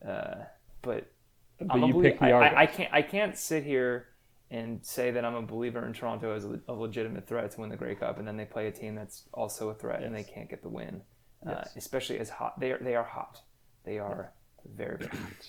uh, 0.08 0.45
but 0.82 1.12
But 1.60 1.80
you 1.80 2.01
picked 2.01 2.20
the 2.20 2.28
I, 2.28 2.47
I, 2.47 2.62
I 2.62 2.66
can't 2.68 2.93
I 2.93 3.01
can't 3.01 3.38
sit 3.38 3.64
here 3.64 4.08
and 4.51 4.86
say 4.86 5.10
that 5.10 5.26
I'm 5.26 5.34
a 5.34 5.41
believer 5.41 5.86
in 5.86 5.93
Toronto 5.93 6.36
as 6.36 6.45
a, 6.45 6.60
a 6.68 6.74
legitimate 6.74 7.28
threat 7.28 7.49
to 7.51 7.62
win 7.62 7.70
the 7.70 7.76
Grey 7.76 7.95
Cup, 7.95 8.20
and 8.20 8.28
then 8.28 8.38
they 8.38 8.45
play 8.45 8.68
a 8.68 8.72
team 8.72 8.93
that's 8.93 9.24
also 9.34 9.70
a 9.70 9.74
threat 9.74 10.04
and 10.04 10.16
they 10.16 10.24
can't 10.24 10.49
get 10.49 10.62
the 10.62 10.70
win. 10.70 11.01
Uh, 11.45 11.64
especially 11.76 12.20
as 12.20 12.30
hot 12.30 12.60
they 12.60 12.72
are. 12.72 12.78
They 12.80 12.95
are 12.95 13.04
hot. 13.04 13.41
They 13.84 13.97
are 13.99 14.32
very 14.76 14.97
very 14.97 15.10
hot. 15.10 15.47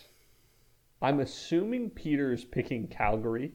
I'm 1.02 1.20
assuming 1.20 1.90
Peter's 1.90 2.44
picking 2.44 2.88
Calgary 2.88 3.52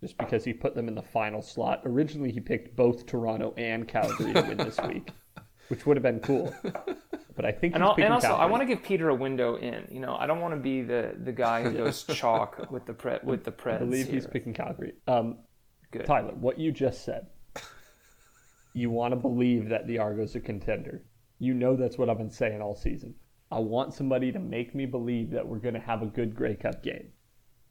just 0.00 0.16
because 0.18 0.44
he 0.44 0.52
put 0.52 0.74
them 0.74 0.88
in 0.88 0.94
the 0.94 1.02
final 1.02 1.42
slot. 1.42 1.82
Originally, 1.84 2.32
he 2.32 2.40
picked 2.40 2.76
both 2.76 3.06
Toronto 3.06 3.52
and 3.56 3.86
Calgary 3.86 4.32
to 4.32 4.42
win 4.42 4.56
this 4.58 4.78
week, 4.88 5.10
which 5.70 5.86
would 5.86 5.96
have 5.96 6.02
been 6.02 6.20
cool. 6.20 6.54
But 7.36 7.44
I 7.46 7.52
think 7.52 7.74
And, 7.74 7.82
he's 7.82 7.88
al- 7.90 8.04
and 8.04 8.12
also, 8.12 8.34
I 8.34 8.44
want 8.44 8.60
to 8.60 8.66
give 8.66 8.82
Peter 8.82 9.08
a 9.08 9.14
window 9.14 9.54
in. 9.56 9.86
You 9.90 10.00
know, 10.00 10.14
I 10.14 10.26
don't 10.26 10.40
want 10.40 10.52
to 10.52 10.60
be 10.60 10.82
the, 10.82 11.14
the 11.24 11.32
guy 11.32 11.62
who 11.62 11.70
goes 11.72 12.02
chalk 12.14 12.70
with 12.70 12.84
the 12.84 12.92
pre- 12.92 13.20
with 13.22 13.44
the 13.44 13.52
Preds. 13.52 13.76
I 13.76 13.78
believe 13.78 14.08
he's 14.08 14.26
picking 14.26 14.52
Calgary. 14.52 14.92
Um, 15.08 15.38
Good. 15.90 16.04
Tyler, 16.04 16.34
what 16.34 16.58
you 16.58 16.70
just 16.70 17.02
said, 17.02 17.28
you 18.74 18.90
want 18.90 19.12
to 19.12 19.16
believe 19.16 19.70
that 19.70 19.86
the 19.86 19.98
Argos 19.98 20.36
are 20.36 20.40
contender. 20.40 21.02
You 21.38 21.54
know 21.54 21.76
that's 21.76 21.96
what 21.96 22.10
I've 22.10 22.18
been 22.18 22.30
saying 22.30 22.60
all 22.60 22.74
season. 22.76 23.14
I 23.50 23.58
want 23.60 23.94
somebody 23.94 24.30
to 24.32 24.38
make 24.38 24.74
me 24.74 24.84
believe 24.84 25.30
that 25.30 25.46
we're 25.46 25.58
going 25.58 25.74
to 25.74 25.80
have 25.80 26.02
a 26.02 26.06
good 26.06 26.34
Grey 26.34 26.56
Cup 26.56 26.82
game. 26.82 27.08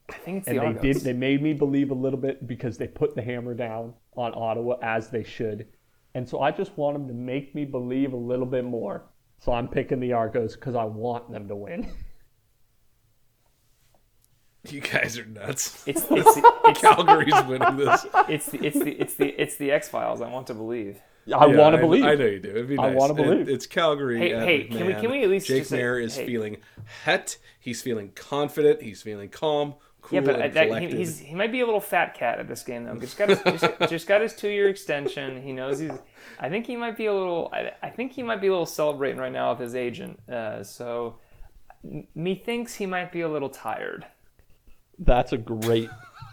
I 0.09 0.13
think 0.13 0.39
it's 0.39 0.47
and 0.47 0.57
the 0.57 0.61
they 0.61 0.67
Argos. 0.67 0.81
did. 0.81 0.95
They 1.03 1.13
made 1.13 1.43
me 1.43 1.53
believe 1.53 1.91
a 1.91 1.95
little 1.95 2.19
bit 2.19 2.47
because 2.47 2.77
they 2.79 2.87
put 2.87 3.13
the 3.15 3.21
hammer 3.21 3.53
down 3.53 3.93
on 4.15 4.33
Ottawa 4.35 4.77
as 4.81 5.09
they 5.09 5.23
should, 5.23 5.67
and 6.15 6.27
so 6.27 6.41
I 6.41 6.51
just 6.51 6.77
want 6.77 6.95
them 6.97 7.07
to 7.07 7.13
make 7.13 7.53
me 7.55 7.65
believe 7.65 8.13
a 8.13 8.17
little 8.17 8.45
bit 8.45 8.63
more. 8.65 9.03
So 9.39 9.51
I'm 9.53 9.67
picking 9.67 9.99
the 9.99 10.13
Argos 10.13 10.55
because 10.55 10.75
I 10.75 10.83
want 10.83 11.31
them 11.31 11.47
to 11.47 11.55
win. 11.55 11.91
You 14.69 14.81
guys 14.81 15.17
are 15.17 15.25
nuts. 15.25 15.83
It's 15.87 16.01
it's 16.11 16.35
the, 16.35 16.53
it's, 16.65 16.81
Calgary's 16.81 17.33
winning 17.47 17.77
this. 17.77 18.05
it's 18.27 18.47
the 18.47 18.59
it's 18.65 18.77
the 18.77 18.91
it's 18.91 19.13
the 19.15 19.27
it's 19.41 19.55
the 19.55 19.71
X 19.71 19.87
Files. 19.87 20.21
I 20.21 20.29
want 20.29 20.47
to 20.47 20.53
believe. 20.53 20.97
I 21.27 21.45
Yeah, 21.47 21.55
want 21.57 21.75
to 21.75 21.81
believe. 21.81 22.03
I 22.03 22.15
know 22.15 22.25
you 22.25 22.39
do. 22.39 22.49
It'd 22.49 22.67
be 22.67 22.77
I 22.77 22.93
wanna 22.93 23.13
It- 23.13 23.15
believe. 23.15 23.49
it's 23.49 23.65
Calgary. 23.65 24.17
Hey, 24.19 24.33
at 24.33 24.43
hey, 24.43 24.63
can 24.65 24.85
we- 24.85 24.93
can 24.93 25.11
we 25.11 25.23
at 25.23 25.29
least 25.29 25.47
Jake 25.47 25.59
just 25.59 25.69
say- 25.69 25.79
Maier 25.79 26.03
is 26.03 26.17
hey. 26.17 26.25
feeling 26.25 26.57
het. 27.03 27.37
He's 27.59 27.81
feeling 27.81 28.11
confident. 28.15 28.81
He's 28.81 29.01
feeling 29.01 29.29
calm, 29.29 29.75
cool, 30.01 30.15
Yeah, 30.19 30.25
but 30.25 30.35
I- 30.35 30.45
and 30.45 30.53
that, 30.53 30.81
he, 30.81 30.87
he's 30.97 31.19
he 31.19 31.35
might 31.35 31.51
be 31.51 31.61
a 31.61 31.65
little 31.65 31.81
fat 31.81 32.13
cat 32.13 32.39
at 32.39 32.47
this 32.47 32.63
game 32.63 32.85
though. 32.85 32.95
Just 32.95 33.17
got 33.17 33.29
his 33.29 33.41
just, 33.43 33.89
just 33.89 34.07
got 34.07 34.21
his 34.21 34.33
two 34.35 34.49
year 34.49 34.69
extension. 34.69 35.41
He 35.41 35.51
knows 35.53 35.79
he's. 35.79 35.91
I 36.39 36.49
think 36.49 36.65
he 36.67 36.75
might 36.75 36.97
be 36.97 37.05
a 37.07 37.13
little. 37.13 37.49
I, 37.53 37.71
I 37.83 37.89
think 37.89 38.11
he 38.13 38.23
might 38.23 38.41
be 38.41 38.47
a 38.47 38.51
little 38.51 38.65
celebrating 38.65 39.19
right 39.19 39.31
now 39.31 39.51
with 39.51 39.59
his 39.59 39.75
agent. 39.75 40.19
Uh, 40.29 40.63
so, 40.63 41.17
methinks 42.15 42.75
he 42.75 42.85
might 42.85 43.11
be 43.11 43.21
a 43.21 43.29
little 43.29 43.49
tired. 43.49 44.05
That's 44.97 45.31
a 45.31 45.37
great. 45.37 45.89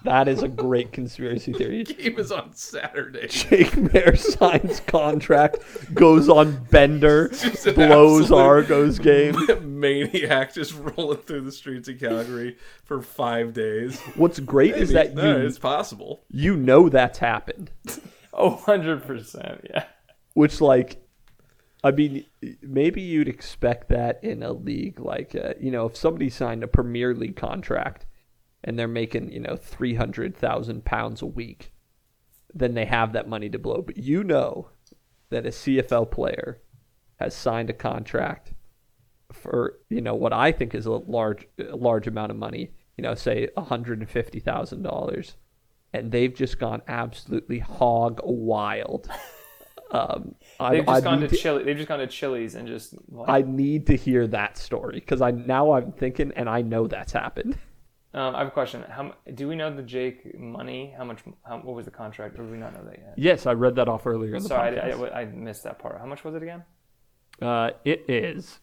That 0.06 0.28
is 0.28 0.44
a 0.44 0.48
great 0.48 0.92
conspiracy 0.92 1.52
theory. 1.52 1.82
game 1.84 2.16
is 2.16 2.30
on 2.30 2.54
Saturday. 2.54 3.26
Jake 3.26 3.72
Maier 3.72 4.16
signs 4.16 4.78
contract, 4.80 5.58
goes 5.94 6.28
on 6.28 6.64
bender, 6.70 7.28
blows 7.74 8.30
Argos 8.30 9.00
game. 9.00 9.34
Maniac 9.80 10.54
just 10.54 10.74
rolling 10.78 11.18
through 11.18 11.40
the 11.40 11.50
streets 11.50 11.88
of 11.88 11.98
Calgary 11.98 12.56
for 12.84 13.02
five 13.02 13.52
days. 13.52 14.00
What's 14.14 14.38
great 14.38 14.76
is 14.76 14.92
Maybe. 14.92 15.08
that 15.08 15.14
No, 15.16 15.38
you 15.38 15.46
it's 15.46 15.58
possible. 15.58 16.22
you 16.30 16.56
know 16.56 16.88
that's 16.88 17.18
happened. 17.18 17.72
Oh, 18.32 18.50
100 18.50 19.02
percent. 19.04 19.66
Yeah. 19.68 19.86
Which 20.34 20.60
like 20.60 21.02
I 21.82 21.90
mean, 21.90 22.26
maybe 22.62 23.02
you'd 23.02 23.28
expect 23.28 23.88
that 23.88 24.22
in 24.22 24.42
a 24.44 24.52
league 24.52 25.00
like, 25.00 25.34
uh, 25.34 25.54
you 25.60 25.70
know, 25.70 25.86
if 25.86 25.96
somebody 25.96 26.30
signed 26.30 26.62
a 26.62 26.68
Premier 26.68 27.12
League 27.14 27.36
contract 27.36 28.06
and 28.66 28.78
they're 28.78 28.88
making, 28.88 29.30
you 29.30 29.40
know, 29.40 29.56
300,000 29.56 30.84
pounds 30.84 31.22
a 31.22 31.26
week, 31.26 31.72
then 32.52 32.74
they 32.74 32.84
have 32.84 33.12
that 33.12 33.28
money 33.28 33.48
to 33.48 33.58
blow. 33.58 33.80
But 33.80 33.96
you 33.96 34.24
know 34.24 34.70
that 35.30 35.46
a 35.46 35.50
CFL 35.50 36.10
player 36.10 36.60
has 37.20 37.34
signed 37.34 37.70
a 37.70 37.72
contract 37.72 38.52
for, 39.32 39.78
you 39.88 40.00
know, 40.00 40.14
what 40.14 40.32
I 40.32 40.50
think 40.52 40.74
is 40.74 40.86
a 40.86 40.90
large, 40.90 41.46
a 41.58 41.76
large 41.76 42.08
amount 42.08 42.32
of 42.32 42.36
money, 42.36 42.72
you 42.96 43.02
know, 43.02 43.14
say 43.14 43.48
$150,000, 43.56 45.34
and 45.92 46.12
they've 46.12 46.34
just 46.34 46.58
gone 46.58 46.82
absolutely 46.88 47.60
hog 47.60 48.20
wild. 48.24 49.08
Um, 49.88 50.34
They've 50.58 50.58
I, 50.60 50.76
just 50.78 50.88
I 50.88 51.00
gone 51.00 51.20
to 51.20 51.28
Chili. 51.28 51.62
They've 51.62 51.76
just 51.76 51.88
gone 51.88 52.00
to 52.00 52.08
Chili's 52.08 52.56
and 52.56 52.66
just. 52.66 52.92
Like, 53.08 53.28
I 53.28 53.42
need 53.42 53.86
to 53.86 53.96
hear 53.96 54.26
that 54.26 54.58
story 54.58 54.98
because 54.98 55.22
I 55.22 55.30
now 55.30 55.74
I'm 55.74 55.92
thinking 55.92 56.32
and 56.34 56.48
I 56.48 56.62
know 56.62 56.88
that's 56.88 57.12
happened. 57.12 57.56
um, 58.16 58.34
I 58.34 58.38
have 58.40 58.48
a 58.48 58.50
question. 58.50 58.82
How 58.88 59.14
do 59.34 59.46
we 59.46 59.54
know 59.54 59.74
the 59.74 59.82
Jake 59.82 60.38
money? 60.38 60.94
How 60.96 61.04
much? 61.04 61.20
How, 61.44 61.58
what 61.58 61.76
was 61.76 61.84
the 61.84 61.90
contract? 61.90 62.38
Or 62.38 62.42
do 62.44 62.50
we 62.50 62.56
not 62.58 62.74
know 62.74 62.82
that 62.84 62.98
yet? 62.98 63.14
Yes, 63.16 63.46
I 63.46 63.52
read 63.52 63.76
that 63.76 63.88
off 63.88 64.06
earlier 64.06 64.34
in 64.34 64.42
the 64.42 64.48
Sorry. 64.48 64.78
I, 64.80 64.90
I, 64.90 65.20
I 65.20 65.24
missed 65.26 65.62
that 65.64 65.78
part. 65.78 65.98
How 66.00 66.06
much 66.06 66.24
was 66.24 66.34
it 66.34 66.42
again? 66.42 66.64
Uh, 67.40 67.70
it 67.84 68.08
is. 68.08 68.58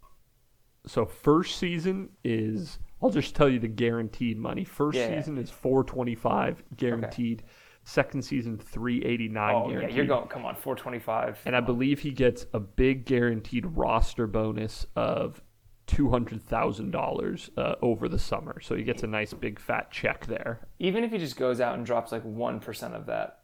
So 0.88 1.06
first 1.06 1.58
season 1.60 2.10
is 2.24 2.80
I'll 3.02 3.10
just 3.12 3.36
tell 3.36 3.48
you 3.48 3.60
the 3.60 3.68
guaranteed 3.68 4.38
money. 4.38 4.64
First 4.66 4.98
Yeah, 4.98 5.10
yeah. 5.10 5.20
season 5.20 5.38
is 5.38 5.50
425 5.50 6.64
guaranteed. 6.76 7.44
Second 7.86 8.22
season 8.24 8.58
389 8.58 9.56
Oh 9.56 9.68
guaranteed. 9.70 9.90
yeah, 9.90 9.96
you're 9.96 10.06
going. 10.06 10.28
Come 10.30 10.46
on, 10.46 10.56
425. 10.56 11.42
And 11.46 11.56
I 11.56 11.60
believe 11.60 12.00
he 12.00 12.12
gets 12.12 12.46
a 12.54 12.60
big 12.60 13.06
guaranteed 13.06 13.66
roster 13.66 14.26
bonus 14.26 14.86
of 14.96 15.42
two 15.88 16.10
hundred 16.10 16.42
thousand 16.44 16.92
dollars 16.92 17.50
uh, 17.58 17.76
over 17.82 18.08
the 18.08 18.20
summer. 18.20 18.60
So 18.62 18.76
he 18.76 18.84
gets 18.84 19.04
a 19.04 19.08
nice 19.08 19.34
big 19.34 19.60
fat 19.60 19.92
check 19.92 20.26
there. 20.28 20.68
Even 20.80 21.04
if 21.04 21.12
he 21.12 21.18
just 21.18 21.38
goes 21.38 21.60
out 21.62 21.76
and 21.76 21.86
drops 21.86 22.12
like 22.12 22.24
one 22.24 22.60
percent 22.60 22.94
of 22.96 23.06
that 23.08 23.40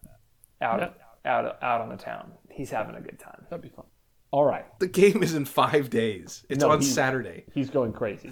out 0.61 0.95
out 1.25 1.61
out 1.63 1.81
on 1.81 1.89
the 1.89 1.97
town, 1.97 2.31
he's 2.49 2.69
having 2.69 2.95
a 2.95 3.01
good 3.01 3.19
time. 3.19 3.45
That'd 3.49 3.63
be 3.63 3.69
fun. 3.69 3.85
All 4.31 4.45
right. 4.45 4.65
The 4.79 4.87
game 4.87 5.23
is 5.23 5.33
in 5.33 5.45
five 5.45 5.89
days. 5.89 6.45
It's 6.49 6.61
No, 6.63 6.71
on 6.71 6.79
he- 6.81 6.85
Saturday. 6.85 7.45
He's 7.53 7.69
going 7.69 7.93
crazy. 7.93 8.31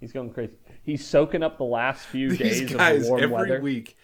He's 0.00 0.12
going 0.12 0.32
crazy. 0.32 0.54
He's 0.82 1.06
soaking 1.06 1.42
up 1.42 1.58
the 1.58 1.64
last 1.64 2.06
few 2.06 2.30
These 2.30 2.38
days 2.38 2.72
guys 2.72 3.02
of 3.02 3.08
warm 3.10 3.22
every 3.22 3.34
weather. 3.34 3.60
week, 3.60 3.96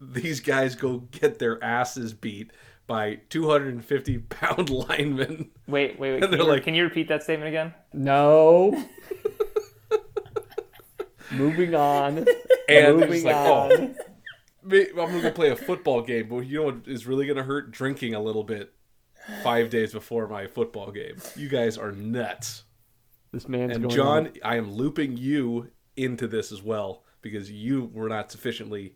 these 0.00 0.40
guys 0.40 0.74
go 0.74 0.98
get 0.98 1.38
their 1.38 1.62
asses 1.62 2.12
beat 2.12 2.50
by 2.86 3.20
250 3.30 4.18
pound 4.30 4.70
linemen. 4.70 5.50
Wait, 5.66 5.98
wait, 5.98 5.98
wait. 5.98 6.12
And 6.14 6.22
Can 6.22 6.30
they're 6.30 6.40
you, 6.40 6.46
like- 6.46 6.64
can 6.64 6.74
you 6.74 6.84
repeat 6.84 7.08
that 7.08 7.22
statement 7.22 7.48
again? 7.48 7.74
No. 7.92 8.84
Moving 11.32 11.74
on. 11.74 12.26
And 12.68 12.98
Moving 12.98 13.24
like, 13.24 13.34
on. 13.36 13.72
oh, 13.72 13.94
I'm 14.72 14.94
gonna 14.94 15.22
go 15.22 15.30
play 15.32 15.50
a 15.50 15.56
football 15.56 16.02
game, 16.02 16.28
but 16.28 16.40
you 16.40 16.58
know 16.58 16.64
what 16.66 16.76
is 16.86 17.06
really 17.06 17.26
gonna 17.26 17.42
hurt? 17.42 17.72
Drinking 17.72 18.14
a 18.14 18.22
little 18.22 18.44
bit 18.44 18.72
five 19.42 19.70
days 19.70 19.92
before 19.92 20.28
my 20.28 20.46
football 20.46 20.92
game. 20.92 21.16
You 21.34 21.48
guys 21.48 21.76
are 21.76 21.90
nuts. 21.92 22.64
This 23.32 23.48
man's 23.48 23.72
And 23.74 23.84
going 23.84 23.94
John, 23.96 24.26
on- 24.28 24.32
I 24.44 24.56
am 24.56 24.70
looping 24.72 25.16
you 25.16 25.70
into 25.96 26.28
this 26.28 26.52
as 26.52 26.62
well 26.62 27.02
because 27.22 27.50
you 27.50 27.90
were 27.92 28.08
not 28.08 28.30
sufficiently. 28.30 28.94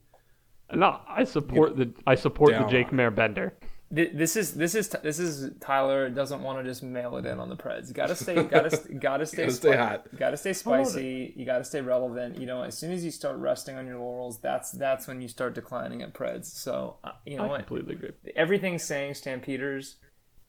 No, 0.72 1.00
I 1.08 1.24
support 1.24 1.76
the 1.76 1.92
I 2.06 2.14
support 2.14 2.52
the 2.56 2.64
Jake 2.66 2.88
on. 2.88 2.92
Maier 2.94 3.14
Bender. 3.14 3.54
Th- 3.94 4.12
This 4.14 4.36
is 4.36 4.54
this 4.54 4.74
is 4.76 4.88
this 4.88 5.18
is 5.18 5.50
Tyler 5.60 6.08
doesn't 6.10 6.42
want 6.42 6.58
to 6.58 6.64
just 6.64 6.82
mail 6.82 7.16
it 7.16 7.26
in 7.26 7.40
on 7.40 7.48
the 7.48 7.56
Preds. 7.56 7.92
Got 7.92 8.06
to 8.08 8.14
stay, 8.14 8.42
got 8.44 8.70
to 8.70 8.94
got 8.94 9.16
to 9.18 9.26
stay, 9.26 9.48
stay 9.50 9.76
hot. 9.76 10.06
Got 10.16 10.30
to 10.30 10.36
stay 10.36 10.52
spicy. 10.52 11.32
You 11.36 11.44
got 11.44 11.58
to 11.58 11.64
stay 11.64 11.80
relevant. 11.80 12.38
You 12.38 12.46
know, 12.46 12.62
as 12.62 12.78
soon 12.78 12.92
as 12.92 13.04
you 13.04 13.10
start 13.10 13.38
resting 13.38 13.76
on 13.76 13.86
your 13.86 13.98
laurels, 13.98 14.38
that's 14.40 14.70
that's 14.72 15.08
when 15.08 15.20
you 15.20 15.26
start 15.28 15.54
declining 15.54 16.02
at 16.02 16.14
Preds. 16.14 16.44
So 16.46 16.98
uh, 17.02 17.12
you 17.26 17.36
know 17.36 17.44
I 17.44 17.48
what? 17.48 17.66
completely 17.66 17.94
agree. 17.94 18.10
Everything's 18.36 18.84
saying 18.84 19.14
Stampeders, 19.14 19.96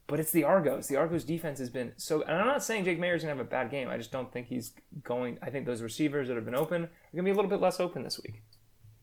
but 0.06 0.20
it's 0.20 0.32
the 0.32 0.44
Argos. 0.44 0.88
The 0.88 0.98
Argos 0.98 1.24
defense 1.24 1.58
has 1.58 1.72
been 1.72 1.94
so. 1.98 2.22
And 2.22 2.38
I'm 2.38 2.46
not 2.46 2.64
saying 2.64 2.86
Jake 2.86 3.00
Maier's 3.00 3.24
gonna 3.24 3.36
have 3.36 3.44
a 3.46 3.50
bad 3.50 3.72
game. 3.72 3.90
I 3.90 3.98
just 3.98 4.12
don't 4.12 4.32
think 4.32 4.48
he's 4.48 4.74
going. 5.04 5.40
I 5.42 5.50
think 5.50 5.66
those 5.66 5.82
receivers 5.82 6.28
that 6.28 6.36
have 6.36 6.46
been 6.46 6.54
open 6.54 6.84
are 6.84 6.90
gonna 7.12 7.24
be 7.24 7.32
a 7.32 7.36
little 7.36 7.50
bit 7.50 7.60
less 7.62 7.80
open 7.80 8.04
this 8.04 8.20
week. 8.22 8.44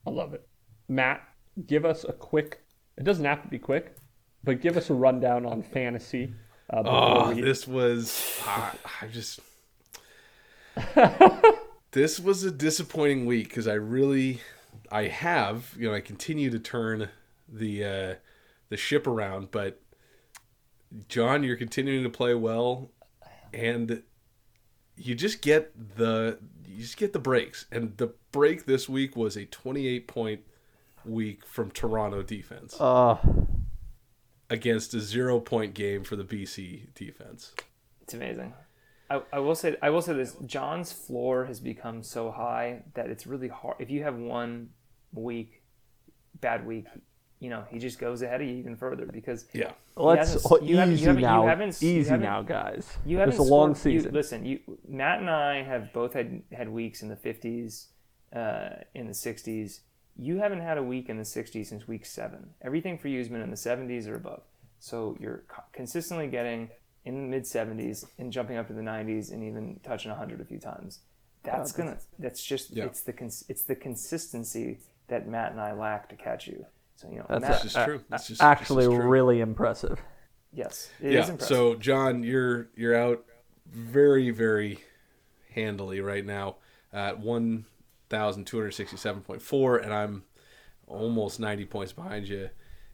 I 0.06 0.10
love 0.10 0.32
it. 0.32 0.46
Matt, 0.88 1.22
give 1.66 1.84
us 1.84 2.04
a 2.04 2.12
quick. 2.12 2.60
It 2.96 3.02
doesn't 3.04 3.24
have 3.24 3.42
to 3.42 3.48
be 3.48 3.58
quick, 3.58 3.96
but 4.44 4.60
give 4.60 4.76
us 4.76 4.90
a 4.90 4.94
rundown 4.94 5.44
on 5.46 5.62
fantasy. 5.62 6.32
Uh, 6.70 6.82
Oh, 6.84 7.32
we, 7.34 7.40
this 7.40 7.66
was. 7.66 8.40
ah, 8.44 8.74
I 9.02 9.06
just. 9.06 9.40
this 11.92 12.20
was 12.20 12.44
a 12.44 12.50
disappointing 12.50 13.26
week 13.26 13.48
because 13.48 13.66
I 13.66 13.74
really, 13.74 14.40
I 14.92 15.04
have 15.04 15.74
you 15.78 15.88
know 15.88 15.94
I 15.94 16.00
continue 16.00 16.50
to 16.50 16.58
turn 16.58 17.08
the 17.48 17.84
uh, 17.84 18.14
the 18.68 18.76
ship 18.76 19.06
around, 19.06 19.50
but 19.50 19.80
John, 21.08 21.42
you're 21.42 21.56
continuing 21.56 22.04
to 22.04 22.10
play 22.10 22.34
well, 22.34 22.90
and 23.52 24.02
you 24.96 25.14
just 25.14 25.42
get 25.42 25.96
the 25.96 26.38
you 26.66 26.82
just 26.82 26.96
get 26.96 27.12
the 27.12 27.18
breaks, 27.18 27.66
and 27.72 27.96
the 27.96 28.12
break 28.30 28.66
this 28.66 28.88
week 28.88 29.16
was 29.16 29.36
a 29.36 29.46
28 29.46 30.06
point 30.06 30.40
week 31.04 31.46
from 31.46 31.70
Toronto 31.70 32.22
defense 32.22 32.78
uh, 32.80 33.16
against 34.50 34.94
a 34.94 35.00
zero 35.00 35.40
point 35.40 35.74
game 35.74 36.04
for 36.04 36.16
the 36.16 36.24
BC 36.24 36.94
defense. 36.94 37.52
It's 38.02 38.14
amazing. 38.14 38.54
I, 39.10 39.22
I 39.32 39.38
will 39.38 39.54
say 39.54 39.76
I 39.82 39.90
will 39.90 40.02
say 40.02 40.12
this. 40.14 40.36
John's 40.46 40.92
floor 40.92 41.44
has 41.46 41.60
become 41.60 42.02
so 42.02 42.30
high 42.30 42.82
that 42.94 43.08
it's 43.10 43.26
really 43.26 43.48
hard. 43.48 43.76
If 43.78 43.90
you 43.90 44.02
have 44.02 44.16
one 44.16 44.70
week, 45.12 45.62
bad 46.40 46.66
week, 46.66 46.86
you 47.40 47.48
know 47.50 47.64
he 47.70 47.78
just 47.78 47.98
goes 47.98 48.22
ahead 48.22 48.40
of 48.42 48.48
you 48.48 48.54
even 48.56 48.76
further 48.76 49.06
because 49.06 49.46
Yeah. 49.54 49.72
let's 49.96 50.32
hasn't- 50.34 50.62
you 50.64 50.76
haven't- 50.76 50.92
you 50.92 50.96
easy 50.96 51.04
haven't- 51.06 51.20
you 51.22 51.26
now. 51.26 51.46
haven't- 51.46 51.82
you 51.82 51.88
easy 51.90 52.10
haven't- 52.10 52.24
now, 52.26 52.42
guys. 52.42 52.96
you 53.06 53.16
haven't 53.18 53.34
It's 53.34 53.38
a 53.38 53.42
long 53.42 53.74
scored- 53.74 53.92
you- 53.94 54.00
season. 54.00 54.14
listen, 54.14 54.44
you 54.44 54.60
Matt 54.86 55.20
and 55.20 55.30
I 55.30 55.62
have 55.62 55.92
both 55.92 56.12
had 56.12 56.42
had 56.52 56.68
weeks 56.68 57.02
in 57.02 57.08
the 57.08 57.16
fifties, 57.16 57.88
uh, 58.34 58.70
in 58.94 59.06
the 59.06 59.14
sixties. 59.14 59.80
You 60.18 60.38
haven't 60.38 60.60
had 60.60 60.78
a 60.78 60.82
week 60.82 61.08
in 61.08 61.16
the 61.16 61.24
sixties 61.24 61.68
since 61.68 61.86
week 61.86 62.04
seven. 62.04 62.50
Everything 62.62 62.98
for 62.98 63.08
you 63.08 63.18
has 63.18 63.28
been 63.28 63.40
in 63.40 63.50
the 63.50 63.56
seventies 63.56 64.08
or 64.08 64.16
above. 64.16 64.42
So 64.80 65.16
you're 65.20 65.44
consistently 65.72 66.26
getting 66.26 66.70
in 67.04 67.14
the 67.14 67.28
mid 67.28 67.46
seventies 67.46 68.04
and 68.18 68.32
jumping 68.32 68.56
up 68.56 68.66
to 68.66 68.72
the 68.72 68.82
nineties 68.82 69.30
and 69.30 69.42
even 69.44 69.80
touching 69.82 70.10
hundred 70.10 70.40
a 70.40 70.44
few 70.44 70.58
times. 70.58 71.00
That's 71.44 71.72
oh, 71.74 71.78
gonna. 71.78 71.98
That's 72.18 72.42
just. 72.42 72.70
Yeah. 72.70 72.84
It's 72.86 73.00
the. 73.02 73.12
Cons- 73.12 73.44
it's 73.48 73.62
the 73.62 73.76
consistency 73.76 74.78
that 75.08 75.28
Matt 75.28 75.52
and 75.52 75.60
I 75.60 75.72
lack 75.72 76.08
to 76.10 76.16
catch 76.16 76.46
you. 76.46 76.66
So 76.96 77.08
you 77.08 77.18
know, 77.18 77.26
That's 77.28 77.42
Matt, 77.42 77.62
This 77.62 77.76
is 77.76 77.84
true. 77.84 78.00
This 78.10 78.30
is 78.30 78.40
Actually, 78.40 78.84
this 78.86 78.92
is 78.94 78.98
true. 78.98 79.08
really 79.08 79.40
impressive. 79.40 80.00
yes, 80.52 80.90
it 81.00 81.06
is 81.06 81.12
yeah. 81.12 81.20
impressive. 81.32 81.56
So 81.56 81.74
John, 81.76 82.22
you're 82.22 82.68
you're 82.76 82.96
out 82.96 83.24
very 83.66 84.30
very 84.30 84.80
handily 85.54 86.00
right 86.00 86.24
now 86.24 86.56
at 86.92 87.18
one 87.18 87.66
thousand 88.08 88.46
two 88.46 88.56
hundred 88.58 88.72
sixty 88.72 88.96
seven 88.96 89.22
point 89.22 89.42
four, 89.42 89.76
and 89.78 89.92
I'm 89.92 90.24
almost 90.86 91.40
ninety 91.40 91.64
points 91.64 91.92
behind 91.92 92.28
you 92.28 92.50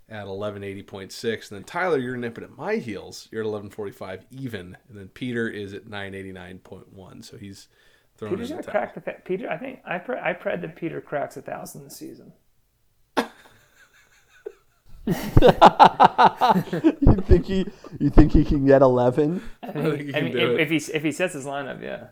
at 0.08 0.26
eleven 0.26 0.62
eighty 0.62 0.82
point 0.82 1.12
six. 1.12 1.50
And 1.50 1.58
then 1.58 1.64
Tyler, 1.64 1.98
you're 1.98 2.16
nipping 2.16 2.44
at 2.44 2.56
my 2.56 2.76
heels. 2.76 3.28
You're 3.30 3.42
at 3.42 3.46
eleven 3.46 3.70
forty 3.70 3.92
five 3.92 4.24
even, 4.30 4.76
and 4.88 4.98
then 4.98 5.08
Peter 5.08 5.48
is 5.48 5.72
at 5.74 5.86
nine 5.86 6.14
eighty 6.14 6.32
nine 6.32 6.58
point 6.58 6.92
one. 6.92 7.22
So 7.22 7.36
he's 7.36 7.68
throwing 8.16 8.34
Peter's 8.34 8.50
gonna 8.50 8.62
crack 8.62 8.94
the 8.94 9.00
fa- 9.00 9.22
Peter. 9.24 9.48
I 9.48 9.56
think 9.56 9.80
I 9.86 9.98
pre- 9.98 10.20
I 10.20 10.32
pred 10.34 10.60
that 10.62 10.76
Peter 10.76 11.00
cracks 11.00 11.36
a 11.36 11.42
thousand 11.42 11.84
this 11.84 11.96
season. 11.96 12.32
you 15.06 15.14
think 17.26 17.46
he? 17.46 17.66
You 18.00 18.10
think 18.10 18.32
he 18.32 18.44
can 18.44 18.64
get 18.66 18.80
eleven? 18.80 19.42
I 19.62 19.72
think 19.72 20.00
he 20.00 20.08
I 20.08 20.12
can 20.12 20.24
mean, 20.24 20.32
do 20.32 20.38
if, 20.54 20.58
it. 20.58 20.60
if 20.60 20.70
he 20.70 20.92
if 20.92 21.02
he 21.02 21.12
sets 21.12 21.34
his 21.34 21.44
lineup, 21.44 21.82
yeah. 21.82 22.06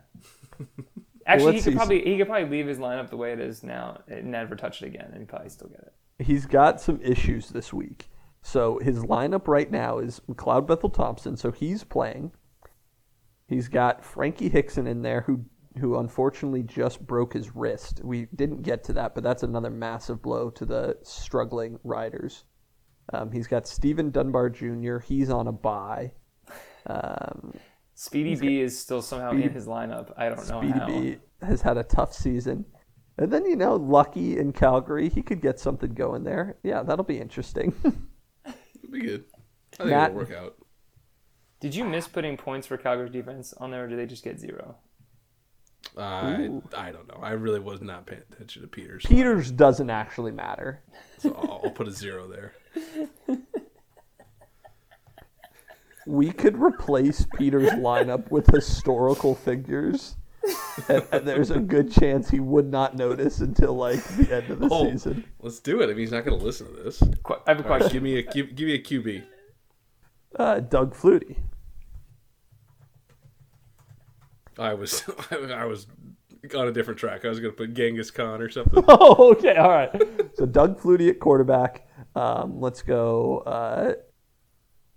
Actually, 1.26 1.54
he 1.54 1.62
could 1.62 1.74
probably 1.74 2.04
he 2.04 2.18
could 2.18 2.26
probably 2.26 2.48
leave 2.48 2.66
his 2.66 2.78
lineup 2.78 3.10
the 3.10 3.16
way 3.16 3.32
it 3.32 3.40
is 3.40 3.62
now 3.62 4.00
and 4.08 4.30
never 4.30 4.56
touch 4.56 4.82
it 4.82 4.86
again, 4.86 5.08
and 5.10 5.18
he'd 5.18 5.28
probably 5.28 5.48
still 5.48 5.68
get 5.68 5.80
it. 5.80 6.24
He's 6.24 6.46
got 6.46 6.80
some 6.80 7.00
issues 7.02 7.48
this 7.48 7.72
week. 7.72 8.08
So 8.42 8.78
his 8.78 9.00
lineup 9.00 9.46
right 9.46 9.70
now 9.70 9.98
is 9.98 10.20
McLeod 10.28 10.66
Bethel 10.66 10.90
Thompson. 10.90 11.36
So 11.36 11.52
he's 11.52 11.84
playing. 11.84 12.32
He's 13.46 13.68
got 13.68 14.04
Frankie 14.04 14.48
Hickson 14.48 14.86
in 14.86 15.02
there, 15.02 15.22
who 15.22 15.44
who 15.78 15.98
unfortunately 15.98 16.62
just 16.62 17.06
broke 17.06 17.32
his 17.32 17.54
wrist. 17.54 18.00
We 18.04 18.26
didn't 18.34 18.62
get 18.62 18.84
to 18.84 18.92
that, 18.94 19.14
but 19.14 19.24
that's 19.24 19.42
another 19.42 19.70
massive 19.70 20.20
blow 20.20 20.50
to 20.50 20.66
the 20.66 20.98
struggling 21.02 21.78
riders. 21.82 22.44
Um, 23.12 23.32
he's 23.32 23.46
got 23.46 23.66
Stephen 23.66 24.10
Dunbar 24.10 24.50
Jr. 24.50 24.98
He's 24.98 25.30
on 25.30 25.46
a 25.48 25.52
bye. 25.52 26.12
Um, 26.86 27.54
Speedy 27.94 28.34
B 28.34 28.60
is 28.60 28.78
still 28.78 29.02
somehow 29.02 29.30
Speedy- 29.30 29.44
in 29.48 29.52
his 29.52 29.66
lineup. 29.66 30.12
I 30.16 30.28
don't 30.28 30.48
know 30.48 30.60
Speedy 30.60 30.78
how. 30.78 30.86
B 30.86 31.16
has 31.42 31.60
had 31.62 31.76
a 31.76 31.82
tough 31.84 32.12
season. 32.12 32.64
And 33.18 33.30
then, 33.30 33.44
you 33.44 33.56
know, 33.56 33.76
Lucky 33.76 34.38
in 34.38 34.52
Calgary, 34.52 35.08
he 35.10 35.22
could 35.22 35.42
get 35.42 35.60
something 35.60 35.92
going 35.92 36.24
there. 36.24 36.56
Yeah, 36.62 36.82
that'll 36.82 37.04
be 37.04 37.18
interesting. 37.20 37.74
It'll 37.84 38.90
be 38.90 39.00
good. 39.00 39.24
I 39.74 39.76
think 39.76 39.90
Matt- 39.90 40.10
it'll 40.10 40.20
work 40.22 40.32
out. 40.32 40.56
Did 41.60 41.74
you 41.74 41.84
miss 41.84 42.08
putting 42.08 42.36
points 42.36 42.66
for 42.66 42.76
Calgary's 42.76 43.12
defense 43.12 43.52
on 43.54 43.70
there, 43.70 43.84
or 43.84 43.88
did 43.88 43.98
they 43.98 44.06
just 44.06 44.24
get 44.24 44.40
zero? 44.40 44.76
I 45.96 46.48
I 46.76 46.90
don't 46.90 47.06
know. 47.08 47.20
I 47.22 47.32
really 47.32 47.60
was 47.60 47.82
not 47.82 48.06
paying 48.06 48.22
attention 48.32 48.62
to 48.62 48.68
Peters. 48.68 49.04
Peters 49.06 49.50
doesn't 49.50 49.90
actually 49.90 50.32
matter. 50.32 50.82
So 51.18 51.32
I'll, 51.34 51.60
I'll 51.64 51.70
put 51.70 51.86
a 51.86 51.92
zero 51.92 52.26
there. 52.28 52.54
We 56.06 56.32
could 56.32 56.56
replace 56.60 57.26
Peters' 57.36 57.70
lineup 57.70 58.30
with 58.30 58.46
historical 58.48 59.34
figures. 59.34 60.16
and, 60.88 61.06
and 61.12 61.28
there's 61.28 61.50
a 61.52 61.60
good 61.60 61.92
chance 61.92 62.28
he 62.28 62.40
would 62.40 62.66
not 62.68 62.96
notice 62.96 63.38
until 63.40 63.74
like 63.74 64.02
the 64.16 64.34
end 64.34 64.50
of 64.50 64.58
the 64.58 64.68
Oh, 64.72 64.90
season. 64.90 65.24
let's 65.40 65.60
do 65.60 65.80
it. 65.80 65.84
I 65.84 65.88
mean, 65.88 65.98
he's 65.98 66.10
not 66.10 66.24
going 66.24 66.36
to 66.38 66.44
listen 66.44 66.66
to 66.74 66.82
this. 66.82 67.00
Qu- 67.22 67.34
I 67.46 67.50
have 67.52 67.60
a 67.60 67.62
All 67.64 67.70
right, 67.70 67.78
question. 67.78 67.92
give 67.92 68.02
me 68.02 68.18
a 68.18 68.22
give, 68.22 68.54
give 68.56 68.66
me 68.66 68.74
a 68.74 68.82
QB. 68.82 69.22
Uh, 70.36 70.58
Doug 70.60 70.94
Flutie. 70.96 71.36
I 74.58 74.74
was 74.74 75.04
I 75.30 75.64
was 75.64 75.86
on 76.56 76.68
a 76.68 76.72
different 76.72 76.98
track. 76.98 77.24
I 77.24 77.28
was 77.28 77.38
going 77.40 77.52
to 77.52 77.56
put 77.56 77.74
Genghis 77.74 78.10
Khan 78.10 78.40
or 78.42 78.48
something. 78.50 78.82
Oh, 78.88 79.32
okay, 79.32 79.56
all 79.56 79.70
right. 79.70 79.90
So 80.34 80.44
Doug 80.46 80.80
Flutie 80.80 81.08
at 81.08 81.20
quarterback. 81.20 81.86
Um, 82.16 82.60
let's 82.60 82.82
go. 82.82 83.38
Uh, 83.46 83.94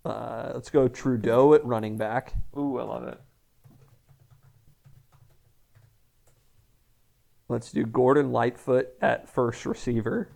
uh, 0.05 0.51
let's 0.53 0.69
go 0.69 0.87
Trudeau 0.87 1.53
at 1.53 1.65
running 1.65 1.97
back. 1.97 2.33
Ooh, 2.57 2.79
I 2.79 2.83
love 2.83 3.07
it. 3.07 3.19
Let's 7.47 7.71
do 7.71 7.85
Gordon 7.85 8.31
Lightfoot 8.31 8.89
at 9.01 9.29
first 9.29 9.65
receiver. 9.65 10.29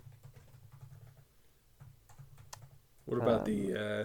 What 3.04 3.22
about 3.22 3.44
the 3.44 3.74
uh, 3.74 4.04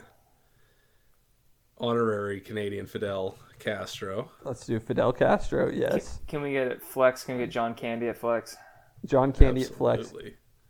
honorary 1.77 2.39
Canadian 2.39 2.87
Fidel 2.87 3.37
Castro? 3.59 4.31
Let's 4.43 4.65
do 4.65 4.79
Fidel 4.79 5.13
Castro. 5.13 5.69
Yes. 5.71 6.21
Can 6.27 6.41
we 6.41 6.53
get 6.53 6.67
it 6.67 6.81
flex? 6.81 7.23
Can 7.23 7.37
we 7.37 7.43
get 7.43 7.51
John 7.51 7.75
Candy 7.75 8.07
at 8.07 8.17
flex? 8.17 8.57
John 9.05 9.31
Candy 9.31 9.61
at 9.61 9.69
flex. 9.69 10.11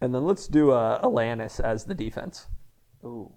And 0.02 0.14
then 0.14 0.26
let's 0.26 0.48
do 0.48 0.72
uh, 0.72 1.02
Alanis 1.02 1.62
as 1.62 1.86
the 1.86 1.96
defense. 1.96 2.48
Ooh, 3.06 3.32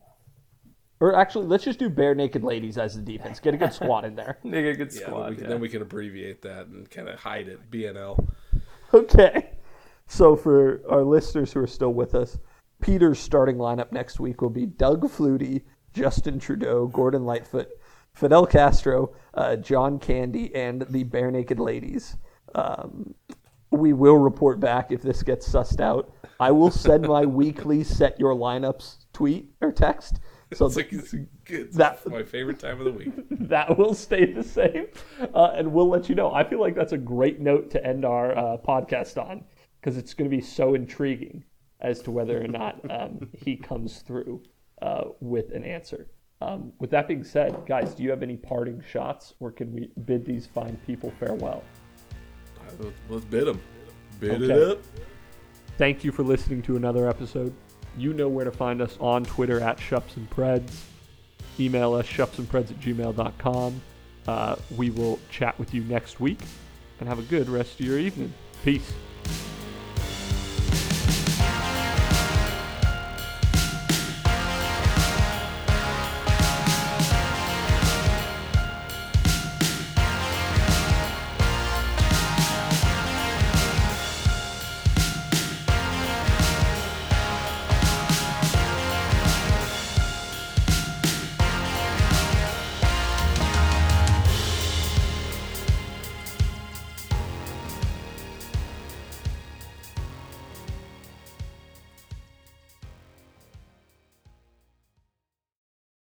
Or 1.00 1.14
actually, 1.14 1.46
let's 1.46 1.64
just 1.64 1.78
do 1.78 1.88
Barenaked 1.88 2.42
Ladies 2.42 2.76
as 2.76 2.96
the 2.96 3.02
defense. 3.02 3.38
Get 3.38 3.54
a 3.54 3.56
good 3.56 3.72
squad 3.72 4.04
in 4.04 4.16
there. 4.16 4.38
they 4.44 4.50
get 4.62 4.74
a 4.74 4.76
good 4.76 4.92
Yeah, 4.92 5.00
then 5.00 5.06
squad. 5.08 5.30
we, 5.30 5.34
can, 5.36 5.44
yeah. 5.44 5.50
then 5.50 5.60
we 5.60 5.68
can 5.68 5.82
abbreviate 5.82 6.42
that 6.42 6.66
and 6.66 6.90
kind 6.90 7.08
of 7.08 7.20
hide 7.20 7.48
it. 7.48 7.70
BNL. 7.70 8.28
Okay. 8.92 9.50
So 10.06 10.34
for 10.34 10.80
our 10.90 11.04
listeners 11.04 11.52
who 11.52 11.60
are 11.60 11.66
still 11.66 11.92
with 11.92 12.14
us, 12.14 12.38
Peter's 12.80 13.18
starting 13.18 13.56
lineup 13.56 13.92
next 13.92 14.18
week 14.18 14.40
will 14.40 14.50
be 14.50 14.66
Doug 14.66 15.02
Flutie, 15.10 15.62
Justin 15.92 16.38
Trudeau, 16.38 16.86
Gordon 16.86 17.24
Lightfoot, 17.24 17.68
Fidel 18.14 18.46
Castro, 18.46 19.14
uh, 19.34 19.56
John 19.56 19.98
Candy, 19.98 20.52
and 20.54 20.82
the 20.90 21.04
Barenaked 21.04 21.58
Ladies. 21.58 22.16
Um, 22.54 23.14
we 23.70 23.92
will 23.92 24.16
report 24.16 24.58
back 24.60 24.90
if 24.90 25.02
this 25.02 25.22
gets 25.22 25.48
sussed 25.48 25.80
out. 25.80 26.12
I 26.40 26.50
will 26.50 26.70
send 26.70 27.06
my 27.06 27.24
weekly 27.26 27.84
set 27.84 28.18
your 28.18 28.34
lineups 28.34 29.04
tweet 29.12 29.50
or 29.60 29.70
text. 29.72 30.20
So 30.54 30.64
It's 30.66 30.76
like 30.76 30.92
it's, 30.92 31.14
it's 31.46 31.76
That- 31.76 32.06
my 32.06 32.22
favorite 32.22 32.58
time 32.58 32.78
of 32.78 32.84
the 32.86 32.92
week. 32.92 33.12
that 33.48 33.76
will 33.76 33.94
stay 33.94 34.32
the 34.32 34.42
same, 34.42 34.86
uh, 35.34 35.52
and 35.54 35.72
we'll 35.72 35.88
let 35.88 36.08
you 36.08 36.14
know. 36.14 36.32
I 36.32 36.42
feel 36.42 36.58
like 36.60 36.74
that's 36.74 36.92
a 36.92 36.98
great 36.98 37.38
note 37.40 37.70
to 37.72 37.86
end 37.86 38.04
our 38.04 38.36
uh, 38.36 38.56
podcast 38.56 39.22
on 39.22 39.44
because 39.80 39.96
it's 39.98 40.14
going 40.14 40.30
to 40.30 40.34
be 40.34 40.42
so 40.42 40.74
intriguing 40.74 41.44
as 41.80 42.00
to 42.02 42.10
whether 42.10 42.42
or 42.42 42.48
not 42.48 42.80
um, 42.90 43.28
he 43.36 43.56
comes 43.56 43.98
through 43.98 44.42
uh, 44.82 45.04
with 45.20 45.52
an 45.52 45.64
answer. 45.64 46.06
Um, 46.40 46.72
with 46.78 46.90
that 46.90 47.08
being 47.08 47.24
said, 47.24 47.64
guys, 47.66 47.94
do 47.94 48.02
you 48.02 48.10
have 48.10 48.22
any 48.22 48.36
parting 48.36 48.82
shots, 48.90 49.34
or 49.40 49.50
can 49.52 49.72
we 49.72 49.90
bid 50.06 50.24
these 50.24 50.46
fine 50.46 50.78
people 50.86 51.12
farewell? 51.20 51.62
Let's- 52.80 52.94
Let's 53.10 53.24
bid 53.26 53.46
them. 53.46 53.60
Bid 54.20 54.42
Okay. 54.42 54.44
it 54.52 54.68
up. 54.70 54.78
Thank 55.76 56.04
you 56.04 56.10
for 56.12 56.22
listening 56.22 56.62
to 56.62 56.76
another 56.76 57.08
episode. 57.08 57.52
You 57.98 58.12
know 58.14 58.28
where 58.28 58.44
to 58.44 58.52
find 58.52 58.80
us 58.80 58.96
on 59.00 59.24
Twitter 59.24 59.60
at 59.60 59.78
Shups 59.80 60.16
and 60.16 60.30
Preds. 60.30 60.84
Email 61.58 61.94
us 61.94 62.06
shupsandpreds 62.06 62.70
at 62.70 62.80
gmail.com. 62.80 63.82
Uh, 64.26 64.56
we 64.76 64.90
will 64.90 65.18
chat 65.30 65.58
with 65.58 65.74
you 65.74 65.82
next 65.84 66.20
week 66.20 66.38
and 67.00 67.08
have 67.08 67.18
a 67.18 67.22
good 67.22 67.48
rest 67.48 67.80
of 67.80 67.86
your 67.86 67.98
evening. 67.98 68.32
Peace. 68.64 68.92